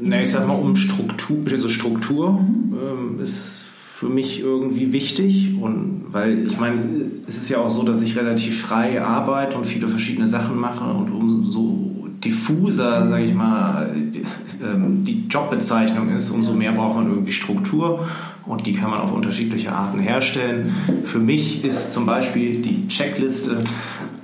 na, 0.00 0.20
ich 0.20 0.30
sag 0.30 0.46
mal, 0.46 0.54
um 0.54 0.76
Struktur, 0.76 1.38
also 1.50 1.68
Struktur 1.68 2.32
mhm. 2.32 2.74
ähm, 2.74 3.20
ist 3.22 3.62
für 3.94 4.08
mich 4.08 4.40
irgendwie 4.40 4.92
wichtig 4.92 5.54
und 5.60 6.06
weil 6.10 6.46
ich 6.46 6.58
meine, 6.58 6.80
es 7.26 7.36
ist 7.36 7.48
ja 7.48 7.58
auch 7.58 7.70
so, 7.70 7.84
dass 7.84 8.02
ich 8.02 8.16
relativ 8.16 8.62
frei 8.62 9.00
arbeite 9.00 9.56
und 9.56 9.66
viele 9.66 9.88
verschiedene 9.88 10.28
Sachen 10.28 10.58
mache 10.58 10.84
und 10.84 11.10
umso 11.12 12.08
diffuser, 12.24 13.08
sage 13.08 13.24
ich 13.24 13.34
mal, 13.34 13.94
die, 14.12 14.22
ähm, 14.64 15.04
die 15.04 15.26
Jobbezeichnung 15.28 16.10
ist, 16.10 16.30
umso 16.30 16.54
mehr 16.54 16.72
braucht 16.72 16.96
man 16.96 17.08
irgendwie 17.08 17.32
Struktur 17.32 18.06
und 18.46 18.66
die 18.66 18.72
kann 18.72 18.90
man 18.90 19.00
auf 19.00 19.12
unterschiedliche 19.12 19.72
Arten 19.72 20.00
herstellen. 20.00 20.74
Für 21.04 21.18
mich 21.18 21.64
ist 21.64 21.92
zum 21.92 22.06
Beispiel 22.06 22.62
die 22.62 22.88
Checkliste 22.88 23.58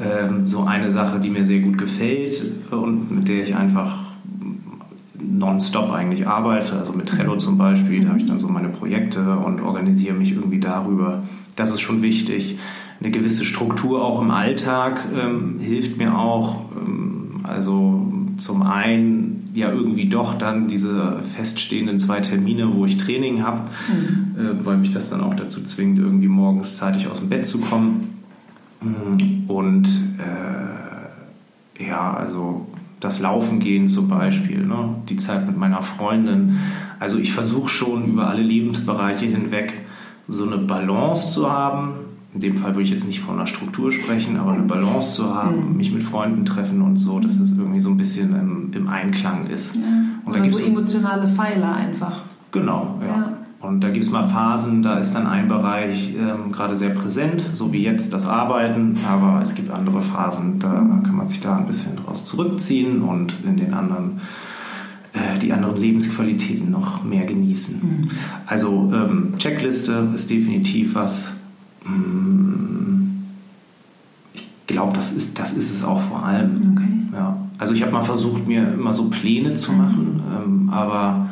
ähm, 0.00 0.46
so 0.46 0.64
eine 0.64 0.90
Sache, 0.90 1.20
die 1.20 1.30
mir 1.30 1.44
sehr 1.44 1.60
gut 1.60 1.78
gefällt 1.78 2.42
und 2.70 3.10
mit 3.10 3.28
der 3.28 3.42
ich 3.42 3.54
einfach 3.54 4.09
nonstop 5.22 5.90
eigentlich 5.90 6.26
arbeite, 6.26 6.76
also 6.76 6.92
mit 6.92 7.08
Trello 7.08 7.36
zum 7.36 7.58
Beispiel, 7.58 8.04
da 8.04 8.10
habe 8.10 8.20
ich 8.20 8.26
dann 8.26 8.40
so 8.40 8.48
meine 8.48 8.68
Projekte 8.68 9.36
und 9.36 9.60
organisiere 9.60 10.14
mich 10.14 10.32
irgendwie 10.32 10.60
darüber. 10.60 11.22
Das 11.56 11.70
ist 11.70 11.80
schon 11.80 12.02
wichtig. 12.02 12.58
Eine 13.00 13.10
gewisse 13.10 13.44
Struktur 13.44 14.04
auch 14.04 14.20
im 14.20 14.30
Alltag 14.30 15.04
ähm, 15.18 15.56
hilft 15.58 15.98
mir 15.98 16.18
auch. 16.18 16.64
Ähm, 16.76 17.40
also 17.42 18.12
zum 18.36 18.62
einen 18.62 19.50
ja 19.54 19.70
irgendwie 19.70 20.08
doch 20.08 20.34
dann 20.34 20.68
diese 20.68 21.20
feststehenden 21.34 21.98
zwei 21.98 22.20
Termine, 22.20 22.74
wo 22.74 22.86
ich 22.86 22.96
Training 22.96 23.42
habe, 23.42 23.62
mhm. 23.88 24.36
äh, 24.38 24.64
weil 24.64 24.76
mich 24.76 24.92
das 24.92 25.10
dann 25.10 25.20
auch 25.20 25.34
dazu 25.34 25.62
zwingt, 25.62 25.98
irgendwie 25.98 26.28
morgens 26.28 26.76
zeitig 26.76 27.08
aus 27.08 27.18
dem 27.18 27.28
Bett 27.28 27.44
zu 27.44 27.58
kommen. 27.60 28.18
Und 29.48 29.88
äh, 30.18 31.86
ja, 31.86 32.14
also 32.14 32.66
das 33.00 33.18
Laufen 33.18 33.58
gehen 33.58 33.88
zum 33.88 34.08
Beispiel, 34.08 34.64
ne? 34.64 34.94
die 35.08 35.16
Zeit 35.16 35.46
mit 35.46 35.56
meiner 35.56 35.82
Freundin. 35.82 36.58
Also 36.98 37.18
ich 37.18 37.32
versuche 37.32 37.68
schon 37.68 38.06
über 38.06 38.28
alle 38.28 38.42
Lebensbereiche 38.42 39.26
hinweg 39.26 39.72
so 40.28 40.46
eine 40.46 40.58
Balance 40.58 41.32
zu 41.32 41.50
haben. 41.50 41.94
In 42.32 42.40
dem 42.40 42.56
Fall 42.56 42.74
würde 42.74 42.82
ich 42.82 42.90
jetzt 42.90 43.06
nicht 43.06 43.20
von 43.20 43.34
einer 43.34 43.46
Struktur 43.46 43.90
sprechen, 43.90 44.38
aber 44.38 44.52
eine 44.52 44.62
Balance 44.62 45.14
zu 45.14 45.34
haben, 45.34 45.70
mhm. 45.70 45.76
mich 45.76 45.92
mit 45.92 46.02
Freunden 46.02 46.44
treffen 46.44 46.80
und 46.82 46.98
so, 46.98 47.18
dass 47.18 47.40
es 47.40 47.56
irgendwie 47.56 47.80
so 47.80 47.90
ein 47.90 47.96
bisschen 47.96 48.36
im, 48.36 48.72
im 48.72 48.86
Einklang 48.86 49.48
ist. 49.48 49.74
Ja. 49.74 49.82
Und 50.24 50.34
Oder 50.34 50.48
so 50.48 50.58
emotionale 50.58 51.26
Pfeiler 51.26 51.74
einfach. 51.74 52.20
Genau, 52.52 53.00
ja. 53.00 53.06
ja. 53.06 53.32
Und 53.60 53.82
da 53.82 53.90
gibt 53.90 54.04
es 54.04 54.10
mal 54.10 54.26
Phasen, 54.26 54.82
da 54.82 54.98
ist 54.98 55.14
dann 55.14 55.26
ein 55.26 55.46
Bereich 55.46 56.14
ähm, 56.14 56.50
gerade 56.50 56.76
sehr 56.76 56.90
präsent, 56.90 57.44
so 57.52 57.74
wie 57.74 57.82
jetzt 57.82 58.14
das 58.14 58.26
Arbeiten, 58.26 58.96
aber 59.06 59.40
es 59.42 59.54
gibt 59.54 59.70
andere 59.70 60.00
Phasen, 60.00 60.58
da 60.58 60.68
kann 61.04 61.14
man 61.14 61.28
sich 61.28 61.40
da 61.40 61.56
ein 61.56 61.66
bisschen 61.66 61.96
draus 61.96 62.24
zurückziehen 62.24 63.02
und 63.02 63.36
in 63.44 63.58
den 63.58 63.74
anderen 63.74 64.20
äh, 65.12 65.38
die 65.40 65.52
anderen 65.52 65.76
Lebensqualitäten 65.76 66.70
noch 66.70 67.04
mehr 67.04 67.26
genießen. 67.26 67.80
Mhm. 67.82 68.10
Also 68.46 68.90
ähm, 68.94 69.34
Checkliste 69.38 70.08
ist 70.14 70.30
definitiv 70.30 70.94
was. 70.94 71.32
Mh, 71.84 71.96
mm, 71.96 73.24
ich 74.34 74.48
glaube, 74.68 74.96
das 74.96 75.12
ist, 75.12 75.38
das 75.38 75.52
ist 75.52 75.70
es 75.70 75.84
auch 75.84 76.00
vor 76.00 76.24
allem. 76.24 76.76
Okay. 76.76 77.16
Ja. 77.18 77.36
Also 77.58 77.74
ich 77.74 77.82
habe 77.82 77.92
mal 77.92 78.04
versucht, 78.04 78.46
mir 78.46 78.72
immer 78.72 78.94
so 78.94 79.10
Pläne 79.10 79.54
zu 79.54 79.72
machen, 79.72 80.22
ähm, 80.32 80.70
aber 80.70 81.26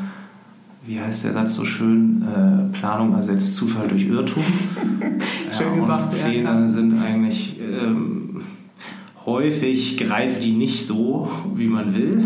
wie 0.89 0.99
heißt 0.99 1.25
der 1.25 1.35
Satz 1.35 1.55
so 1.55 1.67
schön, 1.67 2.23
äh, 2.23 2.77
Planung 2.79 3.15
ersetzt 3.15 3.53
Zufall 3.53 3.89
durch 3.89 4.07
Irrtum. 4.07 4.43
schön 5.57 5.69
ja, 5.69 5.75
gesagt. 5.75 6.19
Pläne 6.19 6.45
ja. 6.45 6.69
sind 6.69 6.99
eigentlich 7.03 7.61
ähm, 7.61 8.41
häufig 9.27 9.99
greifen 9.99 10.41
die 10.41 10.53
nicht 10.53 10.87
so, 10.87 11.31
wie 11.55 11.67
man 11.67 11.95
will. 11.95 12.25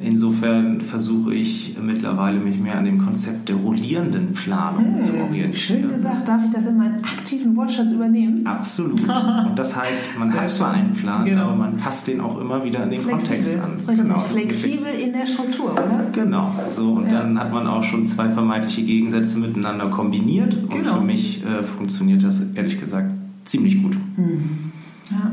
Insofern 0.00 0.80
versuche 0.80 1.34
ich 1.34 1.76
mittlerweile 1.80 2.38
mich 2.38 2.58
mehr 2.60 2.78
an 2.78 2.84
dem 2.84 3.04
Konzept 3.04 3.48
der 3.48 3.56
rollierenden 3.56 4.32
Planung 4.32 4.94
hm, 4.94 5.00
zu 5.00 5.14
orientieren. 5.14 5.52
Schön 5.54 5.88
gesagt, 5.88 6.28
darf 6.28 6.44
ich 6.44 6.50
das 6.50 6.66
in 6.66 6.76
meinen 6.76 7.02
aktiven 7.02 7.56
Wortschatz 7.56 7.90
übernehmen? 7.90 8.46
Absolut. 8.46 9.00
Und 9.46 9.58
das 9.58 9.74
heißt, 9.74 10.16
man 10.16 10.32
hat 10.32 10.50
zwar 10.50 10.70
einen 10.70 10.92
Plan, 10.92 11.24
genau. 11.24 11.46
aber 11.46 11.56
man 11.56 11.76
passt 11.76 12.06
den 12.06 12.20
auch 12.20 12.40
immer 12.40 12.62
wieder 12.62 12.84
an 12.84 12.90
den 12.90 13.00
Flexibel. 13.00 13.36
Kontext 13.36 13.58
an. 13.58 13.72
Richtig. 13.88 13.96
Genau, 13.96 14.18
Flexibel 14.20 14.94
in 14.94 15.12
der 15.12 15.26
Struktur, 15.26 15.72
oder? 15.72 16.06
Genau. 16.12 16.54
So, 16.70 16.92
und 16.92 17.10
ja. 17.10 17.18
dann 17.18 17.38
hat 17.38 17.52
man 17.52 17.66
auch 17.66 17.82
schon 17.82 18.04
zwei 18.04 18.30
vermeintliche 18.30 18.82
Gegensätze 18.82 19.40
miteinander 19.40 19.88
kombiniert. 19.90 20.54
Und 20.54 20.70
genau. 20.70 20.94
für 20.94 21.04
mich 21.04 21.42
äh, 21.44 21.64
funktioniert 21.64 22.22
das 22.22 22.52
ehrlich 22.54 22.78
gesagt 22.78 23.12
ziemlich 23.44 23.82
gut. 23.82 23.96
Mhm. 24.16 24.70
Ja. 25.10 25.32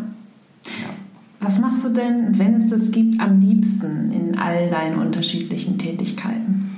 Was 1.46 1.60
machst 1.60 1.86
du 1.86 1.90
denn, 1.90 2.40
wenn 2.40 2.56
es 2.56 2.72
das 2.72 2.90
gibt, 2.90 3.20
am 3.22 3.40
liebsten 3.40 4.12
in 4.12 4.36
all 4.40 4.68
deinen 4.72 4.98
unterschiedlichen 4.98 5.78
Tätigkeiten? 5.78 6.72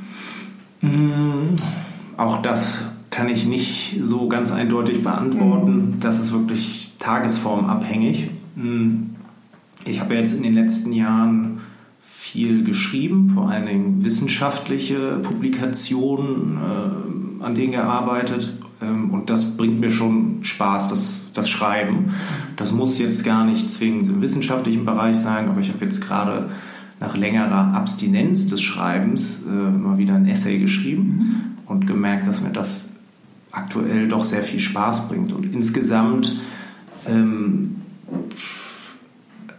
Mm, 0.82 1.56
auch 2.18 2.42
das 2.42 2.86
kann 3.10 3.30
ich 3.30 3.46
nicht 3.46 3.98
so 4.02 4.28
ganz 4.28 4.52
eindeutig 4.52 5.04
beantworten. 5.04 5.72
Mhm. 5.72 6.00
Das 6.02 6.20
ist 6.20 6.34
wirklich 6.34 6.92
tagesformabhängig. 7.00 8.30
Mm, 8.58 9.12
ich 9.86 10.02
habe 10.02 10.16
jetzt 10.16 10.34
in 10.34 10.44
den 10.44 10.56
letzten 10.56 10.92
Jahren 10.92 11.62
viel 12.06 12.66
geschrieben, 12.66 13.32
vor 13.36 13.50
allen 13.50 13.68
Dingen 13.68 14.04
wissenschaftliche 14.04 15.20
Publikationen, 15.24 16.58
äh, 16.58 17.44
an 17.46 17.56
denen 17.56 17.72
gearbeitet. 17.72 18.52
Ähm, 18.82 19.12
und 19.12 19.30
das 19.30 19.58
bringt 19.58 19.80
mir 19.80 19.92
schon 19.92 20.44
Spaß, 20.44 20.90
das, 20.90 21.18
das 21.34 21.50
Schreiben. 21.50 22.14
Das 22.56 22.72
muss 22.72 23.00
jetzt 23.00 23.24
gar 23.24 23.46
nicht 23.46 23.70
zwingend 23.70 24.10
im 24.10 24.22
wissenschaftlichen 24.22 24.86
Bereich 24.86 25.18
sein, 25.18 25.50
aber 25.50 25.62
ich 25.62 25.70
habe 25.70 25.84
jetzt 25.86 26.02
gerade 26.02 26.50
nach 27.00 27.16
längerer 27.16 27.74
Abstinenz 27.74 28.48
des 28.48 28.62
Schreibens 28.62 29.44
äh, 29.44 29.50
mal 29.50 29.98
wieder 29.98 30.16
ein 30.16 30.28
Essay 30.28 30.58
geschrieben 30.58 31.58
mhm. 31.66 31.72
und 31.72 31.88
gemerkt, 31.88 32.28
dass 32.28 32.42
mir 32.42 32.50
das 32.50 32.88
aktuell 33.52 34.08
doch 34.08 34.24
sehr 34.24 34.44
viel 34.44 34.60
Spaß 34.60 35.08
bringt. 35.08 35.34
Und 35.34 35.54
insgesamt 35.54 36.38
ähm, 37.08 37.78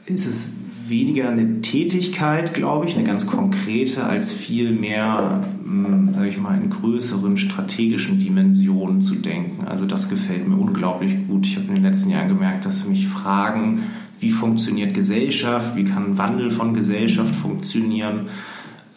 ist 0.07 0.27
es 0.27 0.49
weniger 0.89 1.29
eine 1.29 1.61
Tätigkeit, 1.61 2.55
glaube 2.55 2.87
ich, 2.87 2.95
eine 2.95 3.05
ganz 3.05 3.27
konkrete, 3.27 4.05
als 4.05 4.33
viel 4.33 4.73
mehr, 4.73 5.43
hm, 5.65 6.15
sage 6.15 6.29
ich 6.29 6.39
mal, 6.39 6.61
in 6.61 6.71
größeren 6.71 7.37
strategischen 7.37 8.19
Dimensionen 8.19 9.01
zu 9.01 9.17
denken. 9.17 9.67
Also 9.67 9.87
das 9.87 10.09
gefällt 10.09 10.49
mir 10.49 10.57
unglaublich 10.57 11.27
gut. 11.27 11.47
Ich 11.47 11.57
habe 11.57 11.69
in 11.69 11.75
den 11.77 11.85
letzten 11.85 12.11
Jahren 12.11 12.29
gemerkt, 12.29 12.65
dass 12.65 12.87
mich 12.87 13.09
Fragen, 13.09 13.85
wie 14.21 14.31
funktioniert 14.31 14.95
Gesellschaft, 14.95 15.77
wie 15.77 15.85
kann 15.85 16.19
Wandel 16.19 16.51
von 16.51 16.75
Gesellschaft 16.75 17.35
funktionieren, 17.35 18.27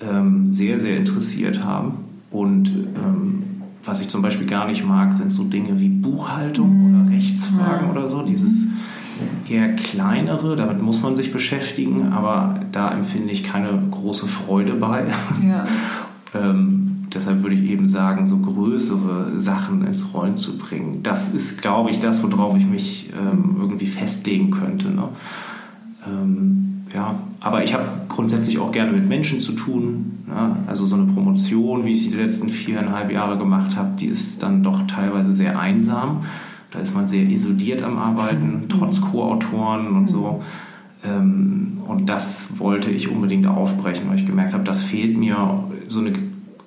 ähm, 0.01 0.47
sehr, 0.47 0.80
sehr 0.80 0.97
interessiert 0.97 1.63
haben. 1.63 2.06
Und 2.32 2.69
ähm, 2.69 3.43
was 3.84 4.01
ich 4.01 4.08
zum 4.08 4.21
Beispiel 4.21 4.47
gar 4.47 4.67
nicht 4.67 4.86
mag, 4.86 5.13
sind 5.13 5.32
so 5.32 5.43
Dinge 5.43 5.80
wie 5.80 5.89
Buchhaltung 5.89 6.88
oder 6.88 7.04
mhm. 7.04 7.13
Rechtsfragen 7.13 7.89
oder 7.89 8.08
so. 8.08 8.21
Dieses 8.21 8.67
eher 9.47 9.75
kleinere, 9.75 10.55
damit 10.55 10.81
muss 10.81 11.01
man 11.01 11.15
sich 11.15 11.31
beschäftigen, 11.31 12.12
aber 12.12 12.62
da 12.71 12.91
empfinde 12.91 13.31
ich 13.31 13.43
keine 13.43 13.81
große 13.91 14.27
Freude 14.27 14.73
bei. 14.73 15.05
Ja. 15.47 15.65
ähm, 16.34 17.07
deshalb 17.13 17.43
würde 17.43 17.55
ich 17.55 17.69
eben 17.69 17.88
sagen, 17.88 18.25
so 18.25 18.38
größere 18.38 19.39
Sachen 19.39 19.86
ins 19.86 20.13
Rollen 20.13 20.38
zu 20.38 20.57
bringen, 20.57 21.03
das 21.03 21.34
ist, 21.34 21.62
glaube 21.62 21.91
ich, 21.91 21.99
das, 21.99 22.23
worauf 22.23 22.55
ich 22.55 22.65
mich 22.65 23.10
ähm, 23.19 23.57
irgendwie 23.60 23.88
festlegen 23.88 24.51
könnte. 24.51 24.89
Ne? 24.89 25.10
Ähm, 26.07 26.86
ja, 26.93 27.15
aber 27.39 27.63
ich 27.63 27.73
habe 27.73 27.86
grundsätzlich 28.10 28.60
auch 28.60 28.71
gerne 28.71 28.91
mit 28.91 29.07
Menschen 29.07 29.39
zu 29.39 29.53
tun. 29.53 30.23
Ne? 30.27 30.57
Also 30.67 30.86
so 30.86 30.95
eine 30.95 31.05
Promotion, 31.05 31.86
wie 31.86 31.91
ich 31.91 32.01
sie 32.01 32.10
die 32.10 32.17
letzten 32.17 32.49
viereinhalb 32.49 33.12
Jahre 33.12 33.38
gemacht 33.38 33.75
habe, 33.75 33.91
die 33.97 34.07
ist 34.07 34.43
dann 34.43 34.63
doch 34.63 34.88
teilweise 34.88 35.34
sehr 35.34 35.60
einsam. 35.60 36.21
Da 36.71 36.79
ist 36.79 36.95
man 36.95 37.07
sehr 37.07 37.23
isoliert 37.23 37.84
am 37.84 37.97
Arbeiten, 37.97 38.65
trotz 38.69 39.01
Co-Autoren 39.01 39.88
und 39.88 40.07
so. 40.07 40.41
Ähm, 41.03 41.79
und 41.88 42.07
das 42.07 42.45
wollte 42.57 42.89
ich 42.89 43.10
unbedingt 43.10 43.45
aufbrechen, 43.47 44.10
weil 44.10 44.17
ich 44.17 44.25
gemerkt 44.25 44.53
habe, 44.53 44.63
das 44.63 44.81
fehlt 44.81 45.17
mir 45.17 45.65
so 45.88 45.99
eine 45.99 46.13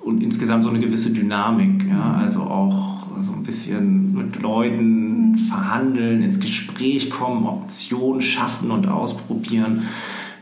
und 0.05 0.23
insgesamt 0.23 0.65
so 0.65 0.71
eine 0.71 0.81
gewisse 0.81 1.11
Dynamik. 1.11 1.87
Ja? 1.89 2.15
Also 2.21 2.43
auch 2.43 3.07
so 3.21 3.33
ein 3.33 3.43
bisschen 3.43 4.15
mit 4.15 4.41
Leuten 4.43 5.39
verhandeln, 5.39 6.23
ins 6.23 6.41
Gespräch 6.41 7.11
kommen, 7.11 7.47
Optionen 7.47 8.21
schaffen 8.21 8.71
und 8.71 8.87
ausprobieren. 8.87 9.85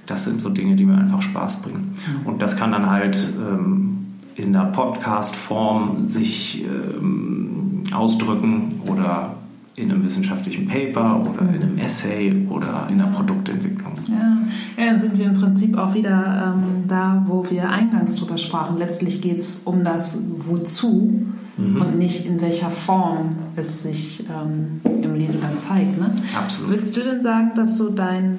Das 0.06 0.24
sind 0.24 0.40
so 0.40 0.48
Dinge, 0.48 0.74
die 0.74 0.84
mir 0.84 0.98
einfach 0.98 1.22
Spaß 1.22 1.62
bringen. 1.62 1.94
Und 2.24 2.42
das 2.42 2.56
kann 2.56 2.72
dann 2.72 2.90
halt 2.90 3.16
ähm, 3.38 4.06
in 4.34 4.52
der 4.52 4.64
Podcast-Form 4.64 6.08
sich 6.08 6.64
ähm, 6.64 7.84
ausdrücken 7.92 8.80
oder 8.90 9.36
in 9.74 9.90
einem 9.90 10.04
wissenschaftlichen 10.04 10.66
Paper 10.66 11.20
oder 11.20 11.40
in 11.54 11.62
einem 11.62 11.78
Essay 11.78 12.46
oder 12.50 12.86
in 12.90 13.00
einer 13.00 13.10
Produktentwicklung. 13.10 13.94
Ja, 14.06 14.38
ja 14.76 14.90
dann 14.90 15.00
sind 15.00 15.18
wir 15.18 15.26
im 15.26 15.34
Prinzip 15.34 15.78
auch 15.78 15.94
wieder 15.94 16.54
ähm, 16.54 16.84
da, 16.88 17.24
wo 17.26 17.48
wir 17.48 17.70
eingangs 17.70 18.16
drüber 18.16 18.36
sprachen. 18.36 18.76
Letztlich 18.76 19.22
geht 19.22 19.38
es 19.38 19.62
um 19.64 19.82
das 19.82 20.22
Wozu 20.36 21.22
mhm. 21.56 21.80
und 21.80 21.98
nicht 21.98 22.26
in 22.26 22.40
welcher 22.42 22.68
Form 22.68 23.36
es 23.56 23.82
sich 23.82 24.24
ähm, 24.28 24.80
im 25.02 25.14
Leben 25.14 25.40
dann 25.40 25.56
zeigt. 25.56 25.98
Ne? 25.98 26.14
Absolut. 26.36 26.70
Würdest 26.70 26.96
du 26.96 27.02
denn 27.02 27.22
sagen, 27.22 27.52
dass 27.54 27.78
so 27.78 27.88
dein, 27.88 28.38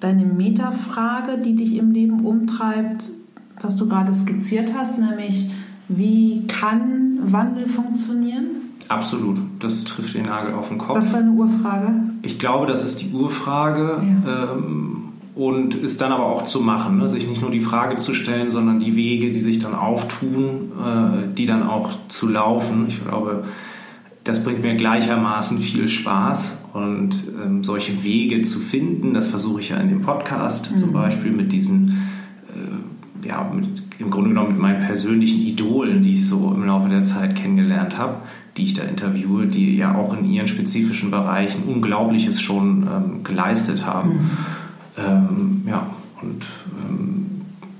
deine 0.00 0.26
Metafrage, 0.26 1.38
die 1.38 1.56
dich 1.56 1.76
im 1.76 1.92
Leben 1.92 2.26
umtreibt, 2.26 3.08
was 3.62 3.76
du 3.76 3.88
gerade 3.88 4.12
skizziert 4.12 4.72
hast, 4.76 4.98
nämlich 4.98 5.50
wie 5.88 6.46
kann 6.46 7.18
Wandel 7.22 7.66
funktionieren? 7.66 8.61
Absolut, 8.92 9.38
das 9.58 9.84
trifft 9.84 10.14
den 10.14 10.26
Nagel 10.26 10.54
auf 10.54 10.68
den 10.68 10.78
Kopf. 10.78 10.98
Ist 10.98 11.06
das 11.06 11.12
deine 11.12 11.30
Urfrage? 11.30 11.94
Ich 12.22 12.38
glaube, 12.38 12.66
das 12.66 12.84
ist 12.84 13.00
die 13.00 13.10
Urfrage 13.12 14.02
ja. 14.26 14.52
ähm, 14.52 15.12
und 15.34 15.74
ist 15.74 16.00
dann 16.02 16.12
aber 16.12 16.26
auch 16.26 16.44
zu 16.44 16.60
machen, 16.60 16.98
ne? 16.98 17.08
sich 17.08 17.26
nicht 17.26 17.40
nur 17.40 17.50
die 17.50 17.60
Frage 17.60 17.96
zu 17.96 18.12
stellen, 18.12 18.50
sondern 18.50 18.80
die 18.80 18.94
Wege, 18.94 19.32
die 19.32 19.40
sich 19.40 19.58
dann 19.60 19.74
auftun, 19.74 20.72
äh, 20.84 21.34
die 21.34 21.46
dann 21.46 21.62
auch 21.62 21.90
zu 22.08 22.28
laufen. 22.28 22.84
Ich 22.88 23.02
glaube, 23.02 23.44
das 24.24 24.44
bringt 24.44 24.62
mir 24.62 24.74
gleichermaßen 24.74 25.58
viel 25.58 25.88
Spaß 25.88 26.64
und 26.74 27.14
ähm, 27.42 27.64
solche 27.64 28.04
Wege 28.04 28.42
zu 28.42 28.60
finden, 28.60 29.14
das 29.14 29.28
versuche 29.28 29.60
ich 29.60 29.70
ja 29.70 29.78
in 29.78 29.88
dem 29.88 30.02
Podcast 30.02 30.70
mhm. 30.70 30.78
zum 30.78 30.92
Beispiel 30.92 31.32
mit 31.32 31.50
diesen 31.50 32.08
äh, 32.54 33.26
ja, 33.26 33.50
mit, 33.54 33.82
im 33.98 34.10
Grunde 34.10 34.30
genommen 34.30 34.52
mit 34.52 34.58
meinen 34.58 34.80
persönlichen 34.80 35.40
Idolen, 35.40 36.02
die 36.02 36.14
ich 36.14 36.26
so 36.26 36.52
im 36.54 36.64
Laufe 36.64 36.88
der 36.88 37.02
Zeit 37.02 37.36
kennengelernt 37.36 37.98
habe, 37.98 38.16
die 38.56 38.64
ich 38.64 38.74
da 38.74 38.82
interviewe, 38.82 39.46
die 39.46 39.76
ja 39.76 39.94
auch 39.94 40.16
in 40.16 40.30
ihren 40.30 40.46
spezifischen 40.46 41.10
Bereichen 41.10 41.62
Unglaubliches 41.64 42.40
schon 42.40 42.86
ähm, 42.86 43.24
geleistet 43.24 43.86
haben. 43.86 44.10
Mhm. 44.10 44.30
Ähm, 44.98 45.62
ja, 45.66 45.86
und 46.20 46.46
ähm, 46.78 47.26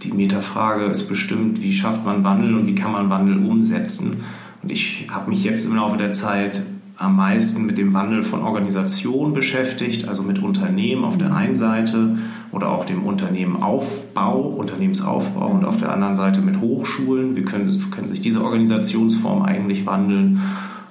die 0.03 0.13
Metafrage 0.13 0.87
ist 0.87 1.09
bestimmt, 1.09 1.63
wie 1.63 1.73
schafft 1.73 2.05
man 2.05 2.25
Wandel 2.25 2.55
und 2.57 2.67
wie 2.67 2.75
kann 2.75 2.93
man 2.93 3.11
Wandel 3.11 3.39
umsetzen. 3.39 4.25
Und 4.63 4.73
ich 4.73 5.07
habe 5.11 5.31
mich 5.31 5.45
jetzt 5.45 5.67
im 5.67 5.77
Laufe 5.77 5.97
der 5.97 6.11
Zeit 6.11 6.63
am 6.97 7.17
meisten 7.17 7.67
mit 7.67 7.79
dem 7.79 7.93
Wandel 7.95 8.23
von 8.23 8.43
Organisationen 8.43 9.35
beschäftigt, 9.35 10.09
also 10.09 10.23
mit 10.23 10.39
Unternehmen 10.39 11.05
auf 11.05 11.19
der 11.19 11.35
einen 11.35 11.55
Seite 11.55 12.17
oder 12.53 12.71
auch 12.71 12.85
dem 12.85 13.05
Unternehmenaufbau, 13.05 14.41
Unternehmensaufbau 14.41 15.49
und 15.49 15.65
auf 15.65 15.79
der 15.79 15.91
anderen 15.91 16.15
Seite 16.15 16.41
mit 16.41 16.61
Hochschulen. 16.61 17.35
Wie 17.35 17.43
können, 17.43 17.91
können 17.91 18.09
sich 18.09 18.21
diese 18.21 18.45
Organisationsformen 18.45 19.45
eigentlich 19.45 19.87
wandeln? 19.87 20.43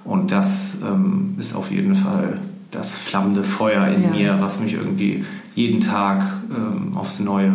Und 0.04 0.32
das 0.32 0.80
ähm, 0.84 1.36
ist 1.40 1.56
auf 1.56 1.72
jeden 1.72 1.94
Fall 1.94 2.40
das 2.72 2.98
flammende 2.98 3.44
Feuer 3.44 3.88
in 3.88 4.04
ja. 4.04 4.10
mir, 4.10 4.42
was 4.42 4.60
mich 4.60 4.74
irgendwie 4.74 5.24
jeden 5.56 5.82
Tag 5.82 6.24
ähm, 6.50 6.98
aufs 6.98 7.20
Neue 7.20 7.54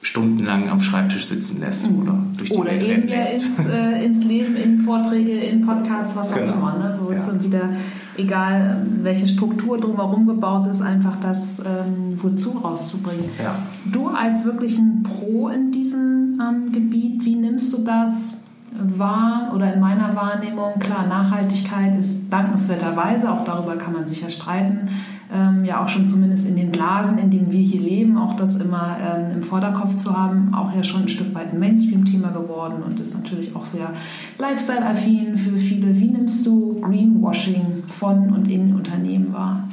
stundenlang 0.00 0.68
am 0.68 0.80
Schreibtisch 0.80 1.26
sitzen 1.26 1.60
lässt 1.60 1.90
mhm. 1.90 2.02
oder 2.02 2.18
durch 2.36 2.50
die 2.50 2.56
oder 2.56 2.70
Welt 2.72 2.82
eben 2.82 3.08
lässt. 3.08 3.44
Ins, 3.46 3.66
äh, 3.68 4.04
ins 4.04 4.24
Leben, 4.24 4.56
in 4.56 4.80
Vorträge, 4.80 5.32
in 5.32 5.64
Podcasts, 5.64 6.12
was 6.14 6.34
genau. 6.34 6.52
auch 6.52 6.56
immer, 6.56 6.78
ne? 6.78 6.98
wo 7.02 7.12
ja. 7.12 7.18
es 7.18 7.26
dann 7.26 7.42
wieder, 7.42 7.70
egal 8.16 8.86
welche 9.02 9.26
Struktur 9.26 9.78
drumherum 9.78 10.26
gebaut 10.26 10.66
ist, 10.66 10.80
einfach 10.80 11.16
das 11.16 11.60
ähm, 11.60 12.22
wozu 12.22 12.50
rauszubringen. 12.50 13.30
Ja. 13.42 13.56
Du 13.84 14.08
als 14.08 14.44
wirklich 14.44 14.78
ein 14.78 15.02
Pro 15.02 15.48
in 15.48 15.72
diesem 15.72 16.38
ähm, 16.40 16.72
Gebiet, 16.72 17.24
wie 17.24 17.36
nimmst 17.36 17.72
du 17.72 17.78
das 17.78 18.38
wahr 18.78 19.52
oder 19.54 19.74
in 19.74 19.80
meiner 19.80 20.14
Wahrnehmung? 20.16 20.78
Klar, 20.78 21.06
Nachhaltigkeit 21.06 21.98
ist 21.98 22.32
dankenswerterweise, 22.32 23.30
auch 23.30 23.44
darüber 23.44 23.76
kann 23.76 23.92
man 23.92 24.06
sicher 24.06 24.30
streiten, 24.30 24.88
ähm, 25.32 25.64
ja 25.64 25.82
auch 25.82 25.88
schon 25.88 26.06
zumindest 26.06 26.46
in 26.46 26.56
den 26.56 26.70
Blasen, 26.70 27.18
in 27.18 27.30
denen 27.30 27.50
wir 27.50 27.60
hier 27.60 27.80
leben, 27.80 28.18
auch 28.18 28.34
das 28.36 28.56
immer 28.56 28.96
ähm, 29.00 29.36
im 29.36 29.42
Vorderkopf 29.42 29.96
zu 29.96 30.16
haben, 30.16 30.54
auch 30.54 30.74
ja 30.74 30.82
schon 30.82 31.02
ein 31.02 31.08
Stück 31.08 31.34
weit 31.34 31.52
ein 31.52 31.58
Mainstream-Thema 31.58 32.28
geworden 32.28 32.82
und 32.82 33.00
ist 33.00 33.14
natürlich 33.14 33.56
auch 33.56 33.64
sehr 33.64 33.92
lifestyle-affin 34.38 35.36
für 35.36 35.56
viele. 35.56 35.98
Wie 35.98 36.08
nimmst 36.08 36.46
du 36.46 36.80
Greenwashing 36.80 37.84
von 37.88 38.32
und 38.32 38.48
in 38.50 38.74
Unternehmen 38.74 39.32
wahr? 39.32 39.68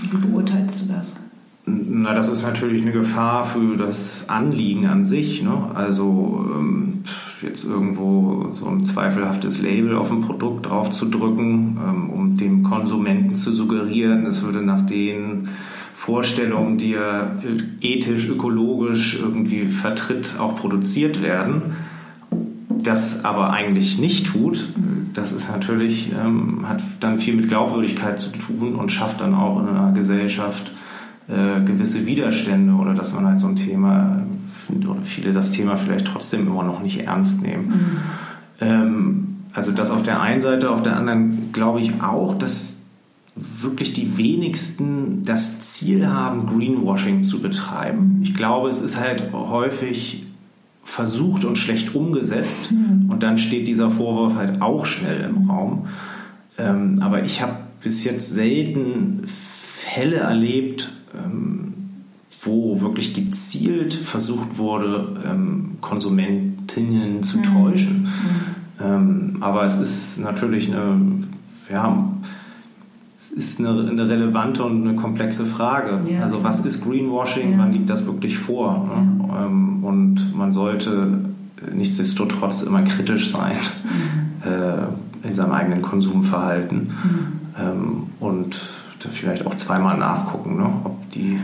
Wie 0.00 0.16
beurteilst 0.16 0.82
du 0.82 0.92
das? 0.92 1.14
Na, 1.70 2.14
das 2.14 2.28
ist 2.28 2.42
natürlich 2.42 2.82
eine 2.82 2.92
Gefahr 2.92 3.44
für 3.44 3.76
das 3.76 4.28
Anliegen 4.28 4.86
an 4.86 5.04
sich. 5.04 5.42
Ne? 5.42 5.70
Also 5.74 6.46
ähm, 6.54 7.02
jetzt 7.42 7.64
irgendwo 7.64 8.52
so 8.58 8.66
ein 8.66 8.84
zweifelhaftes 8.84 9.60
Label 9.60 9.96
auf 9.96 10.10
ein 10.10 10.22
Produkt 10.22 10.66
drauf 10.66 10.90
zu 10.90 11.06
drücken, 11.06 11.78
ähm, 11.86 12.10
dem 12.40 12.62
Konsumenten 12.62 13.34
zu 13.34 13.52
suggerieren, 13.52 14.26
es 14.26 14.42
würde 14.42 14.62
nach 14.62 14.86
den 14.86 15.48
Vorstellungen, 15.94 16.78
die 16.78 16.94
er 16.94 17.42
ethisch, 17.80 18.28
ökologisch 18.28 19.18
irgendwie 19.20 19.66
vertritt, 19.66 20.36
auch 20.38 20.56
produziert 20.56 21.22
werden. 21.22 21.76
Das 22.70 23.24
aber 23.24 23.52
eigentlich 23.52 23.98
nicht 23.98 24.26
tut, 24.26 24.68
das 25.12 25.32
ist 25.32 25.50
natürlich, 25.50 26.12
ähm, 26.12 26.68
hat 26.68 26.82
dann 27.00 27.18
viel 27.18 27.34
mit 27.34 27.48
Glaubwürdigkeit 27.48 28.20
zu 28.20 28.30
tun 28.30 28.76
und 28.76 28.92
schafft 28.92 29.20
dann 29.20 29.34
auch 29.34 29.60
in 29.60 29.68
einer 29.68 29.92
Gesellschaft 29.92 30.72
äh, 31.28 31.60
gewisse 31.64 32.06
Widerstände 32.06 32.72
oder 32.74 32.94
dass 32.94 33.12
man 33.12 33.26
halt 33.26 33.40
so 33.40 33.48
ein 33.48 33.56
Thema 33.56 34.22
oder 34.68 35.02
viele 35.02 35.32
das 35.32 35.50
Thema 35.50 35.76
vielleicht 35.76 36.06
trotzdem 36.06 36.46
immer 36.46 36.64
noch 36.64 36.82
nicht 36.82 37.00
ernst 37.00 37.42
nehmen. 37.42 37.66
Mhm. 37.68 38.00
Ähm, 38.60 39.27
also 39.54 39.72
das 39.72 39.90
auf 39.90 40.02
der 40.02 40.20
einen 40.20 40.40
Seite, 40.40 40.70
auf 40.70 40.82
der 40.82 40.96
anderen 40.96 41.52
glaube 41.52 41.80
ich 41.80 42.02
auch, 42.02 42.36
dass 42.36 42.76
wirklich 43.34 43.92
die 43.92 44.18
wenigsten 44.18 45.22
das 45.22 45.60
Ziel 45.60 46.08
haben, 46.08 46.46
Greenwashing 46.46 47.22
zu 47.22 47.40
betreiben. 47.40 48.20
Ich 48.22 48.34
glaube, 48.34 48.68
es 48.68 48.80
ist 48.80 48.98
halt 48.98 49.32
häufig 49.32 50.24
versucht 50.82 51.44
und 51.44 51.56
schlecht 51.56 51.94
umgesetzt 51.94 52.72
mhm. 52.72 53.10
und 53.10 53.22
dann 53.22 53.38
steht 53.38 53.68
dieser 53.68 53.90
Vorwurf 53.90 54.36
halt 54.36 54.62
auch 54.62 54.86
schnell 54.86 55.20
im 55.20 55.50
Raum. 55.50 55.86
Ähm, 56.56 56.96
aber 57.00 57.24
ich 57.24 57.42
habe 57.42 57.56
bis 57.82 58.04
jetzt 58.04 58.30
selten 58.30 59.22
Fälle 59.26 60.16
erlebt, 60.16 60.90
ähm, 61.14 61.74
wo 62.40 62.80
wirklich 62.80 63.14
gezielt 63.14 63.94
versucht 63.94 64.58
wurde, 64.58 65.22
ähm, 65.26 65.76
Konsumentinnen 65.80 67.22
zu 67.22 67.38
mhm. 67.38 67.42
täuschen. 67.42 68.02
Mhm. 68.02 68.57
Ähm, 68.80 69.36
aber 69.40 69.64
es 69.64 69.76
ist 69.76 70.18
natürlich 70.18 70.72
eine, 70.72 71.00
ja, 71.70 72.08
es 73.16 73.32
ist 73.32 73.58
eine, 73.58 73.70
eine 73.70 74.08
relevante 74.08 74.64
und 74.64 74.86
eine 74.86 74.96
komplexe 74.96 75.44
Frage. 75.44 76.00
Ja. 76.08 76.22
Also 76.22 76.44
was 76.44 76.60
ist 76.60 76.84
Greenwashing? 76.84 77.52
Ja. 77.52 77.58
Wann 77.58 77.72
liegt 77.72 77.90
das 77.90 78.06
wirklich 78.06 78.38
vor? 78.38 78.86
Ne? 78.86 79.26
Ja. 79.28 79.46
Ähm, 79.46 79.84
und 79.84 80.36
man 80.36 80.52
sollte 80.52 81.24
nichtsdestotrotz 81.74 82.62
immer 82.62 82.82
kritisch 82.82 83.32
sein 83.32 83.56
mhm. 83.84 84.50
äh, 84.50 85.26
in 85.28 85.34
seinem 85.34 85.52
eigenen 85.52 85.82
Konsumverhalten. 85.82 86.78
Mhm. 86.78 87.32
Ähm, 87.60 88.02
und 88.20 88.54
vielleicht 89.10 89.46
auch 89.46 89.54
zweimal 89.56 89.96
nachgucken, 89.96 90.56
ne, 90.56 90.70
ob 90.84 91.10
die 91.12 91.38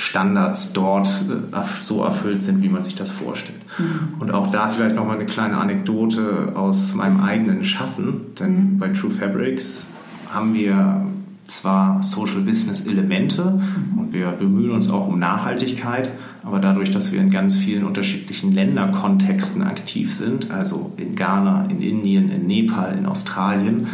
Standards 0.00 0.72
dort 0.72 1.08
äh, 1.08 1.58
so 1.82 2.02
erfüllt 2.02 2.40
sind, 2.40 2.62
wie 2.62 2.70
man 2.70 2.82
sich 2.82 2.94
das 2.94 3.10
vorstellt. 3.10 3.60
Mhm. 3.78 4.14
Und 4.18 4.32
auch 4.32 4.50
da 4.50 4.68
vielleicht 4.68 4.96
nochmal 4.96 5.16
eine 5.16 5.26
kleine 5.26 5.58
Anekdote 5.58 6.54
aus 6.56 6.94
meinem 6.94 7.20
eigenen 7.20 7.64
Schaffen, 7.64 8.34
denn 8.38 8.52
mhm. 8.54 8.78
bei 8.78 8.88
True 8.88 9.10
Fabrics 9.10 9.84
haben 10.32 10.54
wir 10.54 11.04
zwar 11.44 12.02
Social 12.02 12.40
Business 12.40 12.86
Elemente 12.86 13.44
mhm. 13.44 13.98
und 13.98 14.12
wir 14.14 14.28
bemühen 14.28 14.70
uns 14.70 14.88
auch 14.88 15.06
um 15.06 15.18
Nachhaltigkeit, 15.18 16.10
aber 16.44 16.60
dadurch, 16.60 16.90
dass 16.90 17.12
wir 17.12 17.20
in 17.20 17.28
ganz 17.28 17.56
vielen 17.56 17.84
unterschiedlichen 17.84 18.52
Länderkontexten 18.52 19.62
aktiv 19.62 20.14
sind, 20.14 20.50
also 20.50 20.94
in 20.96 21.14
Ghana, 21.14 21.66
in 21.66 21.82
Indien, 21.82 22.30
in 22.30 22.46
Nepal, 22.46 22.96
in 22.96 23.04
Australien, 23.04 23.82
mhm 23.82 23.88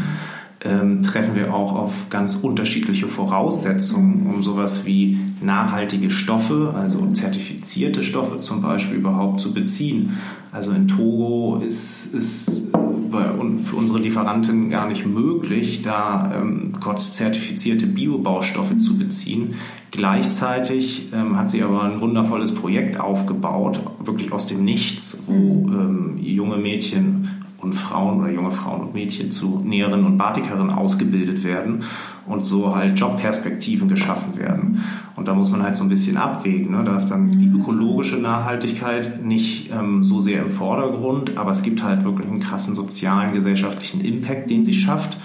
ähm, 0.64 1.02
treffen 1.02 1.34
wir 1.34 1.54
auch 1.54 1.74
auf 1.74 1.92
ganz 2.10 2.34
unterschiedliche 2.36 3.06
Voraussetzungen, 3.06 4.26
um 4.26 4.42
sowas 4.42 4.86
wie 4.86 5.18
nachhaltige 5.42 6.10
Stoffe, 6.10 6.72
also 6.74 7.10
zertifizierte 7.10 8.02
Stoffe 8.02 8.40
zum 8.40 8.62
Beispiel 8.62 8.98
überhaupt 8.98 9.40
zu 9.40 9.52
beziehen. 9.52 10.18
Also 10.52 10.70
in 10.72 10.88
Togo 10.88 11.62
ist, 11.66 12.14
es 12.14 12.62
für 13.10 13.76
unsere 13.76 13.98
Lieferanten 13.98 14.68
gar 14.68 14.88
nicht 14.88 15.06
möglich, 15.06 15.82
da 15.82 16.32
ähm, 16.34 16.72
zertifizierte 16.96 17.86
Biobaustoffe 17.86 18.76
zu 18.78 18.98
beziehen. 18.98 19.54
Gleichzeitig 19.90 21.10
ähm, 21.12 21.38
hat 21.38 21.50
sie 21.50 21.62
aber 21.62 21.82
ein 21.82 22.00
wundervolles 22.00 22.54
Projekt 22.54 22.98
aufgebaut, 22.98 23.80
wirklich 24.02 24.32
aus 24.32 24.46
dem 24.46 24.64
Nichts, 24.64 25.24
wo 25.26 25.68
ähm, 25.68 26.18
junge 26.18 26.56
Mädchen 26.56 27.45
und 27.58 27.72
Frauen 27.74 28.20
oder 28.20 28.30
junge 28.30 28.50
Frauen 28.50 28.82
und 28.82 28.94
Mädchen 28.94 29.30
zu 29.30 29.62
Näherinnen 29.64 30.04
und 30.04 30.18
Batikerinnen 30.18 30.70
ausgebildet 30.70 31.42
werden 31.42 31.84
und 32.26 32.44
so 32.44 32.74
halt 32.76 32.98
Jobperspektiven 32.98 33.88
geschaffen 33.88 34.36
werden. 34.36 34.82
Und 35.14 35.28
da 35.28 35.34
muss 35.34 35.50
man 35.50 35.62
halt 35.62 35.76
so 35.76 35.84
ein 35.84 35.88
bisschen 35.88 36.16
abwägen. 36.16 36.72
Ne? 36.72 36.84
Da 36.84 36.96
ist 36.96 37.08
dann 37.08 37.30
die 37.30 37.46
mhm. 37.46 37.60
ökologische 37.60 38.16
Nachhaltigkeit 38.16 39.24
nicht 39.24 39.70
ähm, 39.72 40.04
so 40.04 40.20
sehr 40.20 40.42
im 40.42 40.50
Vordergrund, 40.50 41.38
aber 41.38 41.50
es 41.50 41.62
gibt 41.62 41.82
halt 41.82 42.04
wirklich 42.04 42.28
einen 42.28 42.40
krassen 42.40 42.74
sozialen, 42.74 43.32
gesellschaftlichen 43.32 44.00
Impact, 44.00 44.50
den 44.50 44.64
sie 44.64 44.74
schafft. 44.74 45.16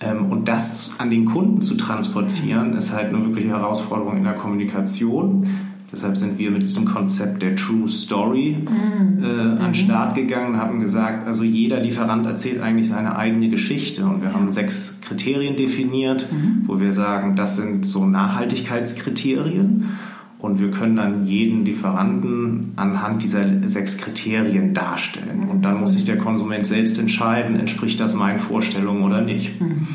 Ähm, 0.00 0.30
und 0.30 0.48
das 0.48 0.94
an 0.98 1.10
den 1.10 1.24
Kunden 1.24 1.60
zu 1.62 1.76
transportieren, 1.76 2.74
ist 2.74 2.92
halt 2.92 3.08
eine 3.08 3.24
wirkliche 3.24 3.48
Herausforderung 3.48 4.16
in 4.18 4.24
der 4.24 4.34
Kommunikation 4.34 5.46
Deshalb 5.94 6.16
sind 6.16 6.40
wir 6.40 6.50
mit 6.50 6.62
diesem 6.62 6.86
Konzept 6.86 7.40
der 7.40 7.54
True 7.54 7.88
Story 7.88 8.56
mhm. 8.58 9.22
äh, 9.22 9.26
an 9.26 9.58
den 9.58 9.68
mhm. 9.68 9.74
Start 9.74 10.16
gegangen 10.16 10.54
und 10.54 10.60
haben 10.60 10.80
gesagt, 10.80 11.24
also 11.24 11.44
jeder 11.44 11.78
Lieferant 11.78 12.26
erzählt 12.26 12.60
eigentlich 12.60 12.88
seine 12.88 13.16
eigene 13.16 13.48
Geschichte. 13.48 14.04
Und 14.04 14.20
wir 14.20 14.32
haben 14.32 14.50
sechs 14.50 14.98
Kriterien 15.02 15.54
definiert, 15.54 16.26
mhm. 16.32 16.64
wo 16.66 16.80
wir 16.80 16.90
sagen, 16.90 17.36
das 17.36 17.54
sind 17.54 17.86
so 17.86 18.06
Nachhaltigkeitskriterien. 18.06 19.90
Und 20.40 20.58
wir 20.58 20.72
können 20.72 20.96
dann 20.96 21.26
jeden 21.26 21.64
Lieferanten 21.64 22.72
anhand 22.74 23.22
dieser 23.22 23.44
sechs 23.68 23.96
Kriterien 23.96 24.74
darstellen. 24.74 25.48
Und 25.48 25.64
dann 25.64 25.78
muss 25.78 25.92
sich 25.92 26.04
der 26.04 26.18
Konsument 26.18 26.66
selbst 26.66 26.98
entscheiden, 26.98 27.54
entspricht 27.54 28.00
das 28.00 28.14
meinen 28.14 28.40
Vorstellungen 28.40 29.04
oder 29.04 29.20
nicht. 29.20 29.60
Mhm. 29.60 29.86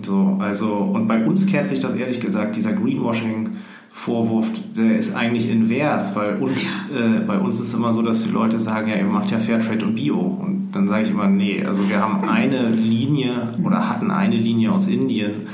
So, 0.00 0.38
also, 0.40 0.72
und 0.76 1.06
bei 1.06 1.22
uns 1.26 1.46
kehrt 1.46 1.68
sich 1.68 1.80
das 1.80 1.94
ehrlich 1.94 2.20
gesagt, 2.20 2.56
dieser 2.56 2.72
Greenwashing 2.72 3.50
Vorwurf, 3.96 4.50
der 4.76 4.98
ist 4.98 5.16
eigentlich 5.16 5.48
invers, 5.48 6.14
weil 6.14 6.36
uns, 6.36 6.58
äh, 6.94 7.20
bei 7.26 7.38
uns 7.38 7.58
ist 7.58 7.68
es 7.68 7.74
immer 7.74 7.94
so, 7.94 8.02
dass 8.02 8.22
die 8.22 8.30
Leute 8.30 8.60
sagen, 8.60 8.88
ja, 8.88 8.96
ihr 8.96 9.04
macht 9.04 9.30
ja 9.30 9.38
Fairtrade 9.38 9.86
und 9.86 9.94
Bio. 9.94 10.18
Und 10.18 10.68
dann 10.72 10.86
sage 10.86 11.04
ich 11.04 11.10
immer, 11.10 11.26
nee, 11.26 11.64
also 11.64 11.88
wir 11.88 12.00
haben 12.00 12.28
eine 12.28 12.68
Linie 12.68 13.54
oder 13.64 13.88
hatten 13.88 14.10
eine 14.10 14.36
Linie 14.36 14.70
aus 14.70 14.86
Indien 14.86 15.46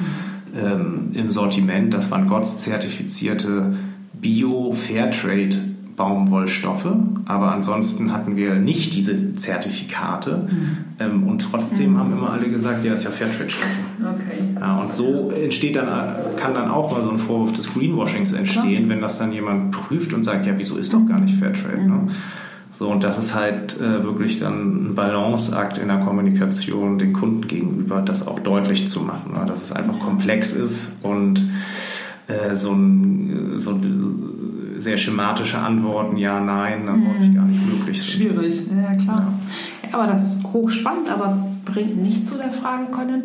ähm, 0.61 1.13
im 1.15 1.31
Sortiment, 1.31 1.95
das 1.95 2.11
waren 2.11 2.27
GOTS 2.27 2.59
zertifizierte 2.59 3.75
Bio-Fairtrade 4.13 5.57
Baumwollstoffe, 5.97 6.89
aber 7.27 7.53
ansonsten 7.53 8.13
hatten 8.13 8.37
wir 8.37 8.55
nicht 8.55 8.95
diese 8.95 9.35
Zertifikate 9.35 10.49
mhm. 10.49 10.77
ähm, 10.99 11.23
und 11.29 11.51
trotzdem 11.51 11.93
mhm. 11.93 11.99
haben 11.99 12.13
immer 12.13 12.31
alle 12.31 12.49
gesagt, 12.49 12.85
ja, 12.85 12.95
ist 12.95 13.05
ja 13.05 13.11
Fairtrade-Stoffe. 13.11 13.69
Okay. 14.01 14.59
Ja, 14.59 14.81
und 14.81 14.95
so 14.95 15.31
entsteht 15.31 15.77
dann, 15.77 15.87
kann 16.37 16.55
dann 16.55 16.71
auch 16.71 16.93
mal 16.93 17.03
so 17.03 17.11
ein 17.11 17.19
Vorwurf 17.19 17.53
des 17.53 17.73
Greenwashings 17.73 18.33
entstehen, 18.33 18.85
ja. 18.85 18.89
wenn 18.89 19.01
das 19.01 19.19
dann 19.19 19.33
jemand 19.33 19.73
prüft 19.73 20.13
und 20.13 20.25
sagt, 20.25 20.47
ja, 20.47 20.55
wieso 20.57 20.77
ist 20.77 20.95
doch 20.95 21.07
gar 21.07 21.21
nicht 21.21 21.39
Fairtrade? 21.39 21.77
Mhm. 21.77 21.89
Ne? 21.89 22.09
So, 22.73 22.89
und 22.89 23.05
das 23.05 23.19
ist 23.19 23.35
halt 23.35 23.79
äh, 23.81 24.03
wirklich 24.03 24.39
dann 24.39 24.87
ein 24.87 24.95
Balanceakt 24.95 25.77
in 25.77 25.89
der 25.89 25.99
Kommunikation 25.99 26.99
den 26.99 27.13
Kunden 27.13 27.47
gegenüber, 27.47 28.01
das 28.01 28.27
auch 28.27 28.41
deutlich 28.41 28.87
zu 28.87 29.01
machen, 29.03 29.35
ne? 29.35 29.45
dass 29.47 29.63
es 29.63 29.73
einfach 29.73 29.99
komplex 30.01 30.55
ist 30.55 30.93
und 31.03 31.43
äh, 32.29 32.55
so 32.55 32.73
ein, 32.73 33.59
so 33.59 33.71
ein 33.73 34.42
sehr 34.83 34.99
schematische 34.99 35.59
Antworten, 35.59 36.17
ja, 36.17 36.41
nein, 36.41 36.87
dann 36.87 37.09
häufig 37.09 37.29
mhm. 37.29 37.35
gar 37.35 37.45
nicht 37.47 37.67
möglich 37.67 38.03
sind. 38.03 38.23
Schwierig, 38.23 38.63
ja 38.69 38.95
klar. 38.95 39.33
Ja. 39.83 39.95
Aber 39.95 40.07
das 40.07 40.23
ist 40.37 40.45
hochspannend, 40.45 41.11
aber 41.11 41.47
bringt 41.65 42.03
nicht 42.03 42.27
zu 42.27 42.37
der 42.37 42.51
Frage, 42.51 42.87
können, 42.87 43.23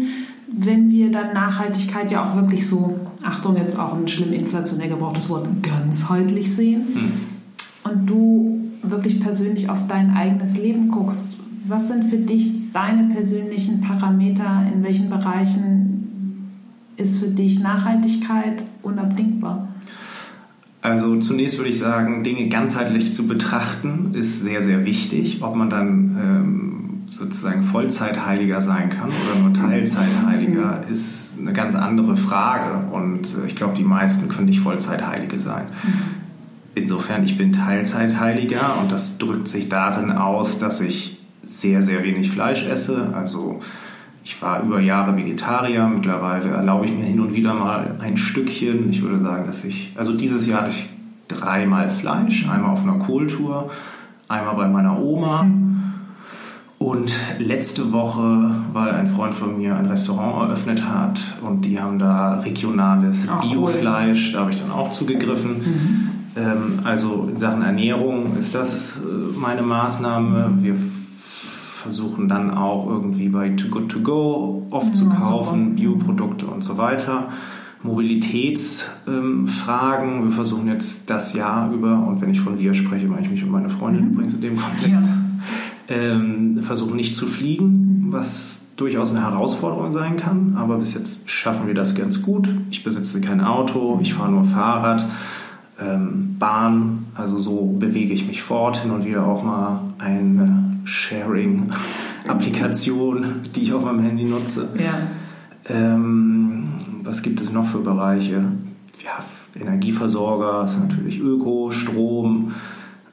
wenn 0.47 0.91
wir 0.91 1.11
dann 1.11 1.33
Nachhaltigkeit 1.33 2.11
ja 2.11 2.23
auch 2.23 2.35
wirklich 2.35 2.67
so, 2.67 2.99
Achtung, 3.23 3.57
jetzt 3.57 3.77
auch 3.77 3.93
ein 3.93 4.07
schlimm 4.07 4.33
inflationär 4.33 4.87
gebrauchtes 4.87 5.29
Wort, 5.29 5.47
ganzheitlich 5.61 6.53
sehen 6.55 6.85
mhm. 6.93 7.11
und 7.83 8.05
du 8.07 8.61
wirklich 8.83 9.19
persönlich 9.19 9.69
auf 9.69 9.87
dein 9.87 10.15
eigenes 10.15 10.57
Leben 10.57 10.89
guckst, 10.89 11.37
was 11.67 11.87
sind 11.89 12.05
für 12.05 12.17
dich 12.17 12.71
deine 12.71 13.13
persönlichen 13.13 13.81
Parameter, 13.81 14.65
in 14.73 14.83
welchen 14.83 15.09
Bereichen 15.09 16.53
ist 16.95 17.19
für 17.19 17.27
dich 17.27 17.59
Nachhaltigkeit 17.59 18.63
unabdingbar? 18.83 19.67
Also 20.81 21.19
zunächst 21.19 21.57
würde 21.57 21.69
ich 21.69 21.79
sagen, 21.79 22.23
Dinge 22.23 22.47
ganzheitlich 22.49 23.13
zu 23.13 23.27
betrachten 23.27 24.11
ist 24.13 24.43
sehr, 24.43 24.63
sehr 24.63 24.85
wichtig. 24.85 25.41
Ob 25.41 25.55
man 25.55 25.69
dann 25.69 26.17
ähm, 26.19 26.87
sozusagen 27.09 27.63
Vollzeitheiliger 27.63 28.61
sein 28.61 28.89
kann 28.89 29.09
oder 29.09 29.41
nur 29.41 29.53
Teilzeitheiliger, 29.53 30.83
mhm. 30.85 30.91
ist 30.91 31.39
eine 31.39 31.53
ganz 31.53 31.75
andere 31.75 32.15
Frage. 32.15 32.87
Und 32.93 33.25
äh, 33.25 33.47
ich 33.47 33.55
glaube, 33.55 33.75
die 33.75 33.83
meisten 33.83 34.29
können 34.29 34.47
nicht 34.47 34.59
Vollzeitheilige 34.59 35.39
sein. 35.39 35.65
Mhm. 35.83 35.93
Insofern, 36.75 37.23
ich 37.23 37.37
bin 37.37 37.53
Teilzeitheiliger 37.53 38.79
und 38.81 38.91
das 38.91 39.17
drückt 39.17 39.47
sich 39.47 39.67
darin 39.67 40.11
aus, 40.11 40.59
dass 40.59 40.79
ich 40.79 41.17
sehr, 41.47 41.81
sehr 41.81 42.03
wenig 42.03 42.29
Fleisch 42.29 42.63
esse. 42.67 43.13
Also 43.15 43.61
ich 44.27 44.41
war 44.41 44.61
über 44.61 44.81
Jahre 44.81 45.15
Vegetarier, 45.15 45.87
mittlerweile 45.87 46.49
erlaube 46.49 46.85
ich 46.85 46.91
mir 46.91 47.05
hin 47.05 47.21
und 47.21 47.33
wieder 47.33 47.53
mal 47.53 47.95
ein 48.01 48.17
Stückchen. 48.17 48.89
Ich 48.89 49.01
würde 49.01 49.19
sagen, 49.19 49.45
dass 49.45 49.63
ich, 49.63 49.93
also 49.95 50.11
dieses 50.11 50.45
Jahr 50.45 50.61
hatte 50.61 50.71
ich 50.71 50.89
dreimal 51.29 51.89
Fleisch, 51.89 52.45
einmal 52.49 52.71
auf 52.71 52.83
einer 52.83 52.99
Kohltour, 52.99 53.69
einmal 54.27 54.55
bei 54.55 54.67
meiner 54.67 54.99
Oma. 54.99 55.47
Und 56.77 57.15
letzte 57.39 57.93
Woche, 57.93 58.51
weil 58.73 58.91
ein 58.91 59.07
Freund 59.07 59.33
von 59.33 59.57
mir 59.57 59.77
ein 59.77 59.85
Restaurant 59.85 60.49
eröffnet 60.49 60.83
hat 60.85 61.19
und 61.41 61.61
die 61.61 61.79
haben 61.79 61.97
da 61.97 62.39
regionales. 62.39 63.27
Biofleisch, 63.41 64.33
da 64.33 64.41
habe 64.41 64.51
ich 64.51 64.59
dann 64.59 64.71
auch 64.71 64.91
zugegriffen. 64.91 65.51
Mhm. 65.51 66.09
Ähm, 66.35 66.79
also 66.83 67.29
in 67.31 67.37
Sachen 67.37 67.61
Ernährung 67.61 68.35
ist 68.37 68.53
das 68.53 68.97
äh, 68.97 69.39
meine 69.39 69.63
Maßnahme. 69.63 70.57
Wir 70.59 70.75
versuchen 71.87 72.27
dann 72.27 72.51
auch 72.53 72.85
irgendwie 72.85 73.29
bei 73.29 73.47
Too 73.49 73.69
Good 73.69 73.89
To 73.89 73.99
Go 74.01 74.67
oft 74.71 74.93
zu 74.93 75.05
Ja, 75.05 75.15
kaufen, 75.15 75.69
super. 75.69 75.75
Bioprodukte 75.75 76.45
und 76.45 76.61
so 76.61 76.77
weiter. 76.77 77.29
Mobilitätsfragen. 77.81 80.17
Ähm, 80.17 80.23
wir 80.25 80.31
versuchen 80.31 80.67
jetzt 80.67 81.09
das 81.09 81.33
Jahr 81.33 81.71
über, 81.71 82.05
und 82.05 82.19
wenn 82.19 82.31
ich 82.31 82.41
von 82.41 82.59
wir 82.59 82.73
spreche, 82.73 83.07
meine 83.07 83.21
ich 83.21 83.29
mich 83.31 83.41
und 83.41 83.51
meine 83.51 83.69
Freundin 83.69 84.11
übrigens 84.11 84.33
in 84.33 84.41
dem 84.41 84.57
Kontext, 84.57 84.89
Ja. 84.89 85.95
ähm, 85.95 86.59
versuchen 86.61 86.97
nicht 86.97 87.15
zu 87.15 87.25
fliegen, 87.25 88.07
was 88.09 88.59
durchaus 88.75 89.11
eine 89.11 89.21
Herausforderung 89.23 89.93
sein 89.93 90.17
kann, 90.17 90.55
aber 90.57 90.75
bis 90.77 90.93
jetzt 90.93 91.31
schaffen 91.31 91.67
wir 91.67 91.73
das 91.73 91.95
ganz 91.95 92.21
gut. 92.21 92.49
Ich 92.69 92.83
besitze 92.83 93.21
kein 93.21 93.39
Auto, 93.39 93.97
ich 94.01 94.13
fahre 94.13 94.31
nur 94.33 94.43
Fahrrad, 94.43 95.05
ähm, 95.81 96.35
Bahn, 96.37 97.05
also 97.15 97.37
so 97.39 97.77
bewege 97.79 98.13
ich 98.13 98.27
mich 98.27 98.43
fort, 98.43 98.75
hin 98.77 98.91
und 98.91 99.05
wieder 99.05 99.25
auch 99.25 99.41
mal 99.43 99.79
eine 99.99 100.66
Sharing-Applikation, 100.87 103.41
die 103.53 103.63
ich 103.63 103.73
auf 103.73 103.83
meinem 103.83 103.99
Handy 103.99 104.23
nutze. 104.23 104.69
Ja. 104.77 104.93
Ähm, 105.69 106.69
was 107.03 107.21
gibt 107.21 107.41
es 107.41 107.51
noch 107.51 107.67
für 107.67 107.79
Bereiche? 107.79 108.45
Ja, 109.03 109.25
Energieversorger 109.59 110.63
ist 110.63 110.79
natürlich 110.79 111.19
Öko, 111.19 111.71
Strom. 111.71 112.53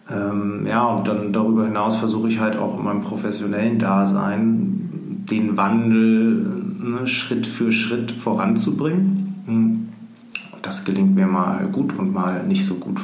Ähm, 0.08 0.66
ja, 0.66 0.86
und 0.86 1.08
dann 1.08 1.32
darüber 1.32 1.64
hinaus 1.64 1.96
versuche 1.96 2.28
ich 2.28 2.38
halt 2.38 2.56
auch 2.56 2.78
in 2.78 2.84
meinem 2.84 3.00
professionellen 3.00 3.78
Dasein 3.78 5.24
den 5.30 5.56
Wandel 5.56 6.46
ne, 6.78 7.06
Schritt 7.06 7.46
für 7.46 7.72
Schritt 7.72 8.12
voranzubringen. 8.12 9.34
Hm. 9.46 9.88
Das 10.62 10.84
gelingt 10.84 11.14
mir 11.14 11.26
mal 11.26 11.66
gut 11.72 11.98
und 11.98 12.14
mal 12.14 12.46
nicht 12.46 12.64
so 12.64 12.74
gut. 12.74 13.00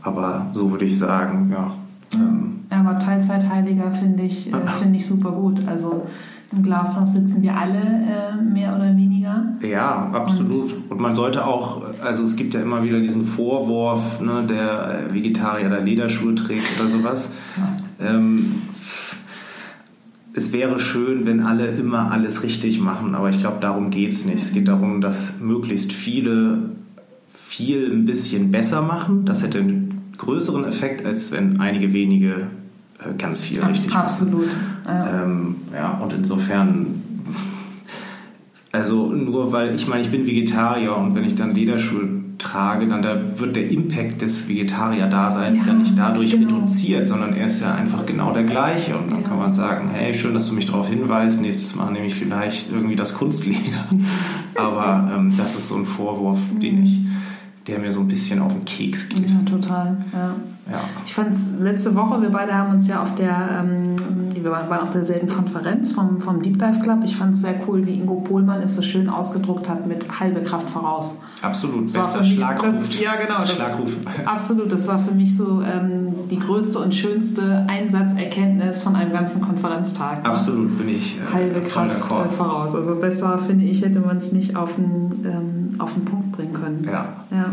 Aber 0.00 0.46
so 0.52 0.70
würde 0.70 0.84
ich 0.84 0.98
sagen, 0.98 1.50
ja. 1.52 1.72
Ähm, 2.14 2.42
Ja, 2.42 2.48
aber 2.80 2.98
Teilzeitheiliger 2.98 3.90
finde 3.90 4.24
ich, 4.24 4.52
äh, 4.52 4.56
finde 4.80 4.96
ich 4.98 5.06
super 5.06 5.32
gut. 5.32 5.66
Also 5.66 6.06
im 6.52 6.62
Glashaus 6.62 7.14
sitzen 7.14 7.42
wir 7.42 7.56
alle 7.56 7.78
äh, 7.78 8.42
mehr 8.42 8.76
oder 8.76 8.94
weniger. 8.94 9.54
Ja, 9.62 10.10
absolut. 10.12 10.90
Und 10.90 11.00
man 11.00 11.14
sollte 11.14 11.46
auch, 11.46 11.82
also 12.02 12.22
es 12.22 12.36
gibt 12.36 12.54
ja 12.54 12.60
immer 12.60 12.82
wieder 12.82 13.00
diesen 13.00 13.24
Vorwurf, 13.24 14.20
ne, 14.20 14.44
der 14.46 15.06
Vegetarier 15.10 15.70
der 15.70 15.80
Lederschuhe 15.80 16.34
trägt 16.34 16.78
oder 16.78 16.88
sowas. 16.88 17.32
Ähm, 18.00 18.62
es 20.34 20.52
wäre 20.52 20.78
schön, 20.78 21.26
wenn 21.26 21.40
alle 21.40 21.68
immer 21.68 22.10
alles 22.10 22.42
richtig 22.42 22.80
machen, 22.80 23.14
aber 23.14 23.30
ich 23.30 23.38
glaube, 23.38 23.58
darum 23.60 23.90
geht 23.90 24.10
es 24.10 24.24
nicht. 24.24 24.42
Es 24.42 24.52
geht 24.52 24.68
darum, 24.68 25.00
dass 25.00 25.40
möglichst 25.40 25.92
viele 25.92 26.70
viel 27.32 27.90
ein 27.92 28.06
bisschen 28.06 28.50
besser 28.50 28.82
machen. 28.82 29.24
Das 29.24 29.42
hätte 29.42 29.58
einen 29.58 30.12
größeren 30.16 30.64
Effekt, 30.64 31.04
als 31.04 31.32
wenn 31.32 31.60
einige 31.60 31.92
wenige 31.92 32.46
ganz 33.18 33.42
viel 33.42 33.62
richtig. 33.62 33.94
Absolut. 33.94 34.48
Ja. 34.86 35.22
Ähm, 35.24 35.56
ja, 35.72 35.90
und 36.02 36.12
insofern, 36.12 37.02
also 38.72 39.06
nur 39.12 39.52
weil, 39.52 39.74
ich 39.74 39.86
meine, 39.86 40.02
ich 40.02 40.10
bin 40.10 40.26
Vegetarier 40.26 40.96
und 40.96 41.14
wenn 41.14 41.24
ich 41.24 41.34
dann 41.34 41.54
Lederschuhe 41.54 42.08
trage, 42.38 42.88
dann 42.88 43.02
da 43.02 43.38
wird 43.38 43.54
der 43.54 43.70
Impact 43.70 44.22
des 44.22 44.48
Vegetarier-Daseins 44.48 45.60
ja, 45.60 45.72
Ja, 45.72 45.78
nicht 45.78 45.96
dadurch 45.96 46.32
genau. 46.32 46.56
reduziert, 46.56 47.06
sondern 47.06 47.34
er 47.36 47.46
ist 47.46 47.60
ja 47.62 47.74
einfach 47.74 48.04
genau 48.06 48.32
der 48.32 48.42
gleiche. 48.44 48.96
Und 48.96 49.12
dann 49.12 49.22
Ja. 49.22 49.28
kann 49.28 49.38
man 49.38 49.52
sagen, 49.52 49.90
hey, 49.92 50.12
schön, 50.14 50.34
dass 50.34 50.48
du 50.48 50.54
mich 50.54 50.66
darauf 50.66 50.88
hinweist, 50.88 51.40
nächstes 51.40 51.76
Mal 51.76 51.92
nehme 51.92 52.06
ich 52.06 52.14
vielleicht 52.14 52.72
irgendwie 52.72 52.96
das 52.96 53.14
Kunstleder. 53.14 53.86
Aber 54.56 55.10
ähm, 55.14 55.32
das 55.36 55.54
ist 55.54 55.68
so 55.68 55.76
ein 55.76 55.86
Vorwurf, 55.86 56.38
den 56.60 56.82
ich, 56.82 56.98
der 57.66 57.78
mir 57.78 57.92
so 57.92 58.00
ein 58.00 58.08
bisschen 58.08 58.40
auf 58.40 58.52
den 58.52 58.64
Keks 58.64 59.08
geht. 59.08 59.28
ja, 59.28 59.50
total. 59.50 59.96
Ja. 60.12 60.34
Ja. 60.70 60.80
Ich 61.04 61.14
fand 61.14 61.34
es 61.34 61.58
letzte 61.58 61.94
Woche, 61.94 62.22
wir 62.22 62.30
beide 62.30 62.54
haben 62.54 62.72
uns 62.72 62.86
ja 62.86 63.02
auf 63.02 63.14
der, 63.14 63.64
ähm, 63.64 63.96
wir 64.36 64.50
waren 64.50 64.68
waren 64.70 64.80
auf 64.80 64.90
derselben 64.90 65.28
Konferenz 65.28 65.92
vom, 65.92 66.20
vom 66.20 66.42
Deep 66.42 66.58
Dive 66.58 66.80
Club. 66.82 67.00
Ich 67.04 67.16
fand 67.16 67.34
es 67.34 67.42
sehr 67.42 67.54
cool, 67.66 67.84
wie 67.86 67.94
Ingo 67.94 68.16
Pohlmann 68.16 68.60
es 68.62 68.74
so 68.74 68.82
schön 68.82 69.08
ausgedruckt 69.08 69.68
hat 69.68 69.86
mit 69.86 70.20
halbe 70.20 70.40
Kraft 70.42 70.70
voraus. 70.70 71.16
Absolut, 71.42 71.84
Das 71.84 71.92
bester 71.92 72.20
mich- 72.20 72.34
Schlagruf. 72.34 72.74
Das, 72.88 73.00
ja, 73.00 73.14
genau. 73.16 73.40
Das, 73.40 73.50
Schlagruf. 73.56 73.96
Absolut, 74.24 74.70
das 74.72 74.86
war 74.86 74.98
für 74.98 75.12
mich 75.12 75.36
so 75.36 75.60
ähm, 75.62 76.14
die 76.30 76.38
größte 76.38 76.78
und 76.78 76.94
schönste 76.94 77.66
Einsatzerkenntnis 77.68 78.82
von 78.82 78.94
einem 78.96 79.10
ganzen 79.12 79.42
Konferenztag. 79.42 80.26
Absolut 80.28 80.78
bin 80.78 80.88
ich 80.88 81.18
äh, 81.18 81.32
Halbe 81.34 81.60
Kraft 81.60 81.96
äh, 81.96 82.28
voraus. 82.28 82.74
Also 82.74 82.94
besser, 82.94 83.38
finde 83.38 83.64
ich, 83.64 83.82
hätte 83.84 84.00
man 84.00 84.16
es 84.16 84.32
nicht 84.32 84.56
auf 84.56 84.74
den, 84.76 85.24
ähm, 85.24 85.68
auf 85.80 85.92
den 85.94 86.04
Punkt 86.04 86.32
bringen 86.32 86.52
können. 86.52 86.84
Ja. 86.84 87.06
Ja. 87.30 87.46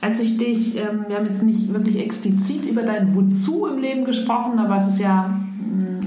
Als 0.00 0.20
ich 0.20 0.38
dich, 0.38 0.76
ähm, 0.76 1.04
wir 1.08 1.16
haben 1.16 1.26
jetzt 1.26 1.42
nicht 1.42 1.72
wirklich 1.72 1.98
explizit 1.98 2.64
über 2.64 2.82
dein 2.84 3.14
Wozu 3.16 3.66
im 3.66 3.78
Leben 3.80 4.04
gesprochen, 4.04 4.58
aber 4.60 4.76
es 4.76 4.86
ist 4.86 5.00
ja 5.00 5.30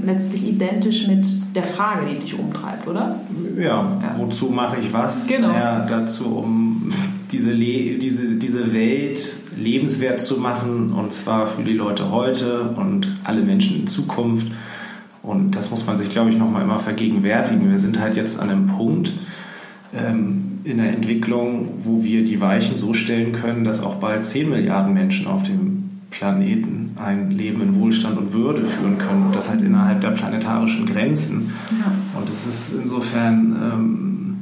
letztlich 0.03 0.47
identisch 0.47 1.07
mit 1.07 1.25
der 1.55 1.63
Frage, 1.63 2.05
die 2.11 2.19
dich 2.19 2.37
umtreibt, 2.37 2.87
oder? 2.87 3.19
Ja, 3.57 3.63
Ja. 3.65 4.15
wozu 4.17 4.47
mache 4.49 4.77
ich 4.79 4.91
was? 4.93 5.27
Genau. 5.27 5.49
Ja, 5.51 5.85
dazu, 5.85 6.25
um 6.25 6.91
diese, 7.31 7.51
Le 7.51 7.97
diese, 7.97 8.35
diese 8.35 8.73
Welt 8.73 9.21
lebenswert 9.57 10.19
zu 10.19 10.37
machen 10.39 10.91
und 10.91 11.13
zwar 11.13 11.47
für 11.47 11.63
die 11.63 11.73
Leute 11.73 12.11
heute 12.11 12.63
und 12.75 13.15
alle 13.23 13.41
Menschen 13.41 13.81
in 13.81 13.87
Zukunft. 13.87 14.47
Und 15.23 15.55
das 15.55 15.69
muss 15.69 15.85
man 15.85 15.97
sich, 15.97 16.09
glaube 16.09 16.29
ich, 16.31 16.37
nochmal 16.37 16.63
immer 16.63 16.79
vergegenwärtigen. 16.79 17.69
Wir 17.69 17.77
sind 17.77 17.99
halt 17.99 18.15
jetzt 18.15 18.39
an 18.39 18.49
einem 18.49 18.65
Punkt 18.65 19.13
ähm, 19.93 20.59
in 20.63 20.77
der 20.77 20.89
Entwicklung, 20.89 21.69
wo 21.83 22.03
wir 22.03 22.23
die 22.23 22.41
Weichen 22.41 22.75
so 22.77 22.93
stellen 22.93 23.31
können, 23.31 23.63
dass 23.63 23.83
auch 23.83 23.95
bald 23.95 24.25
10 24.25 24.49
Milliarden 24.49 24.93
Menschen 24.93 25.27
auf 25.27 25.43
dem 25.43 25.70
Planeten 26.11 26.91
ein 26.97 27.31
Leben 27.31 27.61
in 27.61 27.75
Wohlstand 27.79 28.17
und 28.17 28.33
Würde 28.33 28.63
führen 28.63 28.97
können. 28.97 29.27
Und 29.27 29.35
das 29.35 29.49
halt 29.49 29.61
innerhalb 29.61 30.01
der 30.01 30.11
planetarischen 30.11 30.85
Grenzen. 30.85 31.53
Ja. 31.71 32.19
Und 32.19 32.29
es 32.29 32.45
ist 32.45 32.73
insofern 32.73 33.55
ähm, 33.61 34.37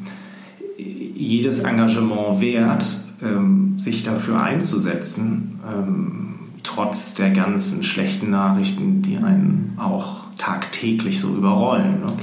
jedes 0.78 1.60
Engagement 1.60 2.42
wert, 2.42 2.98
ähm, 3.22 3.78
sich 3.78 4.04
dafür 4.04 4.42
einzusetzen, 4.42 5.60
ähm, 5.72 6.36
trotz 6.64 7.14
der 7.16 7.30
ganzen 7.30 7.84
schlechten 7.84 8.30
Nachrichten, 8.32 9.02
die 9.02 9.18
einen 9.18 9.78
auch 9.78 10.24
tagtäglich 10.38 11.20
so 11.20 11.30
überrollen. 11.36 12.02
Ne? 12.02 12.14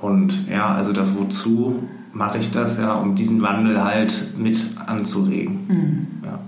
Und 0.00 0.48
ja, 0.48 0.74
also 0.74 0.92
das 0.92 1.16
Wozu 1.16 1.82
mache 2.12 2.38
ich 2.38 2.50
das 2.50 2.78
ja, 2.78 2.94
um 2.94 3.14
diesen 3.14 3.42
Wandel 3.42 3.82
halt 3.82 4.34
mit 4.36 4.58
anzuregen. 4.86 6.20
Ja. 6.24 6.40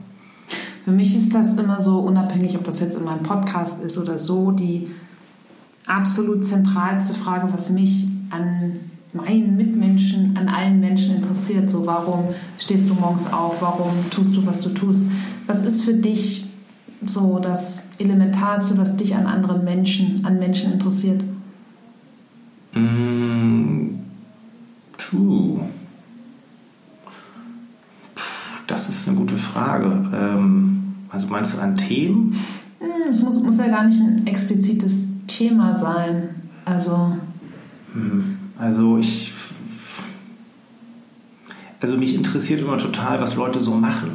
Für 0.91 0.97
mich 0.97 1.15
ist 1.17 1.33
das 1.33 1.57
immer 1.57 1.81
so, 1.81 2.01
unabhängig, 2.01 2.57
ob 2.57 2.65
das 2.65 2.81
jetzt 2.81 2.97
in 2.97 3.05
meinem 3.05 3.23
Podcast 3.23 3.81
ist 3.81 3.97
oder 3.97 4.19
so, 4.19 4.51
die 4.51 4.89
absolut 5.87 6.45
zentralste 6.45 7.15
Frage, 7.15 7.53
was 7.53 7.71
mich 7.71 8.09
an 8.31 8.73
meinen 9.13 9.57
Mitmenschen, 9.57 10.37
an 10.37 10.49
allen 10.49 10.81
Menschen 10.81 11.15
interessiert. 11.15 11.71
So, 11.71 11.87
warum 11.87 12.25
stehst 12.59 12.91
du 12.91 12.95
morgens 12.95 13.33
auf? 13.33 13.63
Warum 13.63 13.93
tust 14.11 14.35
du, 14.35 14.45
was 14.45 14.63
du 14.63 14.71
tust? 14.71 15.05
Was 15.47 15.63
ist 15.63 15.83
für 15.83 15.95
dich 15.95 16.49
so 17.07 17.39
das 17.39 17.85
Elementarste, 17.99 18.77
was 18.77 18.97
dich 18.97 19.15
an 19.15 19.27
anderen 19.27 19.63
Menschen, 19.63 20.25
an 20.27 20.41
Menschen 20.41 20.73
interessiert? 20.73 21.23
Mm, 22.75 23.91
Puh. 24.99 25.61
Das 28.71 28.89
ist 28.89 29.09
eine 29.09 29.17
gute 29.17 29.37
Frage. 29.37 29.89
Also 31.21 31.33
meinst 31.33 31.55
du 31.55 31.61
an 31.61 31.75
Themen? 31.75 32.35
Hm, 32.79 33.11
Es 33.11 33.21
muss, 33.21 33.35
muss 33.43 33.59
ja 33.59 33.67
gar 33.69 33.85
nicht 33.85 34.01
ein 34.01 34.27
explizites 34.27 35.07
Thema 35.27 35.77
sein. 35.77 36.31
Also, 36.65 37.15
Hm, 37.93 38.39
Also 38.59 38.97
ich. 38.97 39.35
Also 41.83 41.99
mich 41.99 42.15
interessiert 42.15 42.61
immer 42.61 42.79
total, 42.79 43.21
was 43.21 43.35
Leute 43.37 43.61
so 43.61 43.75
machen. 43.75 44.13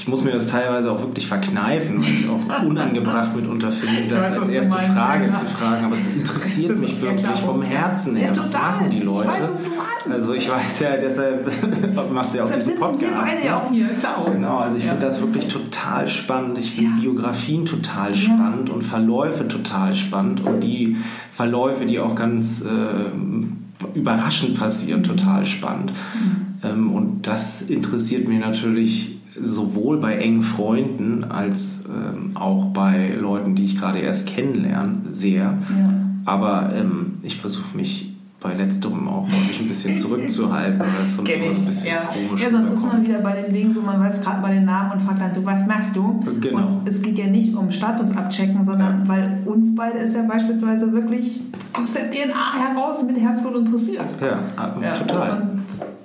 Ich 0.00 0.08
muss 0.08 0.24
mir 0.24 0.32
das 0.32 0.46
teilweise 0.46 0.90
auch 0.90 1.00
wirklich 1.00 1.26
verkneifen, 1.26 2.02
weil 2.02 2.08
ich 2.08 2.24
es 2.24 2.30
auch 2.30 2.62
unangebracht 2.66 3.36
mitunter 3.36 3.70
finde, 3.70 4.14
das 4.14 4.30
weiß, 4.30 4.38
als 4.38 4.48
erste 4.48 4.74
meinst, 4.74 4.92
Frage 4.92 5.26
ja, 5.26 5.32
zu 5.32 5.44
fragen. 5.44 5.84
Aber 5.84 5.92
es 5.92 6.06
interessiert 6.16 6.70
das 6.70 6.80
mich 6.80 7.02
wirklich 7.02 7.38
vom 7.40 7.60
Herzen 7.60 8.16
her. 8.16 8.32
Ja, 8.34 8.42
was 8.42 8.52
machen 8.54 8.88
die 8.88 9.00
Leute? 9.00 9.28
Ich 9.28 9.42
weiß, 9.42 9.50
also 10.10 10.32
ich 10.32 10.50
weiß 10.50 10.80
ja, 10.80 10.96
deshalb 10.96 11.52
machst 12.14 12.32
du 12.32 12.38
ja 12.38 12.44
auch 12.44 12.50
diesen 12.50 12.78
Podcast. 12.78 13.42
Wir 13.42 13.50
ne? 13.50 13.56
auch 13.58 13.70
hier, 13.70 13.88
klar. 13.88 14.24
Genau, 14.32 14.56
also 14.56 14.78
ich 14.78 14.84
ja. 14.84 14.92
finde 14.92 15.04
das 15.04 15.20
wirklich 15.20 15.48
total 15.48 16.08
spannend. 16.08 16.56
Ich 16.56 16.72
finde 16.72 17.02
Biografien 17.02 17.66
total 17.66 18.14
spannend 18.14 18.70
und 18.70 18.80
Verläufe 18.80 19.48
total 19.48 19.94
spannend. 19.94 20.46
Und 20.46 20.64
die 20.64 20.96
Verläufe, 21.30 21.84
die 21.84 22.00
auch 22.00 22.14
ganz 22.14 22.62
äh, 22.62 23.94
überraschend 23.94 24.58
passieren, 24.58 25.02
total 25.02 25.44
spannend. 25.44 25.92
Mhm. 25.92 26.46
Ähm, 26.64 26.90
und 26.90 27.26
das 27.26 27.60
interessiert 27.60 28.26
mich 28.26 28.40
natürlich 28.40 29.19
sowohl 29.42 29.98
bei 29.98 30.16
engen 30.16 30.42
Freunden 30.42 31.24
als 31.24 31.84
ähm, 31.86 32.36
auch 32.36 32.66
bei 32.66 33.14
Leuten, 33.14 33.54
die 33.54 33.64
ich 33.64 33.76
gerade 33.76 33.98
erst 33.98 34.26
kennenlerne, 34.26 35.02
sehr. 35.08 35.42
Ja. 35.42 35.56
Aber 36.24 36.72
ähm, 36.74 37.18
ich 37.22 37.36
versuche 37.36 37.76
mich 37.76 38.10
bei 38.40 38.54
letzterem 38.54 39.06
auch 39.06 39.26
häufig 39.26 39.60
ein 39.60 39.68
bisschen 39.68 39.94
zurückzuhalten, 39.94 40.80
weil 40.80 41.04
es 41.04 41.14
sonst 41.14 41.30
immer 41.30 41.52
so 41.52 41.60
ein 41.60 41.66
bisschen 41.66 41.86
ja. 41.88 41.98
komisch 42.06 42.42
Ja, 42.42 42.50
sonst 42.50 42.70
ist 42.70 42.86
man 42.86 43.02
wieder 43.02 43.18
bei 43.18 43.42
dem 43.42 43.52
Ding, 43.52 43.72
so 43.72 43.82
man 43.82 44.00
weiß 44.00 44.22
gerade 44.22 44.40
mal 44.40 44.52
den 44.52 44.64
Namen 44.64 44.92
und 44.92 45.02
fragt 45.02 45.20
dann 45.20 45.34
so, 45.34 45.44
was 45.44 45.66
machst 45.66 45.90
du? 45.94 46.24
Genau. 46.40 46.56
Und 46.56 46.88
es 46.88 47.02
geht 47.02 47.18
ja 47.18 47.26
nicht 47.26 47.54
um 47.54 47.70
Status 47.70 48.16
abchecken, 48.16 48.64
sondern 48.64 49.04
ja. 49.04 49.08
weil 49.08 49.38
uns 49.44 49.74
beide 49.74 49.98
ist 49.98 50.14
ja 50.14 50.22
beispielsweise 50.22 50.90
wirklich 50.92 51.42
aus 51.74 51.92
der 51.92 52.10
DNA 52.10 52.54
heraus 52.54 53.02
mit 53.02 53.20
Herzblut 53.20 53.56
interessiert. 53.56 54.16
Ja, 54.20 54.38
ja 54.80 54.94
total. 54.94 55.42
Und 55.42 55.50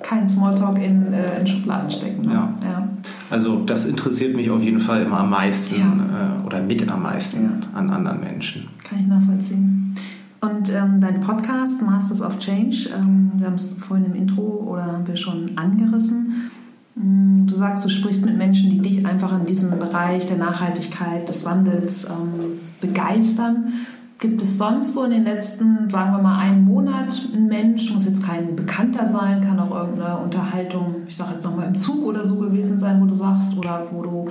kein 0.04 0.28
Smalltalk 0.28 0.78
in, 0.78 1.14
äh, 1.14 1.40
in 1.40 1.48
Schubladen 1.48 1.90
stecken. 1.90 2.22
Ne? 2.22 2.34
Ja. 2.34 2.54
ja. 2.64 2.90
Also 3.30 3.64
das 3.66 3.86
interessiert 3.86 4.36
mich 4.36 4.50
auf 4.50 4.62
jeden 4.62 4.80
Fall 4.80 5.04
immer 5.04 5.20
am 5.20 5.30
meisten 5.30 5.76
äh, 5.76 6.46
oder 6.46 6.62
mit 6.62 6.90
am 6.90 7.04
meisten 7.04 7.64
an 7.74 7.90
anderen 7.90 8.20
Menschen. 8.20 8.68
Kann 8.84 9.00
ich 9.00 9.08
nachvollziehen. 9.08 9.96
Und 10.42 10.70
ähm, 10.70 11.02
dein 11.02 11.22
Podcast 11.22 11.82
Masters 11.82 12.22
of 12.22 12.38
Change, 12.40 12.90
ähm, 12.96 13.32
wir 13.38 13.48
haben 13.48 13.56
es 13.56 13.80
vorhin 13.80 14.06
im 14.06 14.14
Intro 14.14 14.66
oder 14.68 14.86
haben 14.86 15.08
wir 15.08 15.16
schon 15.16 15.58
angerissen. 15.58 16.52
Mm, 16.96 17.48
du 17.48 17.56
sagst, 17.56 17.84
du 17.84 17.90
sprichst 17.90 18.26
mit 18.26 18.38
Menschen, 18.38 18.70
die 18.70 18.80
dich 18.80 19.06
einfach 19.06 19.38
in 19.38 19.48
diesem 19.48 19.72
Bereich 19.72 20.28
der 20.28 20.38
Nachhaltigkeit, 20.38 21.28
des 21.28 21.46
Wandels 21.46 22.06
ähm, 22.06 22.60
begeistern. 22.80 23.74
Gibt 24.18 24.42
es 24.42 24.58
sonst 24.58 24.94
so 24.94 25.04
in 25.04 25.12
den 25.12 25.24
letzten, 25.26 25.90
sagen 25.90 26.14
wir 26.14 26.22
mal, 26.22 26.40
einen 26.40 26.64
Monat 26.64 27.14
einen 27.34 27.48
Mensch, 27.48 27.94
muss 27.94 28.06
jetzt 28.06 28.26
kein 28.26 28.56
Bekannter 28.56 29.08
sein, 29.08 29.42
kann 29.42 29.60
auch 29.60 29.76
irgendeine 29.76 30.18
Unterhaltung, 30.20 31.04
ich 31.08 31.18
sage 31.18 31.34
jetzt 31.34 31.44
nochmal 31.44 31.68
im 31.68 31.76
Zug 31.76 32.06
oder 32.06 32.26
so 32.26 32.38
gewesen 32.38 32.80
sein, 32.80 33.02
wo 33.02 33.06
du 33.06 33.14
sagst, 33.14 33.58
oder 33.58 33.86
wo 33.92 34.04
du 34.04 34.28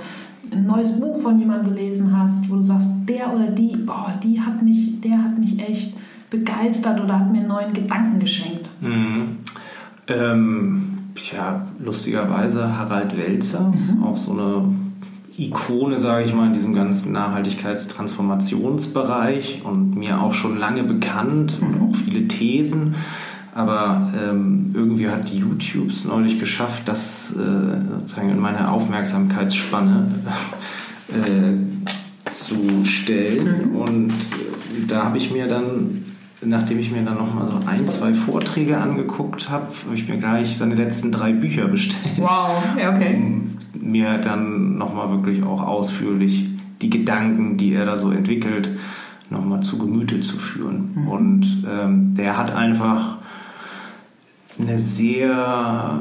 ein 0.51 0.65
neues 0.65 0.99
Buch 0.99 1.21
von 1.21 1.37
jemandem 1.37 1.75
gelesen 1.75 2.17
hast, 2.17 2.49
wo 2.49 2.55
du 2.55 2.61
sagst, 2.61 2.87
der 3.07 3.31
oder 3.33 3.47
die, 3.47 3.77
boah, 3.77 4.13
die 4.23 4.41
hat 4.41 4.63
mich, 4.63 4.99
der 5.01 5.23
hat 5.23 5.37
mich 5.37 5.59
echt 5.59 5.95
begeistert 6.31 6.99
oder 6.99 7.19
hat 7.19 7.31
mir 7.31 7.39
einen 7.39 7.47
neuen 7.47 7.73
Gedanken 7.73 8.19
geschenkt? 8.19 8.67
Mhm. 8.81 9.37
Ähm, 10.07 10.97
ja, 11.31 11.65
lustigerweise 11.83 12.77
Harald 12.77 13.15
Welzer, 13.15 13.71
mhm. 13.71 14.03
auch 14.03 14.17
so 14.17 14.31
eine 14.31 14.84
Ikone, 15.37 15.99
sage 15.99 16.25
ich 16.25 16.33
mal, 16.33 16.47
in 16.47 16.53
diesem 16.53 16.73
ganzen 16.73 17.11
Nachhaltigkeitstransformationsbereich 17.11 19.61
und 19.65 19.95
mir 19.95 20.21
auch 20.21 20.33
schon 20.33 20.57
lange 20.57 20.83
bekannt 20.83 21.59
und 21.61 21.81
mhm. 21.81 21.89
auch 21.89 21.95
viele 21.95 22.27
Thesen. 22.27 22.95
Aber 23.53 24.11
ähm, 24.17 24.71
irgendwie 24.73 25.09
hat 25.09 25.29
YouTube 25.29 25.89
es 25.89 26.03
neulich 26.03 26.39
geschafft, 26.39 26.87
das 26.87 27.31
äh, 27.31 27.35
sozusagen 27.99 28.29
in 28.29 28.39
meine 28.39 28.71
Aufmerksamkeitsspanne 28.71 30.09
äh, 31.09 32.31
zu 32.31 32.85
stellen. 32.85 33.71
Mhm. 33.71 33.75
Und 33.75 34.11
äh, 34.11 34.85
da 34.87 35.03
habe 35.05 35.17
ich 35.17 35.31
mir 35.31 35.47
dann 35.47 36.05
nachdem 36.45 36.79
ich 36.79 36.91
mir 36.91 37.01
dann 37.01 37.17
nochmal 37.17 37.47
so 37.47 37.59
ein, 37.67 37.87
zwei 37.89 38.13
Vorträge 38.13 38.77
angeguckt 38.77 39.49
habe, 39.49 39.67
habe 39.85 39.95
ich 39.95 40.07
mir 40.07 40.17
gleich 40.17 40.57
seine 40.57 40.75
letzten 40.75 41.11
drei 41.11 41.33
Bücher 41.33 41.67
bestellt. 41.67 42.17
Wow, 42.17 42.49
ja, 42.79 42.93
okay. 42.93 43.15
Um 43.15 43.57
mir 43.79 44.17
dann 44.17 44.77
nochmal 44.77 45.09
wirklich 45.11 45.43
auch 45.43 45.61
ausführlich 45.61 46.49
die 46.81 46.89
Gedanken, 46.89 47.57
die 47.57 47.73
er 47.73 47.85
da 47.85 47.97
so 47.97 48.11
entwickelt, 48.11 48.69
nochmal 49.29 49.61
zu 49.61 49.77
Gemüte 49.77 50.21
zu 50.21 50.37
führen. 50.37 50.91
Mhm. 50.95 51.07
Und 51.07 51.63
ähm, 51.69 52.15
der 52.15 52.37
hat 52.37 52.53
einfach 52.53 53.17
eine 54.59 54.79
sehr 54.79 55.99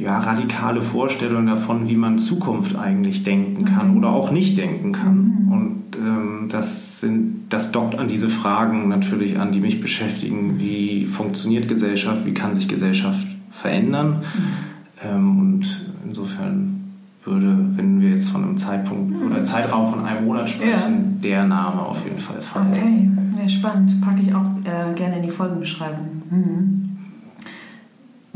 ja, 0.00 0.18
radikale 0.18 0.82
Vorstellung 0.82 1.46
davon, 1.46 1.88
wie 1.88 1.96
man 1.96 2.18
Zukunft 2.18 2.76
eigentlich 2.76 3.22
denken 3.22 3.64
kann 3.64 3.92
mhm. 3.92 3.98
oder 3.98 4.08
auch 4.10 4.30
nicht 4.30 4.58
denken 4.58 4.92
kann. 4.92 5.16
Mhm. 5.16 5.52
Und 5.52 5.82
ähm, 5.96 6.46
das, 6.48 7.00
sind, 7.00 7.46
das 7.48 7.72
dockt 7.72 7.98
an 7.98 8.08
diese 8.08 8.28
Fragen 8.28 8.88
natürlich 8.88 9.38
an, 9.38 9.52
die 9.52 9.60
mich 9.60 9.80
beschäftigen. 9.80 10.58
Wie 10.58 11.06
funktioniert 11.06 11.68
Gesellschaft? 11.68 12.26
Wie 12.26 12.34
kann 12.34 12.54
sich 12.54 12.68
Gesellschaft 12.68 13.26
verändern? 13.50 14.22
Mhm. 14.34 15.08
Ähm, 15.08 15.38
und 15.38 15.82
insofern 16.04 16.80
würde, 17.24 17.56
wenn 17.76 18.00
wir 18.00 18.10
jetzt 18.10 18.28
von 18.28 18.44
einem 18.44 18.56
Zeitpunkt 18.58 19.18
mhm. 19.18 19.26
oder 19.26 19.44
Zeitraum 19.44 19.92
von 19.92 20.04
einem 20.04 20.26
Monat 20.26 20.50
sprechen, 20.50 20.70
ja. 20.72 21.22
der 21.22 21.44
Name 21.44 21.80
auf 21.80 22.02
jeden 22.04 22.18
Fall 22.18 22.40
fallen. 22.40 22.68
Okay, 22.70 23.42
ja, 23.42 23.48
spannend. 23.48 24.00
Packe 24.00 24.22
ich 24.22 24.34
auch 24.34 24.44
äh, 24.64 24.92
gerne 24.94 25.16
in 25.16 25.22
die 25.22 25.30
Folgenbeschreibung. 25.30 26.83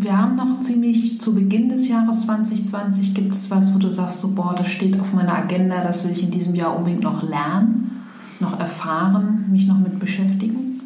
Wir 0.00 0.16
haben 0.16 0.36
noch 0.36 0.60
ziemlich 0.60 1.20
zu 1.20 1.34
Beginn 1.34 1.68
des 1.68 1.88
Jahres 1.88 2.20
2020. 2.20 3.14
Gibt 3.14 3.34
es 3.34 3.50
was, 3.50 3.74
wo 3.74 3.80
du 3.80 3.90
sagst, 3.90 4.20
so, 4.20 4.32
boah, 4.32 4.54
das 4.56 4.68
steht 4.68 4.98
auf 5.00 5.12
meiner 5.12 5.34
Agenda, 5.34 5.82
das 5.82 6.04
will 6.04 6.12
ich 6.12 6.22
in 6.22 6.30
diesem 6.30 6.54
Jahr 6.54 6.76
unbedingt 6.76 7.02
noch 7.02 7.28
lernen, 7.28 8.04
noch 8.38 8.60
erfahren, 8.60 9.46
mich 9.50 9.66
noch 9.66 9.76
mit 9.76 9.98
beschäftigen? 9.98 10.80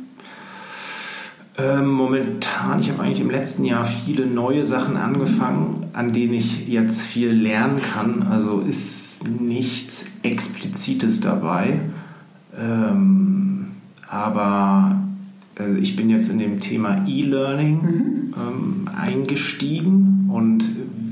Ähm, 1.59 1.89
momentan, 1.91 2.81
ich 2.81 2.91
habe 2.91 3.03
eigentlich 3.03 3.21
im 3.21 3.31
letzten 3.31 3.67
Jahr 3.67 3.85
viele 3.85 4.27
neue 4.27 4.65
Sachen 4.65 4.97
angefangen, 4.97 5.91
an 5.93 6.09
denen 6.09 6.33
ich 6.33 6.67
jetzt 6.67 7.03
viel 7.03 7.29
lernen 7.33 7.81
kann. 7.81 8.23
Also 8.31 8.61
ist 8.61 9.29
nichts 9.29 10.07
Explizites 10.23 11.21
dabei. 11.21 11.81
Ähm, 12.59 13.73
aber 14.09 15.02
äh, 15.59 15.79
ich 15.79 15.97
bin 15.97 16.11
jetzt 16.11 16.31
in 16.31 16.39
dem 16.39 16.61
Thema 16.61 17.05
E-Learning 17.07 17.83
mhm. 17.83 18.35
ähm, 18.37 18.89
eingestiegen 18.97 20.31
und 20.33 20.65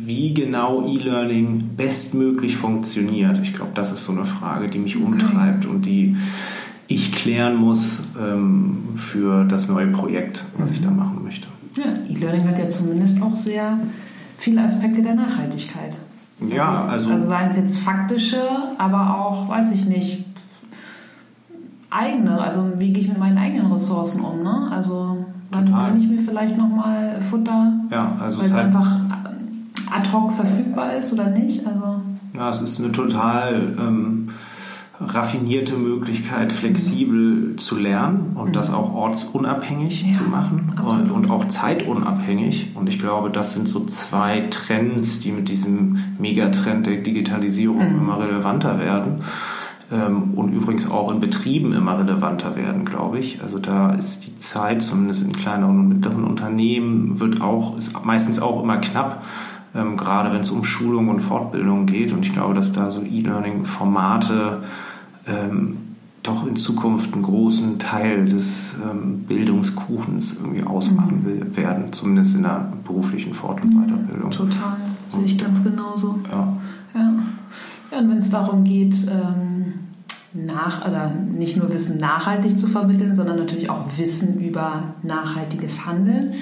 wie 0.04 0.34
genau 0.34 0.86
E-Learning 0.86 1.70
bestmöglich 1.76 2.56
funktioniert. 2.56 3.38
Ich 3.42 3.54
glaube, 3.54 3.72
das 3.74 3.92
ist 3.92 4.04
so 4.04 4.12
eine 4.12 4.24
Frage, 4.24 4.68
die 4.68 4.78
mich 4.78 4.96
okay. 4.96 5.04
umtreibt 5.04 5.66
und 5.66 5.86
die 5.86 6.16
ich 6.88 7.12
klären 7.12 7.54
muss 7.54 8.02
ähm, 8.20 8.78
für 8.96 9.44
das 9.44 9.68
neue 9.68 9.86
Projekt, 9.88 10.44
was 10.58 10.70
mhm. 10.70 10.74
ich 10.74 10.82
da 10.82 10.90
machen 10.90 11.22
möchte. 11.22 11.46
Ja, 11.76 11.84
E-Learning 12.08 12.48
hat 12.48 12.58
ja 12.58 12.68
zumindest 12.68 13.22
auch 13.22 13.34
sehr 13.34 13.78
viele 14.38 14.62
Aspekte 14.62 15.02
der 15.02 15.14
Nachhaltigkeit. 15.14 15.96
Ja, 16.48 16.84
also, 16.86 17.10
also 17.10 17.26
seien 17.26 17.48
es 17.48 17.56
jetzt 17.56 17.78
faktische, 17.78 18.40
aber 18.78 19.18
auch, 19.18 19.48
weiß 19.48 19.72
ich 19.72 19.84
nicht, 19.84 20.24
eigene, 21.90 22.40
also 22.40 22.72
wie 22.78 22.92
gehe 22.92 23.02
ich 23.02 23.08
mit 23.08 23.18
meinen 23.18 23.38
eigenen 23.38 23.72
Ressourcen 23.72 24.22
um, 24.22 24.42
ne? 24.42 24.68
Also 24.70 25.26
wann 25.50 25.66
gönne 25.66 25.98
ich 25.98 26.08
mir 26.08 26.20
vielleicht 26.20 26.56
nochmal 26.56 27.20
Futter, 27.20 27.72
ja, 27.90 28.16
also 28.20 28.38
weil 28.38 28.46
es 28.46 28.52
halt 28.54 28.66
einfach 28.66 28.96
ad 29.90 30.12
hoc 30.12 30.32
verfügbar 30.32 30.94
ist 30.94 31.12
oder 31.12 31.28
nicht? 31.30 31.66
Also 31.66 32.00
ja, 32.36 32.50
es 32.50 32.60
ist 32.60 32.78
eine 32.78 32.92
total 32.92 33.74
ähm, 33.78 34.28
raffinierte 35.00 35.74
Möglichkeit, 35.74 36.52
flexibel 36.52 37.18
mhm. 37.18 37.58
zu 37.58 37.78
lernen 37.78 38.36
und 38.36 38.50
mhm. 38.50 38.52
das 38.52 38.72
auch 38.72 38.94
ortsunabhängig 38.94 40.04
ja, 40.04 40.18
zu 40.18 40.24
machen 40.24 40.74
und, 40.84 41.10
und, 41.10 41.30
auch 41.30 41.48
zeitunabhängig. 41.48 42.72
Und 42.76 42.88
ich 42.88 43.00
glaube, 43.00 43.30
das 43.30 43.54
sind 43.54 43.68
so 43.68 43.84
zwei 43.86 44.46
Trends, 44.50 45.18
die 45.20 45.32
mit 45.32 45.48
diesem 45.48 45.98
Megatrend 46.18 46.86
der 46.86 46.98
Digitalisierung 46.98 47.94
mhm. 47.94 47.98
immer 47.98 48.20
relevanter 48.20 48.78
werden 48.78 49.22
ähm, 49.92 50.34
und 50.34 50.52
übrigens 50.52 50.88
auch 50.90 51.10
in 51.10 51.20
Betrieben 51.20 51.72
immer 51.72 51.98
relevanter 51.98 52.54
werden, 52.56 52.84
glaube 52.84 53.18
ich. 53.18 53.42
Also 53.42 53.58
da 53.58 53.92
ist 53.94 54.26
die 54.26 54.38
Zeit, 54.38 54.82
zumindest 54.82 55.22
in 55.22 55.32
kleineren 55.32 55.78
und 55.80 55.88
mittleren 55.88 56.24
Unternehmen, 56.24 57.18
wird 57.18 57.40
auch, 57.40 57.76
ist 57.76 57.92
meistens 58.04 58.40
auch 58.40 58.62
immer 58.62 58.78
knapp, 58.78 59.24
ähm, 59.74 59.96
gerade 59.96 60.32
wenn 60.32 60.40
es 60.40 60.50
um 60.50 60.64
Schulung 60.64 61.08
und 61.08 61.20
Fortbildung 61.20 61.86
geht. 61.86 62.12
Und 62.12 62.24
ich 62.24 62.32
glaube, 62.32 62.54
dass 62.54 62.72
da 62.72 62.90
so 62.90 63.02
E-Learning-Formate 63.02 64.62
ähm, 65.26 65.76
doch 66.22 66.46
in 66.46 66.56
Zukunft 66.56 67.12
einen 67.14 67.22
großen 67.22 67.78
Teil 67.78 68.26
des 68.26 68.74
ähm, 68.74 69.24
Bildungskuchens 69.24 70.34
irgendwie 70.34 70.62
ausmachen 70.62 71.24
mhm. 71.24 71.56
werden, 71.56 71.92
zumindest 71.92 72.36
in 72.36 72.42
der 72.42 72.72
beruflichen 72.84 73.34
Fort- 73.34 73.62
und 73.62 73.74
mhm. 73.74 73.86
Weiterbildung. 73.86 74.30
Total, 74.30 74.76
sehe 75.08 75.24
ich 75.24 75.38
ganz 75.38 75.64
genauso. 75.64 76.18
Ja. 76.30 76.56
ja. 76.94 77.12
ja 77.90 77.98
und 77.98 78.10
wenn 78.10 78.18
es 78.18 78.30
darum 78.30 78.64
geht, 78.64 78.94
ähm, 79.08 79.59
nach 80.32 80.86
oder 80.86 81.10
nicht 81.10 81.56
nur 81.56 81.72
Wissen 81.72 81.98
nachhaltig 81.98 82.58
zu 82.58 82.68
vermitteln, 82.68 83.14
sondern 83.14 83.36
natürlich 83.36 83.68
auch 83.70 83.86
Wissen 83.96 84.40
über 84.40 84.94
nachhaltiges 85.02 85.86
Handeln. 85.86 86.34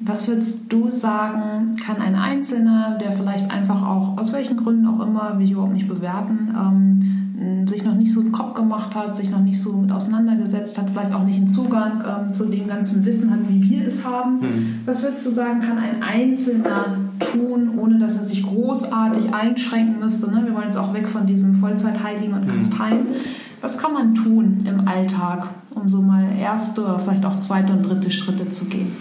Was 0.00 0.26
würdest 0.26 0.72
du 0.72 0.90
sagen, 0.90 1.76
kann 1.76 2.00
ein 2.00 2.16
Einzelner, 2.16 2.98
der 3.00 3.12
vielleicht 3.12 3.50
einfach 3.50 3.86
auch, 3.86 4.18
aus 4.18 4.32
welchen 4.32 4.56
Gründen 4.56 4.86
auch 4.86 5.00
immer, 5.00 5.38
will 5.38 5.44
ich 5.44 5.52
überhaupt 5.52 5.74
nicht 5.74 5.88
bewerten, 5.88 6.54
ähm, 6.56 7.66
sich 7.66 7.84
noch 7.84 7.94
nicht 7.94 8.12
so 8.12 8.20
einen 8.20 8.32
Kopf 8.32 8.54
gemacht 8.54 8.94
hat, 8.94 9.16
sich 9.16 9.30
noch 9.30 9.40
nicht 9.40 9.60
so 9.60 9.72
mit 9.72 9.90
auseinandergesetzt 9.90 10.78
hat, 10.78 10.90
vielleicht 10.90 11.12
auch 11.12 11.24
nicht 11.24 11.36
einen 11.36 11.48
Zugang 11.48 12.02
ähm, 12.06 12.30
zu 12.30 12.46
dem 12.46 12.66
ganzen 12.66 13.04
Wissen 13.04 13.30
hat, 13.30 13.40
wie 13.48 13.62
wir 13.62 13.86
es 13.86 14.04
haben. 14.06 14.40
Mhm. 14.40 14.80
Was 14.86 15.02
würdest 15.02 15.26
du 15.26 15.30
sagen, 15.30 15.60
kann 15.60 15.78
ein 15.78 16.02
Einzelner 16.02 16.96
tun, 17.30 17.78
ohne 17.78 17.98
dass 17.98 18.16
er 18.16 18.24
sich 18.24 18.42
großartig 18.42 19.32
einschränken 19.32 20.00
müsste? 20.00 20.30
Ne? 20.30 20.42
Wir 20.44 20.54
wollen 20.54 20.66
jetzt 20.66 20.76
auch 20.76 20.94
weg 20.94 21.06
von 21.06 21.26
diesem 21.26 21.56
Vollzeitheiligen 21.56 22.34
und 22.34 22.46
Kasteien. 22.46 22.98
Mhm. 22.98 23.16
Was 23.60 23.78
kann 23.78 23.92
man 23.92 24.14
tun 24.14 24.64
im 24.66 24.88
Alltag, 24.88 25.48
um 25.70 25.88
so 25.88 26.02
mal 26.02 26.24
erste 26.38 26.82
oder 26.82 26.98
vielleicht 26.98 27.24
auch 27.24 27.38
zweite 27.38 27.72
und 27.72 27.82
dritte 27.82 28.10
Schritte 28.10 28.48
zu 28.50 28.64
gehen? 28.64 28.92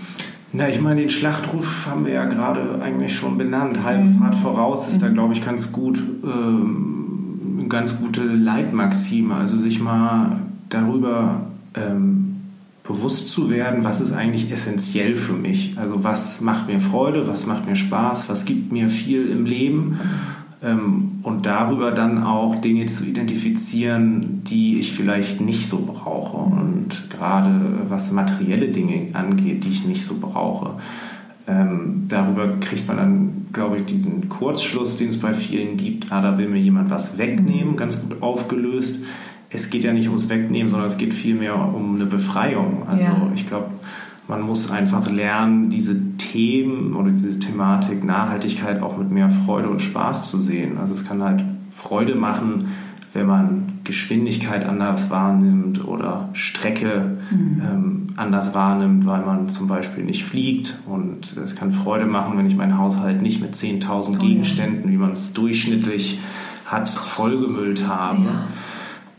Na, 0.53 0.69
ich 0.69 0.79
meine, 0.81 0.99
den 0.99 1.09
Schlachtruf 1.09 1.87
haben 1.89 2.05
wir 2.05 2.13
ja 2.13 2.25
gerade 2.25 2.79
eigentlich 2.81 3.15
schon 3.15 3.37
benannt. 3.37 3.83
Halbe 3.83 4.03
mhm. 4.03 4.19
Fahrt 4.19 4.35
voraus 4.35 4.87
ist 4.87 4.97
mhm. 4.97 5.01
da, 5.01 5.09
glaube 5.09 5.33
ich, 5.33 5.43
ganz 5.43 5.71
gut, 5.71 5.99
ähm, 6.23 7.57
eine 7.57 7.67
ganz 7.69 7.97
gute 7.97 8.23
Leitmaxime. 8.23 9.33
Also 9.33 9.57
sich 9.57 9.81
mal 9.81 10.41
darüber 10.69 11.47
ähm, 11.73 12.20
bewusst 12.91 13.29
zu 13.29 13.49
werden, 13.49 13.83
was 13.83 14.01
ist 14.01 14.11
eigentlich 14.11 14.51
essentiell 14.51 15.15
für 15.15 15.33
mich. 15.33 15.75
Also 15.77 16.03
was 16.03 16.41
macht 16.41 16.67
mir 16.67 16.79
Freude, 16.79 17.27
was 17.27 17.45
macht 17.45 17.65
mir 17.65 17.75
Spaß, 17.75 18.27
was 18.27 18.45
gibt 18.45 18.71
mir 18.71 18.89
viel 18.89 19.29
im 19.29 19.45
Leben 19.45 19.99
ähm, 20.61 21.19
und 21.23 21.45
darüber 21.45 21.91
dann 21.91 22.23
auch 22.23 22.55
Dinge 22.55 22.85
zu 22.87 23.05
identifizieren, 23.05 24.43
die 24.43 24.79
ich 24.79 24.91
vielleicht 24.91 25.39
nicht 25.41 25.67
so 25.67 25.85
brauche 25.85 26.37
und 26.37 27.09
gerade 27.09 27.51
was 27.87 28.11
materielle 28.11 28.67
Dinge 28.67 29.09
angeht, 29.13 29.63
die 29.63 29.69
ich 29.69 29.85
nicht 29.85 30.03
so 30.03 30.19
brauche. 30.19 30.75
Ähm, 31.47 32.05
darüber 32.07 32.59
kriegt 32.59 32.87
man 32.87 32.97
dann, 32.97 33.45
glaube 33.51 33.77
ich, 33.77 33.85
diesen 33.85 34.29
Kurzschluss, 34.29 34.97
den 34.97 35.09
es 35.09 35.19
bei 35.19 35.33
vielen 35.33 35.77
gibt. 35.77 36.11
Ah, 36.11 36.21
da 36.21 36.37
will 36.37 36.49
mir 36.49 36.59
jemand 36.59 36.89
was 36.89 37.17
wegnehmen, 37.17 37.77
ganz 37.77 38.01
gut 38.01 38.21
aufgelöst. 38.21 38.99
Es 39.53 39.69
geht 39.69 39.83
ja 39.83 39.93
nicht 39.93 40.07
ums 40.07 40.29
Wegnehmen, 40.29 40.69
sondern 40.69 40.87
es 40.87 40.97
geht 40.97 41.13
vielmehr 41.13 41.55
um 41.55 41.95
eine 41.95 42.05
Befreiung. 42.05 42.83
Also 42.87 43.03
ja. 43.03 43.31
ich 43.35 43.47
glaube, 43.47 43.67
man 44.27 44.41
muss 44.41 44.71
einfach 44.71 45.09
lernen, 45.09 45.69
diese 45.69 46.15
Themen 46.17 46.95
oder 46.95 47.11
diese 47.11 47.37
Thematik 47.37 48.03
Nachhaltigkeit 48.03 48.81
auch 48.81 48.97
mit 48.97 49.11
mehr 49.11 49.29
Freude 49.29 49.69
und 49.69 49.81
Spaß 49.81 50.29
zu 50.29 50.39
sehen. 50.39 50.77
Also 50.77 50.93
es 50.93 51.05
kann 51.05 51.21
halt 51.21 51.43
Freude 51.69 52.15
machen, 52.15 52.69
wenn 53.11 53.25
man 53.25 53.79
Geschwindigkeit 53.83 54.65
anders 54.65 55.09
wahrnimmt 55.09 55.85
oder 55.85 56.29
Strecke 56.31 57.17
mhm. 57.29 57.61
ähm, 57.61 58.07
anders 58.15 58.53
wahrnimmt, 58.53 59.05
weil 59.05 59.25
man 59.25 59.49
zum 59.49 59.67
Beispiel 59.67 60.05
nicht 60.05 60.23
fliegt. 60.23 60.77
Und 60.85 61.35
es 61.35 61.57
kann 61.57 61.73
Freude 61.73 62.05
machen, 62.05 62.37
wenn 62.37 62.45
ich 62.45 62.55
meinen 62.55 62.77
Haushalt 62.77 63.21
nicht 63.21 63.41
mit 63.41 63.53
10.000 63.53 64.15
oh, 64.15 64.19
Gegenständen, 64.19 64.85
ja. 64.85 64.91
wie 64.91 64.97
man 64.97 65.11
es 65.11 65.33
durchschnittlich 65.33 66.19
hat, 66.65 66.89
vollgemüllt 66.89 67.85
habe. 67.85 68.23
Ja 68.23 68.45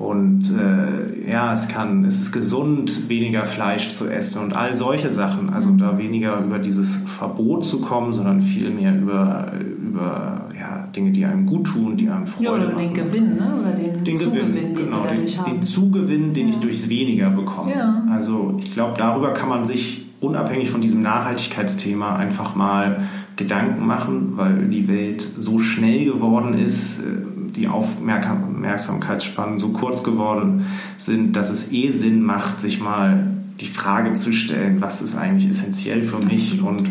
und 0.03 0.50
äh, 0.50 1.30
ja, 1.30 1.53
es 1.53 1.68
kann, 1.68 2.05
es 2.05 2.18
ist 2.18 2.32
gesund, 2.32 3.09
weniger 3.09 3.44
Fleisch 3.44 3.88
zu 3.90 4.09
essen 4.09 4.42
und 4.42 4.53
all 4.53 4.74
solche 4.74 5.12
Sachen. 5.12 5.50
Also 5.50 5.70
da 5.70 5.96
weniger 5.96 6.40
über 6.40 6.59
dieses 6.59 6.96
Verbot 6.96 7.64
zu 7.64 7.80
kommen, 7.80 8.12
sondern 8.12 8.40
vielmehr 8.40 8.98
über, 8.98 9.53
über 9.80 10.48
ja, 10.59 10.88
Dinge, 10.88 11.12
die 11.12 11.24
einem 11.24 11.46
gut 11.46 11.68
tun, 11.68 11.96
die 11.96 12.09
einem 12.09 12.26
Freude 12.26 12.44
ja, 12.44 12.53
oder 12.53 12.66
machen. 12.72 12.78
den 12.78 12.94
Gewinn, 12.94 13.36
ne? 13.36 13.53
oder 13.61 13.70
den, 13.70 14.05
den 14.05 14.16
Zugewinn, 14.16 14.48
Gewinn, 14.48 14.74
den 14.74 14.74
genau, 14.74 15.03
den, 15.05 15.44
den, 15.55 15.62
Zugewinn, 15.62 16.32
den 16.32 16.48
ja. 16.48 16.55
ich 16.55 16.61
durchs 16.61 16.88
Weniger 16.88 17.30
bekomme. 17.30 17.72
Ja. 17.72 18.03
Also 18.11 18.57
ich 18.59 18.74
glaube, 18.74 18.94
darüber 18.98 19.32
kann 19.32 19.48
man 19.48 19.64
sich 19.64 20.07
unabhängig 20.20 20.68
von 20.70 20.80
diesem 20.80 21.03
Nachhaltigkeitsthema 21.03 22.16
einfach 22.16 22.57
mal 22.57 23.03
Gedanken 23.36 23.86
machen, 23.86 24.32
weil 24.34 24.68
die 24.68 24.88
Welt 24.88 25.26
so 25.36 25.61
schnell 25.61 26.07
geworden 26.07 26.55
ist 26.55 27.00
äh, 27.00 27.32
die 27.57 27.68
Aufmerksamkeitsspannen 27.68 29.59
so 29.59 29.70
kurz 29.70 30.03
geworden 30.03 30.66
sind, 30.98 31.34
dass 31.34 31.50
es 31.50 31.72
eh 31.72 31.90
Sinn 31.90 32.22
macht, 32.22 32.61
sich 32.61 32.80
mal 32.80 33.28
die 33.61 33.66
Frage 33.66 34.14
zu 34.14 34.32
stellen, 34.32 34.80
was 34.80 35.03
ist 35.03 35.16
eigentlich 35.16 35.50
essentiell 35.50 36.03
für 36.03 36.18
mich 36.18 36.62
und 36.62 36.88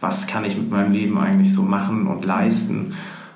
was 0.00 0.26
kann 0.26 0.44
ich 0.44 0.56
mit 0.56 0.70
meinem 0.70 0.92
Leben 0.92 1.18
eigentlich 1.18 1.52
so 1.52 1.62
machen 1.62 2.06
und 2.06 2.24
leisten 2.24 2.92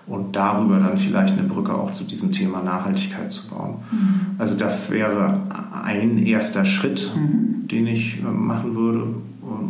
und 0.07 0.37
darüber 0.37 0.79
dann 0.79 0.97
vielleicht 0.97 1.33
eine 1.33 1.49
Brücke 1.49 1.75
auch 1.75 1.93
zu 1.93 2.05
diesem 2.05 2.33
Thema 2.33 2.63
Nachhaltigkeit 2.63 3.31
zu 3.31 3.49
bauen. 3.49 3.77
Mhm. 3.91 4.21
Also 4.39 4.57
das 4.57 4.91
wäre 4.91 5.41
ein 5.85 6.19
erster 6.19 6.65
Schritt, 6.65 7.13
mhm. 7.17 7.67
den 7.69 7.87
ich 7.87 8.21
äh, 8.21 8.25
machen 8.25 8.75
würde 8.75 9.15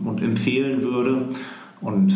und 0.04 0.22
empfehlen 0.22 0.82
würde. 0.82 1.28
Und 1.80 2.14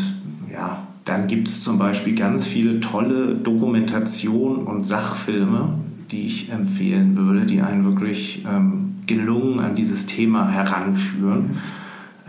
ja, 0.52 0.86
dann 1.04 1.26
gibt 1.26 1.48
es 1.48 1.62
zum 1.62 1.78
Beispiel 1.78 2.14
ganz 2.14 2.44
viele 2.44 2.80
tolle 2.80 3.34
Dokumentationen 3.34 4.66
und 4.66 4.84
Sachfilme, 4.84 5.78
die 6.10 6.26
ich 6.26 6.50
empfehlen 6.50 7.16
würde, 7.16 7.46
die 7.46 7.62
einen 7.62 7.84
wirklich 7.84 8.44
ähm, 8.48 8.96
gelungen 9.06 9.60
an 9.60 9.74
dieses 9.74 10.06
Thema 10.06 10.50
heranführen. 10.50 11.58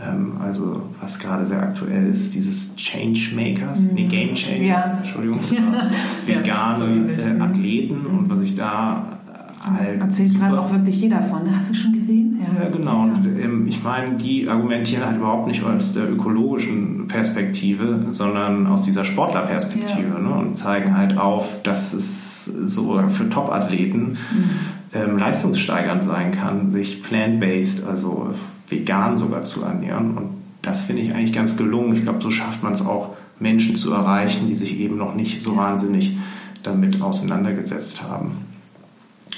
Ähm, 0.01 0.33
also 0.41 0.89
was 0.99 1.19
gerade 1.19 1.45
sehr 1.45 1.61
aktuell 1.61 2.07
ist, 2.07 2.33
dieses 2.33 2.75
Changemakers, 2.75 3.81
mhm. 3.81 3.93
nee, 3.93 4.07
Game 4.07 4.33
Changers, 4.33 4.67
ja. 4.67 4.97
Entschuldigung, 4.97 5.39
ja. 5.51 5.91
vegane 6.25 7.11
äh, 7.13 7.39
Athleten 7.39 8.05
und 8.05 8.29
was 8.29 8.41
ich 8.41 8.55
da 8.55 9.19
halt. 9.63 10.01
Erzählt 10.01 10.37
gerade 10.37 10.59
auch 10.59 10.71
wirklich 10.71 11.01
jeder 11.01 11.21
von. 11.21 11.41
Hast 11.55 11.69
du 11.69 11.73
schon 11.73 11.93
gesehen? 11.93 12.39
Ja, 12.39 12.63
ja 12.63 12.69
genau. 12.69 13.07
Ja. 13.07 13.13
Und, 13.13 13.25
ähm, 13.39 13.67
ich 13.67 13.83
meine, 13.83 14.15
die 14.15 14.47
argumentieren 14.47 15.05
halt 15.05 15.17
überhaupt 15.17 15.47
nicht 15.47 15.63
aus 15.63 15.93
der 15.93 16.09
ökologischen 16.09 17.07
Perspektive, 17.07 18.07
sondern 18.11 18.67
aus 18.67 18.83
dieser 18.83 19.03
Sportlerperspektive 19.03 20.13
ja. 20.15 20.19
ne? 20.19 20.33
und 20.33 20.57
zeigen 20.57 20.97
halt 20.97 21.17
auf, 21.17 21.61
dass 21.63 21.93
es 21.93 22.45
sogar 22.45 23.09
für 23.09 23.29
Top-Athleten 23.29 24.17
mhm. 24.33 24.49
ähm, 24.93 25.17
leistungssteigernd 25.17 26.03
sein 26.03 26.31
kann, 26.31 26.69
sich 26.69 27.03
plant-based, 27.03 27.87
also 27.87 28.33
vegan 28.67 29.17
sogar 29.17 29.43
zu 29.43 29.63
ernähren. 29.63 30.17
Und 30.17 30.29
das 30.61 30.83
finde 30.83 31.01
ich 31.01 31.13
eigentlich 31.13 31.33
ganz 31.33 31.57
gelungen. 31.57 31.93
Ich 31.93 32.03
glaube, 32.03 32.21
so 32.21 32.29
schafft 32.29 32.63
man 32.63 32.73
es 32.73 32.85
auch, 32.85 33.15
Menschen 33.39 33.75
zu 33.75 33.91
erreichen, 33.91 34.45
die 34.45 34.55
sich 34.55 34.79
eben 34.79 34.97
noch 34.97 35.15
nicht 35.15 35.41
so 35.41 35.57
wahnsinnig 35.57 36.15
damit 36.63 37.01
auseinandergesetzt 37.01 38.03
haben. 38.03 38.45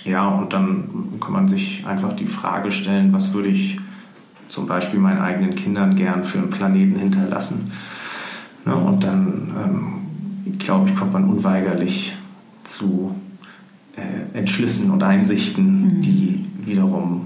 Ja, 0.06 0.28
und 0.28 0.54
dann 0.54 1.20
kann 1.22 1.34
man 1.34 1.48
sich 1.48 1.86
einfach 1.86 2.14
die 2.16 2.26
Frage 2.26 2.72
stellen, 2.72 3.14
was 3.14 3.34
würde 3.34 3.50
ich 3.50 3.80
zum 4.50 4.68
Beispiel 4.68 5.00
meinen 5.00 5.20
eigenen 5.20 5.56
Kindern 5.56 5.96
gern 5.96 6.24
für 6.24 6.40
einen 6.40 6.50
Planeten 6.50 6.98
hinterlassen. 6.98 7.72
Ne, 8.66 8.76
und 8.76 9.04
dann, 9.04 9.52
ähm, 9.58 10.58
glaube 10.60 10.90
ich, 10.90 10.96
kommt 10.96 11.14
man 11.14 11.28
unweigerlich 11.28 12.16
zu 12.64 13.16
äh, 13.96 14.38
Entschlüssen 14.38 14.92
und 14.92 15.04
Einsichten, 15.04 15.98
mhm. 15.98 16.02
die 16.02 16.46
wiederum 16.66 17.26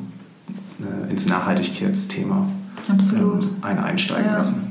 äh, 0.79 1.11
ins 1.11 1.27
Nachhaltigkeitsthema 1.27 2.47
ähm, 2.89 3.39
einen 3.61 3.79
einsteigen 3.79 4.27
ja. 4.27 4.37
lassen. 4.37 4.66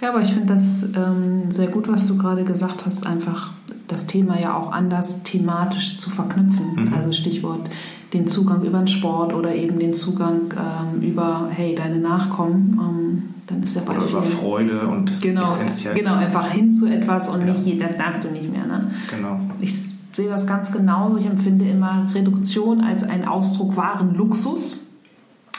Ja, 0.00 0.10
aber 0.10 0.22
ich 0.22 0.32
finde 0.32 0.54
das 0.54 0.84
ähm, 0.94 1.50
sehr 1.50 1.68
gut, 1.68 1.88
was 1.88 2.06
du 2.06 2.16
gerade 2.16 2.44
gesagt 2.44 2.86
hast, 2.86 3.06
einfach 3.06 3.52
das 3.88 4.06
Thema 4.06 4.40
ja 4.40 4.56
auch 4.56 4.72
anders 4.72 5.22
thematisch 5.22 5.96
zu 5.96 6.10
verknüpfen. 6.10 6.86
Mhm. 6.86 6.94
Also 6.94 7.12
Stichwort 7.12 7.68
den 8.12 8.26
Zugang 8.26 8.62
über 8.62 8.78
den 8.78 8.88
Sport 8.88 9.34
oder 9.34 9.54
eben 9.54 9.78
den 9.78 9.92
Zugang 9.92 10.52
ähm, 10.52 11.02
über, 11.02 11.48
hey, 11.50 11.74
deine 11.74 11.98
Nachkommen. 11.98 12.78
Ähm, 12.80 13.22
dann 13.46 13.62
ist 13.62 13.76
der 13.76 13.82
bei 13.82 13.96
oder 13.96 14.08
über 14.08 14.22
Freude 14.22 14.88
und 14.88 15.20
genau, 15.20 15.44
essentiell. 15.44 15.94
Genau, 15.94 16.14
einfach 16.14 16.50
hin 16.50 16.72
zu 16.72 16.86
etwas 16.86 17.28
und 17.28 17.46
ja. 17.46 17.54
nicht, 17.54 17.80
das 17.80 17.96
darfst 17.96 18.24
du 18.24 18.28
nicht 18.28 18.50
mehr. 18.50 18.66
Ne? 18.66 18.90
Genau. 19.08 19.40
Ich 19.60 19.72
sehe 20.12 20.28
das 20.28 20.46
ganz 20.46 20.72
genauso. 20.72 21.18
Ich 21.18 21.26
empfinde 21.26 21.68
immer 21.68 22.08
Reduktion 22.12 22.80
als 22.80 23.04
einen 23.04 23.26
Ausdruck 23.26 23.76
wahren 23.76 24.14
Luxus. 24.14 24.85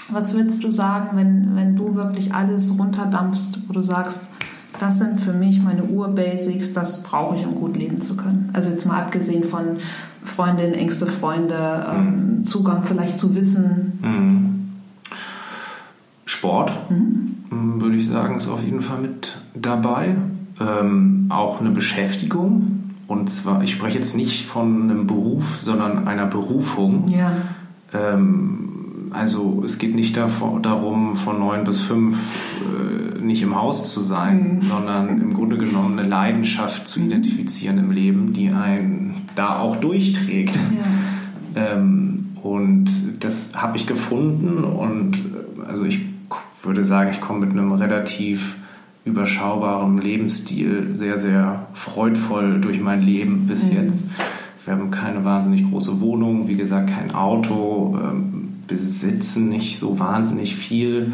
Was 0.09 0.33
würdest 0.33 0.63
du 0.63 0.71
sagen, 0.71 1.17
wenn, 1.17 1.55
wenn 1.55 1.75
du 1.75 1.95
wirklich 1.95 2.33
alles 2.33 2.77
runterdampfst, 2.77 3.59
wo 3.67 3.73
du 3.73 3.81
sagst, 3.81 4.29
das 4.79 4.99
sind 4.99 5.19
für 5.19 5.33
mich 5.33 5.61
meine 5.61 5.83
Urbasics, 5.83 6.73
das 6.73 7.03
brauche 7.03 7.35
ich, 7.35 7.45
um 7.45 7.55
gut 7.55 7.77
leben 7.77 7.99
zu 7.99 8.15
können. 8.15 8.49
Also 8.53 8.69
jetzt 8.69 8.85
mal 8.85 9.01
abgesehen 9.01 9.43
von 9.43 9.77
Freundinnen, 10.23 10.73
engste 10.73 11.07
Freunde, 11.07 11.85
ähm, 11.89 12.39
mhm. 12.39 12.45
Zugang 12.45 12.83
vielleicht 12.83 13.17
zu 13.17 13.35
Wissen. 13.35 13.99
Mhm. 14.03 14.69
Sport, 16.25 16.71
mhm. 16.89 17.35
Mm, 17.49 17.81
würde 17.81 17.95
ich 17.95 18.07
sagen, 18.07 18.37
ist 18.37 18.47
auf 18.47 18.63
jeden 18.63 18.81
Fall 18.81 18.99
mit 18.99 19.37
dabei. 19.55 20.15
Ähm, 20.59 21.27
auch 21.29 21.61
eine 21.61 21.69
Beschäftigung. 21.69 22.93
Und 23.07 23.29
zwar, 23.29 23.63
ich 23.63 23.71
spreche 23.71 23.97
jetzt 23.97 24.15
nicht 24.15 24.45
von 24.45 24.83
einem 24.83 25.07
Beruf, 25.07 25.59
sondern 25.61 26.07
einer 26.07 26.25
Berufung. 26.25 27.07
Ja. 27.07 27.31
Ähm, 27.93 28.66
also 29.17 29.63
es 29.65 29.77
geht 29.77 29.95
nicht 29.95 30.15
darum, 30.15 31.15
von 31.15 31.39
neun 31.39 31.63
bis 31.63 31.81
fünf 31.81 32.17
äh, 32.61 33.19
nicht 33.19 33.41
im 33.41 33.55
Haus 33.55 33.91
zu 33.91 34.01
sein, 34.01 34.55
mhm. 34.55 34.61
sondern 34.61 35.21
im 35.21 35.33
Grunde 35.33 35.57
genommen 35.57 35.97
eine 35.97 36.07
Leidenschaft 36.07 36.87
zu 36.87 36.99
identifizieren 36.99 37.77
im 37.79 37.91
Leben, 37.91 38.33
die 38.33 38.49
einen 38.49 39.15
da 39.35 39.59
auch 39.59 39.77
durchträgt. 39.77 40.55
Ja. 41.55 41.73
Ähm, 41.73 42.29
und 42.43 42.89
das 43.19 43.49
habe 43.55 43.77
ich 43.77 43.87
gefunden 43.87 44.63
und 44.63 45.19
also 45.67 45.83
ich 45.83 45.99
würde 46.63 46.85
sagen, 46.85 47.09
ich 47.11 47.19
komme 47.19 47.45
mit 47.45 47.51
einem 47.51 47.71
relativ 47.71 48.55
überschaubarem 49.03 49.97
Lebensstil 49.97 50.95
sehr, 50.95 51.17
sehr 51.17 51.67
freudvoll 51.73 52.61
durch 52.61 52.79
mein 52.79 53.01
Leben 53.01 53.47
bis 53.47 53.71
mhm. 53.71 53.77
jetzt. 53.77 54.05
Wir 54.65 54.73
haben 54.73 54.91
keine 54.91 55.23
wahnsinnig 55.23 55.69
große 55.69 56.01
Wohnung, 56.01 56.49
wie 56.49 56.55
gesagt, 56.55 56.89
kein 56.89 57.15
Auto, 57.15 57.97
ähm, 58.03 58.36
besitzen 58.67 59.49
nicht 59.49 59.79
so 59.79 59.99
wahnsinnig 59.99 60.55
viel. 60.55 61.11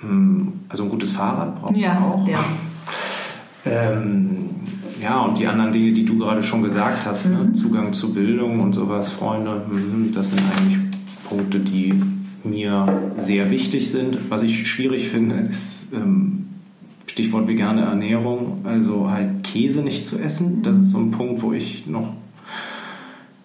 Hm, 0.00 0.52
also 0.68 0.84
ein 0.84 0.88
gutes 0.88 1.12
Fahrrad 1.12 1.60
brauchen 1.60 1.76
ja, 1.76 1.98
wir 1.98 2.06
auch. 2.06 2.28
Ja. 2.28 2.38
Ähm, 3.64 4.50
ja, 5.00 5.20
und 5.20 5.38
die 5.38 5.46
anderen 5.46 5.70
Dinge, 5.70 5.92
die 5.92 6.04
du 6.04 6.18
gerade 6.18 6.42
schon 6.42 6.62
gesagt 6.62 7.06
hast, 7.06 7.26
ne? 7.26 7.36
mhm. 7.36 7.46
ne? 7.46 7.52
Zugang 7.52 7.92
zu 7.92 8.12
Bildung 8.12 8.58
und 8.58 8.72
sowas, 8.72 9.12
Freunde, 9.12 9.62
mh, 9.70 10.08
das 10.12 10.30
sind 10.30 10.40
eigentlich 10.40 10.78
Punkte, 11.28 11.60
die 11.60 11.94
mir 12.44 13.12
sehr 13.18 13.50
wichtig 13.50 13.90
sind. 13.90 14.30
Was 14.30 14.42
ich 14.42 14.66
schwierig 14.68 15.08
finde, 15.08 15.36
ist 15.36 15.92
ähm, 15.92 16.46
Stichwort 17.06 17.46
vegane 17.46 17.82
Ernährung, 17.82 18.62
also 18.64 19.10
halt 19.10 19.44
Käse 19.44 19.82
nicht 19.82 20.04
zu 20.04 20.18
essen. 20.18 20.62
Das 20.62 20.76
ist 20.76 20.90
so 20.90 20.98
ein 20.98 21.10
Punkt, 21.10 21.42
wo 21.42 21.52
ich 21.52 21.86
noch 21.86 22.14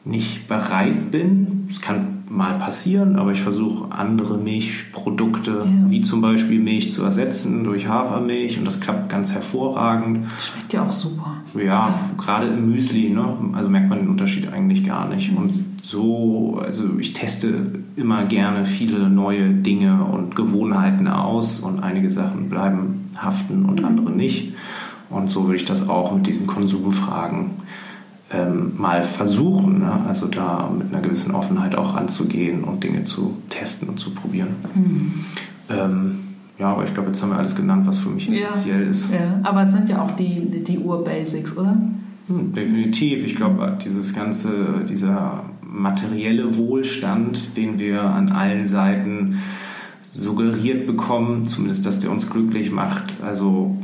nicht 0.08 0.48
bereit 0.48 1.12
bin. 1.12 1.68
Es 1.70 1.82
kann 1.82 2.18
mal 2.30 2.58
passieren, 2.60 3.18
aber 3.18 3.32
ich 3.32 3.42
versuche 3.42 3.92
andere 3.92 4.38
Milchprodukte, 4.38 5.64
ja. 5.64 5.90
wie 5.90 6.02
zum 6.02 6.22
Beispiel 6.22 6.60
Milch, 6.60 6.90
zu 6.90 7.04
ersetzen 7.04 7.64
durch 7.64 7.88
Hafermilch 7.88 8.58
und 8.58 8.66
das 8.66 8.80
klappt 8.80 9.10
ganz 9.10 9.34
hervorragend. 9.34 10.26
Schmeckt 10.40 10.74
ja 10.74 10.86
auch 10.86 10.92
super. 10.92 11.38
Ja, 11.56 11.64
ja. 11.64 12.00
gerade 12.18 12.48
im 12.48 12.72
Müsli, 12.72 13.10
ne? 13.10 13.26
also 13.54 13.70
merkt 13.70 13.90
man 13.90 14.00
den 14.00 14.10
Unterschied 14.10 14.52
eigentlich 14.52 14.86
gar 14.86 15.08
nicht. 15.08 15.32
Mhm. 15.32 15.38
Und 15.38 15.66
so, 15.84 16.62
also 16.62 17.00
ich 17.00 17.14
teste 17.14 17.80
immer 17.96 18.26
gerne 18.26 18.66
viele 18.66 19.10
neue 19.10 19.50
Dinge 19.50 20.04
und 20.04 20.36
Gewohnheiten 20.36 21.08
aus 21.08 21.62
und 21.62 21.82
einige 21.82 22.10
Sachen 22.10 22.50
bleiben 22.50 23.12
haften 23.16 23.66
und 23.66 23.84
andere 23.84 24.12
nicht. 24.12 24.54
Und 25.10 25.30
so 25.30 25.46
würde 25.46 25.56
ich 25.56 25.66
das 25.66 25.88
auch 25.88 26.14
mit 26.14 26.28
diesen 26.28 26.48
Konsumfragen 26.48 27.52
ähm, 28.32 28.74
mal 28.78 29.04
versuchen, 29.04 29.80
ne? 29.80 30.02
also 30.08 30.28
da 30.28 30.70
mit 30.78 30.94
einer 30.94 31.02
gewissen 31.02 31.32
Offenheit 31.32 31.76
auch 31.76 31.96
ranzugehen 31.96 32.64
und 32.64 32.84
Dinge 32.84 33.04
zu 33.06 33.38
testen 33.50 33.88
und 33.88 34.00
zu 34.00 34.14
probieren. 34.14 34.56
Mhm. 34.76 35.14
Ähm, 35.70 36.20
ja, 36.60 36.72
aber 36.72 36.84
ich 36.84 36.94
glaube, 36.94 37.10
jetzt 37.10 37.22
haben 37.22 37.30
wir 37.30 37.38
alles 37.38 37.56
genannt, 37.56 37.86
was 37.86 38.00
für 38.00 38.10
mich 38.10 38.30
essentiell 38.30 38.84
ja, 38.84 38.90
ist. 38.90 39.12
Ja, 39.12 39.40
aber 39.44 39.62
es 39.62 39.72
sind 39.72 39.90
ja 39.90 40.02
auch 40.02 40.12
die, 40.12 40.64
die 40.64 40.80
Ur-Basics, 40.80 41.56
oder? 41.56 41.78
Hm, 42.28 42.54
definitiv. 42.54 43.24
Ich 43.26 43.36
glaube, 43.36 43.78
dieses 43.84 44.14
ganze, 44.14 44.84
dieser 44.90 45.46
materielle 45.62 46.58
Wohlstand, 46.58 47.56
den 47.58 47.80
wir 47.80 48.02
an 48.02 48.30
allen 48.30 48.68
Seiten 48.68 49.40
suggeriert 50.12 50.88
bekommen, 50.88 51.46
zumindest, 51.46 51.86
dass 51.86 52.00
der 52.00 52.12
uns 52.12 52.30
glücklich 52.30 52.72
macht. 52.72 53.16
Also 53.24 53.78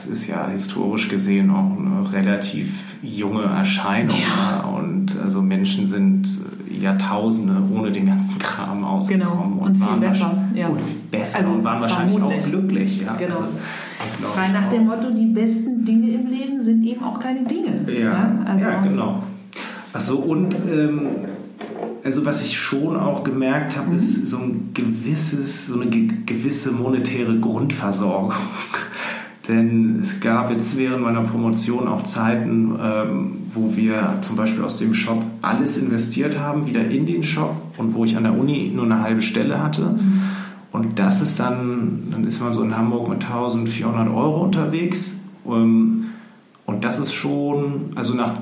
das 0.00 0.06
ist 0.06 0.26
ja 0.26 0.48
historisch 0.48 1.08
gesehen 1.08 1.50
auch 1.50 1.76
eine 1.78 2.10
relativ 2.12 2.96
junge 3.02 3.44
Erscheinung. 3.44 4.16
Ja. 4.16 4.60
Und 4.60 5.18
also 5.22 5.42
Menschen 5.42 5.86
sind 5.86 6.26
Jahrtausende 6.70 7.62
ohne 7.74 7.92
den 7.92 8.06
ganzen 8.06 8.38
Kram 8.38 8.82
ausgekommen. 8.82 9.28
Genau. 9.28 9.64
Und, 9.64 9.72
und 9.72 9.80
waren 9.80 10.00
besser. 10.00 10.38
Ja. 10.54 10.68
Und 10.68 11.10
besser 11.10 11.38
also 11.38 11.50
und 11.50 11.64
waren 11.64 11.82
wahrscheinlich 11.82 12.22
auch 12.22 12.44
glücklich. 12.44 13.02
Ja. 13.02 13.14
Genau. 13.16 13.40
Also, 14.02 14.16
Frei 14.34 14.48
nach 14.48 14.70
dem 14.70 14.86
Motto, 14.86 15.10
die 15.10 15.26
besten 15.26 15.84
Dinge 15.84 16.12
im 16.12 16.28
Leben 16.28 16.60
sind 16.60 16.82
eben 16.84 17.04
auch 17.04 17.20
keine 17.20 17.42
Dinge. 17.42 17.84
Ja, 17.92 18.00
ja? 18.00 18.38
Also, 18.46 18.66
ja 18.66 18.80
genau. 18.80 19.22
Achso, 19.92 20.16
und 20.16 20.56
ähm, 20.72 21.08
also 22.02 22.24
was 22.24 22.40
ich 22.40 22.58
schon 22.58 22.96
auch 22.96 23.22
gemerkt 23.24 23.76
habe, 23.76 23.90
mhm. 23.90 23.96
ist 23.98 24.28
so 24.28 24.38
ein 24.38 24.70
gewisses, 24.72 25.66
so 25.66 25.78
eine 25.78 25.90
gewisse 25.90 26.72
monetäre 26.72 27.38
Grundversorgung. 27.38 28.32
Denn 29.50 29.98
es 30.00 30.20
gab 30.20 30.50
jetzt 30.50 30.78
während 30.78 31.02
meiner 31.02 31.22
Promotion 31.22 31.88
auch 31.88 32.04
Zeiten, 32.04 32.78
ähm, 32.80 33.32
wo 33.52 33.74
wir 33.74 34.18
zum 34.20 34.36
Beispiel 34.36 34.62
aus 34.62 34.76
dem 34.76 34.94
Shop 34.94 35.20
alles 35.42 35.76
investiert 35.76 36.38
haben, 36.38 36.66
wieder 36.66 36.86
in 36.86 37.04
den 37.04 37.24
Shop 37.24 37.56
und 37.76 37.94
wo 37.94 38.04
ich 38.04 38.16
an 38.16 38.22
der 38.22 38.38
Uni 38.38 38.70
nur 38.72 38.84
eine 38.84 39.02
halbe 39.02 39.22
Stelle 39.22 39.60
hatte. 39.60 39.82
Mhm. 39.82 40.22
Und 40.70 41.00
das 41.00 41.20
ist 41.20 41.40
dann, 41.40 42.04
dann 42.12 42.22
ist 42.22 42.40
man 42.40 42.54
so 42.54 42.62
in 42.62 42.76
Hamburg 42.76 43.08
mit 43.08 43.24
1400 43.24 44.08
Euro 44.08 44.44
unterwegs. 44.44 45.18
Ähm, 45.44 46.04
und 46.64 46.84
das 46.84 47.00
ist 47.00 47.12
schon, 47.12 47.92
also 47.96 48.14
nach 48.14 48.34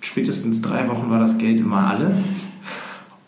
spätestens 0.00 0.62
drei 0.62 0.88
Wochen 0.88 1.10
war 1.10 1.20
das 1.20 1.38
Geld 1.38 1.60
immer 1.60 1.86
alle. 1.86 2.10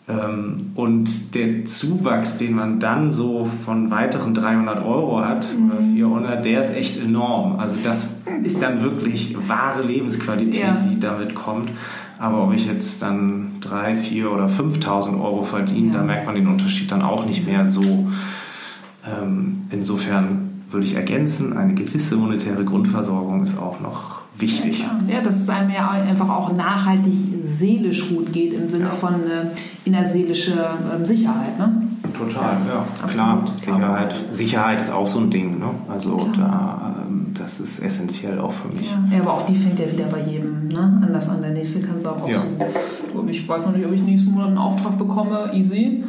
Ähm, 0.09 0.71
und 0.73 1.35
der 1.35 1.65
Zuwachs, 1.65 2.37
den 2.37 2.55
man 2.55 2.79
dann 2.79 3.11
so 3.11 3.47
von 3.65 3.91
weiteren 3.91 4.33
300 4.33 4.83
Euro 4.83 5.23
hat 5.23 5.45
mhm. 5.55 5.71
oder 5.71 5.81
400, 5.81 6.45
der 6.45 6.61
ist 6.61 6.75
echt 6.75 6.97
enorm. 6.97 7.59
Also 7.59 7.75
das 7.83 8.15
ist 8.43 8.61
dann 8.61 8.81
wirklich 8.81 9.37
wahre 9.47 9.83
Lebensqualität, 9.83 10.61
ja. 10.61 10.79
die 10.83 10.99
damit 10.99 11.35
kommt. 11.35 11.69
Aber 12.17 12.43
ob 12.43 12.53
ich 12.53 12.65
jetzt 12.65 13.01
dann 13.01 13.57
3, 13.61 13.95
4 13.95 14.31
oder 14.31 14.47
5.000 14.47 15.21
Euro 15.21 15.43
verdiene, 15.43 15.87
ja. 15.89 15.93
da 15.99 16.03
merkt 16.03 16.25
man 16.25 16.35
den 16.35 16.47
Unterschied 16.47 16.91
dann 16.91 17.03
auch 17.03 17.25
nicht 17.25 17.45
mehr 17.45 17.69
so. 17.69 18.09
Ähm, 19.05 19.61
insofern 19.69 20.63
würde 20.71 20.85
ich 20.85 20.95
ergänzen, 20.95 21.55
eine 21.55 21.73
gewisse 21.75 22.15
monetäre 22.15 22.65
Grundversorgung 22.65 23.43
ist 23.43 23.57
auch 23.57 23.79
noch 23.79 24.18
wichtig. 24.39 24.81
Ja, 24.81 24.99
ja, 25.07 25.21
dass 25.21 25.41
es 25.41 25.49
einem 25.49 25.71
ja 25.71 25.89
einfach 25.89 26.29
auch 26.29 26.53
nachhaltig 26.53 27.13
seelisch 27.43 28.09
gut 28.09 28.31
geht 28.31 28.53
im 28.53 28.67
Sinne 28.67 28.85
ja. 28.85 28.91
von 28.91 29.15
äh, 29.15 29.45
innerseelischer 29.85 30.77
äh, 31.01 31.05
Sicherheit. 31.05 31.57
Ne? 31.57 31.83
Total, 32.17 32.57
ja, 32.67 32.85
Absolut. 33.03 33.11
klar. 33.11 33.43
Sicherheit, 33.57 34.15
Sicherheit 34.31 34.81
ist 34.81 34.91
auch 34.91 35.07
so 35.07 35.19
ein 35.19 35.29
Ding. 35.29 35.59
Ne? 35.59 35.69
Also 35.87 36.27
da, 36.35 36.95
ähm, 37.07 37.27
das 37.37 37.59
ist 37.59 37.79
essentiell 37.79 38.39
auch 38.39 38.51
für 38.51 38.69
mich. 38.69 38.89
Ja. 38.89 39.15
ja. 39.15 39.21
aber 39.21 39.33
auch 39.33 39.45
die 39.45 39.55
fängt 39.55 39.79
ja 39.79 39.91
wieder 39.91 40.05
bei 40.05 40.21
jedem 40.21 40.67
ne? 40.67 41.01
anders 41.03 41.29
an. 41.29 41.41
Der 41.41 41.51
nächste 41.51 41.81
kann 41.81 41.99
sagen, 41.99 42.21
auch 42.21 42.29
so, 42.29 43.27
ich 43.27 43.47
weiß 43.47 43.65
noch 43.65 43.75
nicht, 43.75 43.85
ob 43.85 43.93
ich 43.93 44.01
nächsten 44.01 44.31
Monat 44.31 44.47
einen 44.47 44.57
Auftrag 44.57 44.97
bekomme, 44.97 45.51
easy. 45.53 46.03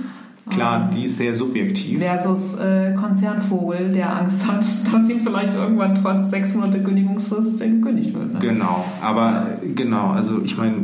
Klar, 0.48 0.90
die 0.94 1.04
ist 1.04 1.18
sehr 1.18 1.34
subjektiv. 1.34 1.98
Versus 2.00 2.58
äh, 2.58 2.94
Konzernvogel, 2.94 3.92
der 3.92 4.16
Angst 4.16 4.46
hat, 4.50 4.58
dass 4.92 5.08
ihm 5.08 5.20
vielleicht 5.20 5.54
irgendwann 5.54 5.94
trotz 5.94 6.30
sechs 6.30 6.54
Monate 6.54 6.82
Kündigungsfrist 6.82 7.60
gekündigt 7.60 8.14
wird. 8.14 8.34
Ne? 8.34 8.40
Genau, 8.40 8.84
aber 9.02 9.46
genau, 9.74 10.10
also 10.10 10.40
ich 10.42 10.56
meine, 10.56 10.74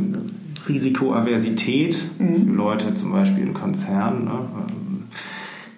Risikoaversität 0.67 2.07
mhm. 2.19 2.45
für 2.45 2.53
Leute 2.53 2.93
zum 2.93 3.11
Beispiel 3.11 3.43
in 3.43 3.53
Konzernen, 3.53 4.25
ne? 4.25 4.39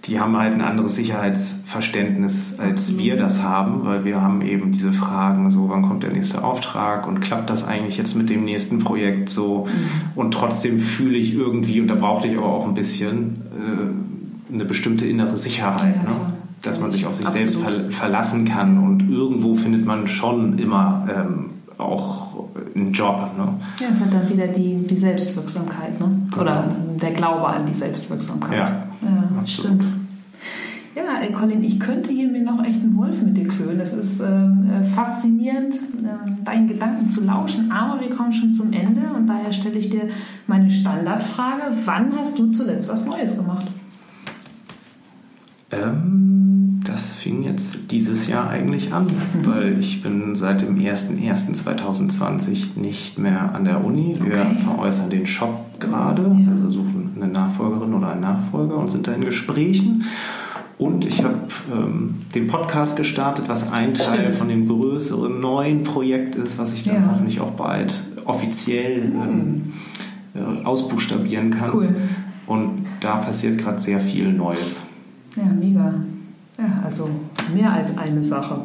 Die 0.09 0.19
haben 0.19 0.35
halt 0.37 0.53
ein 0.53 0.61
anderes 0.61 0.95
Sicherheitsverständnis, 0.95 2.55
als 2.57 2.97
wir 2.97 3.15
das 3.15 3.43
haben, 3.43 3.85
weil 3.85 4.05
wir 4.05 4.21
haben 4.21 4.41
eben 4.41 4.71
diese 4.71 4.91
Fragen, 4.91 5.51
so 5.51 5.69
wann 5.69 5.83
kommt 5.83 6.03
der 6.03 6.11
nächste 6.11 6.43
Auftrag 6.43 7.07
und 7.07 7.19
klappt 7.21 7.49
das 7.49 7.67
eigentlich 7.67 7.97
jetzt 7.97 8.15
mit 8.15 8.29
dem 8.29 8.43
nächsten 8.43 8.79
Projekt 8.79 9.29
so 9.29 9.65
mhm. 9.65 10.19
und 10.19 10.33
trotzdem 10.33 10.79
fühle 10.79 11.17
ich 11.17 11.33
irgendwie, 11.33 11.79
und 11.79 11.87
da 11.87 11.95
brauchte 11.95 12.27
ich 12.27 12.37
aber 12.37 12.47
auch 12.47 12.67
ein 12.67 12.73
bisschen, 12.73 13.41
äh, 13.55 14.53
eine 14.53 14.65
bestimmte 14.65 15.05
innere 15.05 15.37
Sicherheit, 15.37 15.95
ja, 15.97 16.09
ne? 16.09 16.33
dass 16.63 16.79
man 16.79 16.91
sich 16.91 17.05
auf 17.05 17.13
sich 17.13 17.25
Absolut. 17.25 17.51
selbst 17.51 17.63
ver 17.63 17.91
verlassen 17.91 18.45
kann 18.45 18.79
und 18.79 19.09
irgendwo 19.09 19.55
findet 19.55 19.85
man 19.85 20.07
schon 20.07 20.57
immer 20.57 21.07
ähm, 21.09 21.51
auch 21.77 22.29
einen 22.75 22.91
Job. 22.91 23.31
Ne? 23.37 23.53
Ja, 23.79 23.87
es 23.91 23.99
hat 23.99 24.13
dann 24.13 24.27
wieder 24.29 24.47
die, 24.47 24.75
die 24.75 24.97
Selbstwirksamkeit 24.97 25.99
ne? 25.99 26.27
oder 26.37 26.63
genau. 26.63 26.99
der 26.99 27.11
Glaube 27.11 27.47
an 27.47 27.65
die 27.65 27.75
Selbstwirksamkeit. 27.75 28.57
Ja, 28.57 28.87
ja 29.01 29.18
stimmt. 29.47 29.85
Ja, 30.95 31.21
äh, 31.21 31.31
Colin, 31.31 31.63
ich 31.63 31.79
könnte 31.79 32.11
hier 32.11 32.27
mir 32.27 32.43
noch 32.43 32.63
echt 32.63 32.81
einen 32.81 32.97
Wolf 32.97 33.21
mit 33.21 33.37
dir 33.37 33.47
klönen. 33.47 33.79
Es 33.79 33.93
ist 33.93 34.19
ähm, 34.19 34.69
äh, 34.69 34.83
faszinierend, 34.83 35.75
äh, 35.75 36.43
deinen 36.43 36.67
Gedanken 36.67 37.07
zu 37.07 37.23
lauschen, 37.23 37.71
aber 37.71 38.01
wir 38.01 38.09
kommen 38.09 38.33
schon 38.33 38.51
zum 38.51 38.73
Ende 38.73 39.01
und 39.15 39.27
daher 39.27 39.51
stelle 39.51 39.77
ich 39.77 39.89
dir 39.89 40.09
meine 40.47 40.69
Standardfrage. 40.69 41.63
Wann 41.85 42.11
hast 42.17 42.37
du 42.37 42.49
zuletzt 42.49 42.89
was 42.89 43.05
Neues 43.05 43.37
gemacht? 43.37 43.67
Ähm, 45.71 46.79
das 46.83 47.13
fing 47.13 47.43
jetzt 47.43 47.91
dieses 47.91 48.27
Jahr 48.27 48.49
eigentlich 48.49 48.91
an, 48.91 49.05
mhm. 49.05 49.45
weil 49.45 49.79
ich 49.79 50.01
bin 50.01 50.35
seit 50.35 50.61
dem 50.61 50.77
01.01.2020 50.77 52.79
nicht 52.79 53.19
mehr 53.19 53.53
an 53.53 53.65
der 53.65 53.85
Uni. 53.85 54.15
Wir 54.19 54.41
okay. 54.41 54.55
veräußern 54.63 55.11
den 55.11 55.27
Shop 55.27 55.79
gerade, 55.79 56.23
ja. 56.23 56.51
also 56.51 56.69
suchen 56.69 56.88
eine 57.21 57.31
Nachfolgerin 57.31 57.93
oder 57.93 58.11
einen 58.11 58.21
Nachfolger 58.21 58.77
und 58.77 58.91
sind 58.91 59.07
da 59.07 59.13
in 59.13 59.21
Gesprächen. 59.21 60.03
Und 60.77 61.05
ich 61.05 61.23
habe 61.23 61.35
ähm, 61.73 62.21
den 62.33 62.47
Podcast 62.47 62.95
gestartet, 62.95 63.49
was 63.49 63.69
ein 63.69 63.93
Teil 63.93 64.31
von 64.31 64.47
dem 64.47 64.65
größeren 64.65 65.41
neuen 65.41 65.83
Projekt 65.83 66.35
ist, 66.35 66.57
was 66.57 66.73
ich 66.73 66.85
dann 66.85 66.95
ja. 66.95 67.09
hoffentlich 67.11 67.41
auch 67.41 67.51
bald 67.51 67.93
offiziell 68.23 69.01
ähm, 69.01 69.73
äh, 70.35 70.63
ausbuchstabieren 70.63 71.51
kann. 71.51 71.71
Cool. 71.73 71.95
Und 72.47 72.85
da 73.01 73.17
passiert 73.17 73.57
gerade 73.57 73.79
sehr 73.79 73.99
viel 73.99 74.31
Neues. 74.31 74.81
Ja, 75.35 75.43
mega. 75.43 75.95
Ja, 76.57 76.81
also 76.83 77.09
mehr 77.53 77.73
als 77.73 77.97
eine 77.97 78.23
Sache. 78.23 78.61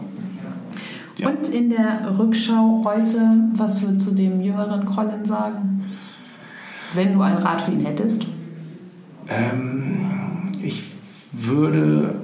Ja. 1.17 1.29
Und 1.29 1.49
in 1.49 1.71
der 1.71 2.17
Rückschau 2.19 2.83
heute, 2.85 3.51
was 3.55 3.83
würdest 3.83 4.09
du 4.09 4.13
dem 4.13 4.41
jüngeren 4.41 4.85
Colin 4.85 5.25
sagen, 5.25 5.85
wenn 6.95 7.15
du 7.15 7.21
ein 7.21 7.39
Rat 7.39 7.63
für 7.63 7.73
ihn 7.73 7.81
hättest? 7.81 8.27
Ähm, 9.29 10.07
ich 10.63 10.83
würde 11.33 12.17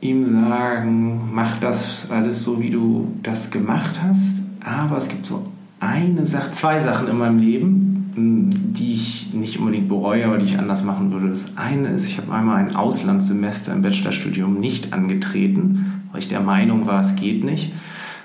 ihm 0.00 0.26
sagen, 0.26 1.30
mach 1.32 1.58
das 1.58 2.10
alles 2.10 2.42
so, 2.42 2.60
wie 2.60 2.70
du 2.70 3.16
das 3.22 3.50
gemacht 3.50 4.00
hast. 4.02 4.42
Aber 4.64 4.96
es 4.96 5.08
gibt 5.08 5.26
so 5.26 5.46
eine 5.80 6.26
Sache, 6.26 6.50
zwei 6.52 6.80
Sachen 6.80 7.08
in 7.08 7.18
meinem 7.18 7.38
Leben, 7.38 8.12
die 8.14 8.94
ich 8.94 9.32
nicht 9.32 9.58
unbedingt 9.58 9.88
bereue, 9.88 10.26
aber 10.26 10.38
die 10.38 10.44
ich 10.44 10.58
anders 10.58 10.84
machen 10.84 11.12
würde. 11.12 11.30
Das 11.30 11.44
eine 11.56 11.88
ist, 11.88 12.06
ich 12.06 12.18
habe 12.18 12.32
einmal 12.32 12.58
ein 12.58 12.76
Auslandssemester 12.76 13.72
im 13.72 13.82
Bachelorstudium 13.82 14.60
nicht 14.60 14.92
angetreten, 14.92 16.02
weil 16.10 16.20
ich 16.20 16.28
der 16.28 16.40
Meinung 16.40 16.86
war, 16.86 17.00
es 17.00 17.16
geht 17.16 17.44
nicht. 17.44 17.72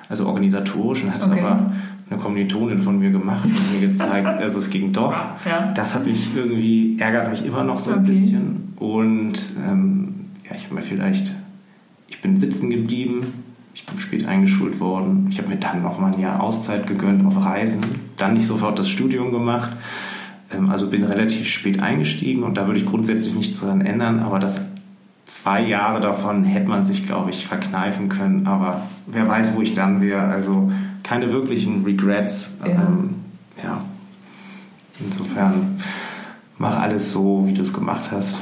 Also 0.10 0.28
organisatorisch 0.28 1.04
und 1.04 1.14
hat 1.14 1.22
es 1.22 1.28
okay. 1.28 1.42
aber 1.42 1.72
eine 2.10 2.20
Kommilitonin 2.20 2.82
von 2.82 3.00
mir 3.00 3.12
gemacht 3.12 3.46
und 3.46 3.80
mir 3.80 3.88
gezeigt, 3.88 4.28
also 4.40 4.60
es 4.60 4.70
ging 4.70 4.94
doch. 4.94 5.14
Ja. 5.46 5.72
Das 5.76 5.96
hat 5.96 6.06
mich 6.06 6.36
irgendwie, 6.36 6.98
ärgert 7.00 7.30
mich 7.30 7.46
immer 7.46 7.64
noch 7.64 7.80
so 7.80 7.92
ein 7.92 8.00
okay. 8.00 8.10
bisschen. 8.10 8.74
Und 8.78 9.34
ähm, 9.68 10.16
ja, 10.50 10.56
ich 10.56 10.66
habe 10.66 10.76
mir 10.76 10.82
vielleicht 10.82 11.34
ich 12.08 12.22
bin 12.22 12.38
sitzen 12.38 12.70
geblieben, 12.70 13.44
ich 13.74 13.86
bin 13.86 14.00
spät 14.00 14.26
eingeschult 14.26 14.80
worden. 14.80 15.28
Ich 15.30 15.38
habe 15.38 15.50
mir 15.50 15.58
dann 15.58 15.84
noch 15.84 16.00
mal 16.00 16.14
ein 16.14 16.20
Jahr 16.20 16.42
Auszeit 16.42 16.88
gegönnt 16.88 17.26
auf 17.26 17.44
Reisen, 17.44 17.82
dann 18.18 18.34
nicht 18.34 18.48
sofort 18.48 18.80
das 18.80 18.90
Studium 18.90 19.32
gemacht. 19.32 19.72
Ähm, 20.52 20.70
also 20.70 20.90
bin 20.90 21.04
relativ 21.04 21.48
spät 21.48 21.82
eingestiegen 21.82 22.44
und 22.44 22.58
da 22.58 22.66
würde 22.66 22.80
ich 22.80 22.86
grundsätzlich 22.86 23.36
nichts 23.36 23.60
daran 23.60 23.82
ändern, 23.82 24.20
aber 24.20 24.40
das 24.40 24.60
zwei 25.28 25.62
Jahre 25.62 26.02
davon 26.02 26.44
hätte 26.44 26.68
man 26.68 26.86
sich, 26.86 27.06
glaube 27.06 27.30
ich, 27.30 27.46
verkneifen 27.46 28.10
können. 28.10 28.48
Aber 28.48 28.82
wer 29.06 29.28
weiß, 29.28 29.56
wo 29.56 29.62
ich 29.62 29.74
dann 29.74 30.02
wäre. 30.02 30.22
Also 30.22 30.72
keine 31.04 31.32
wirklichen 31.32 31.84
Regrets. 31.84 32.58
Ja. 32.66 32.72
Ähm, 32.72 33.16
ja. 33.64 33.82
Insofern 35.00 35.80
mach 36.58 36.80
alles 36.80 37.12
so, 37.12 37.44
wie 37.46 37.54
du 37.54 37.62
es 37.62 37.74
gemacht 37.74 38.10
hast. 38.12 38.42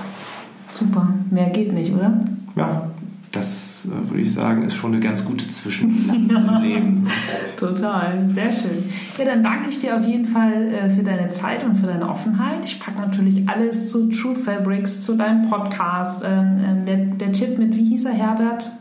Super. 0.73 1.09
Mehr 1.29 1.49
geht 1.49 1.73
nicht, 1.73 1.93
oder? 1.93 2.13
Ja, 2.55 2.89
das 3.35 3.85
äh, 3.85 4.09
würde 4.09 4.21
ich 4.21 4.33
sagen, 4.33 4.63
ist 4.63 4.75
schon 4.75 4.93
eine 4.93 5.01
ganz 5.01 5.25
gute 5.25 5.47
Zwischenbilanz 5.47 6.33
im 6.39 6.61
Leben. 6.61 7.07
Total, 7.57 8.27
sehr 8.29 8.53
schön. 8.53 8.83
Ja, 9.17 9.25
dann 9.25 9.43
danke 9.43 9.69
ich 9.69 9.79
dir 9.79 9.97
auf 9.97 10.05
jeden 10.05 10.25
Fall 10.25 10.73
äh, 10.73 10.89
für 10.89 11.03
deine 11.03 11.29
Zeit 11.29 11.63
und 11.63 11.75
für 11.77 11.87
deine 11.87 12.09
Offenheit. 12.09 12.65
Ich 12.65 12.79
packe 12.79 12.99
natürlich 12.99 13.47
alles 13.49 13.91
zu 13.91 14.09
True 14.09 14.35
Fabrics, 14.35 15.03
zu 15.03 15.15
deinem 15.15 15.49
Podcast. 15.49 16.23
Ähm, 16.25 16.59
ähm, 16.65 16.85
der, 16.85 16.97
der 16.97 17.31
Tipp 17.31 17.57
mit, 17.57 17.75
wie 17.75 17.85
hieß 17.85 18.05
er, 18.05 18.13
Herbert? 18.13 18.71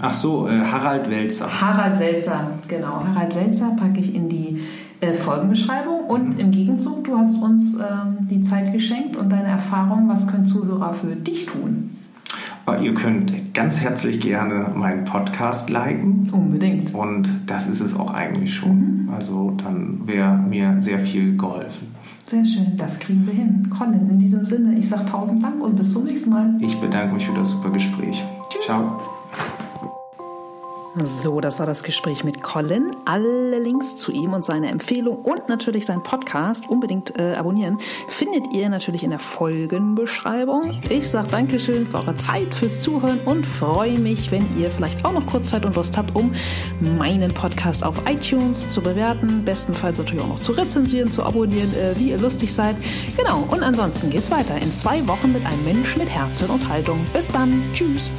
Ach 0.00 0.12
so, 0.12 0.46
äh, 0.46 0.60
Harald 0.60 1.08
Welzer. 1.08 1.48
Harald 1.60 1.98
Welzer, 1.98 2.50
genau. 2.68 3.02
Harald 3.02 3.34
Welzer 3.34 3.70
packe 3.78 3.98
ich 3.98 4.14
in 4.14 4.28
die 4.28 4.60
Folgenbeschreibung. 5.12 6.00
Und 6.00 6.34
mhm. 6.34 6.40
im 6.40 6.50
Gegenzug, 6.50 7.04
du 7.04 7.16
hast 7.16 7.36
uns 7.36 7.74
ähm, 7.74 8.28
die 8.30 8.42
Zeit 8.42 8.72
geschenkt 8.72 9.16
und 9.16 9.30
deine 9.30 9.48
Erfahrung. 9.48 10.08
Was 10.08 10.26
können 10.26 10.46
Zuhörer 10.46 10.92
für 10.92 11.16
dich 11.16 11.46
tun? 11.46 11.93
Ihr 12.82 12.94
könnt 12.94 13.52
ganz 13.54 13.80
herzlich 13.80 14.20
gerne 14.20 14.70
meinen 14.74 15.04
Podcast 15.04 15.68
liken. 15.70 16.30
Unbedingt. 16.32 16.94
Und 16.94 17.28
das 17.46 17.66
ist 17.66 17.80
es 17.80 17.94
auch 17.94 18.12
eigentlich 18.12 18.54
schon. 18.54 19.04
Mhm. 19.04 19.10
Also 19.14 19.52
dann 19.62 20.06
wäre 20.06 20.36
mir 20.36 20.76
sehr 20.80 20.98
viel 20.98 21.36
geholfen. 21.36 21.94
Sehr 22.26 22.44
schön, 22.44 22.76
das 22.76 22.98
kriegen 22.98 23.26
wir 23.26 23.34
hin. 23.34 23.70
Colin, 23.70 24.08
in 24.10 24.18
diesem 24.18 24.46
Sinne, 24.46 24.78
ich 24.78 24.88
sage 24.88 25.04
tausend 25.06 25.42
Dank 25.42 25.62
und 25.62 25.76
bis 25.76 25.92
zum 25.92 26.04
nächsten 26.04 26.30
Mal. 26.30 26.54
Ich 26.60 26.80
bedanke 26.80 27.14
mich 27.14 27.26
für 27.26 27.34
das 27.34 27.50
super 27.50 27.70
Gespräch. 27.70 28.24
Tschüss. 28.50 28.64
Ciao. 28.64 29.13
So, 31.02 31.40
das 31.40 31.58
war 31.58 31.66
das 31.66 31.82
Gespräch 31.82 32.22
mit 32.22 32.44
Colin. 32.44 32.94
Alle 33.04 33.58
Links 33.58 33.96
zu 33.96 34.12
ihm 34.12 34.32
und 34.32 34.44
seine 34.44 34.68
Empfehlung 34.68 35.18
und 35.24 35.48
natürlich 35.48 35.86
sein 35.86 36.04
Podcast 36.04 36.68
unbedingt 36.68 37.18
äh, 37.18 37.34
abonnieren 37.34 37.78
findet 38.06 38.52
ihr 38.52 38.68
natürlich 38.68 39.02
in 39.02 39.10
der 39.10 39.18
Folgenbeschreibung. 39.18 40.80
Ich 40.90 41.10
sage 41.10 41.26
Dankeschön 41.28 41.88
für 41.88 41.96
eure 41.96 42.14
Zeit, 42.14 42.54
fürs 42.54 42.80
Zuhören 42.80 43.18
und 43.24 43.44
freue 43.44 43.98
mich, 43.98 44.30
wenn 44.30 44.46
ihr 44.56 44.70
vielleicht 44.70 45.04
auch 45.04 45.12
noch 45.12 45.26
kurz 45.26 45.50
Zeit 45.50 45.66
und 45.66 45.74
Lust 45.74 45.96
habt, 45.96 46.14
um 46.14 46.32
meinen 46.96 47.34
Podcast 47.34 47.82
auf 47.82 47.96
iTunes 48.08 48.68
zu 48.68 48.80
bewerten. 48.80 49.44
Bestenfalls 49.44 49.98
natürlich 49.98 50.22
auch 50.22 50.28
noch 50.28 50.40
zu 50.40 50.52
rezensieren, 50.52 51.08
zu 51.08 51.24
abonnieren, 51.24 51.74
äh, 51.74 51.98
wie 51.98 52.10
ihr 52.10 52.18
lustig 52.18 52.52
seid. 52.52 52.76
Genau, 53.16 53.48
und 53.50 53.64
ansonsten 53.64 54.10
geht's 54.10 54.30
weiter 54.30 54.56
in 54.62 54.70
zwei 54.70 55.04
Wochen 55.08 55.32
mit 55.32 55.44
einem 55.44 55.64
Mensch 55.64 55.96
mit 55.96 56.08
Herz 56.08 56.40
und 56.42 56.68
Haltung. 56.68 57.04
Bis 57.12 57.26
dann. 57.26 57.64
Tschüss. 57.72 58.12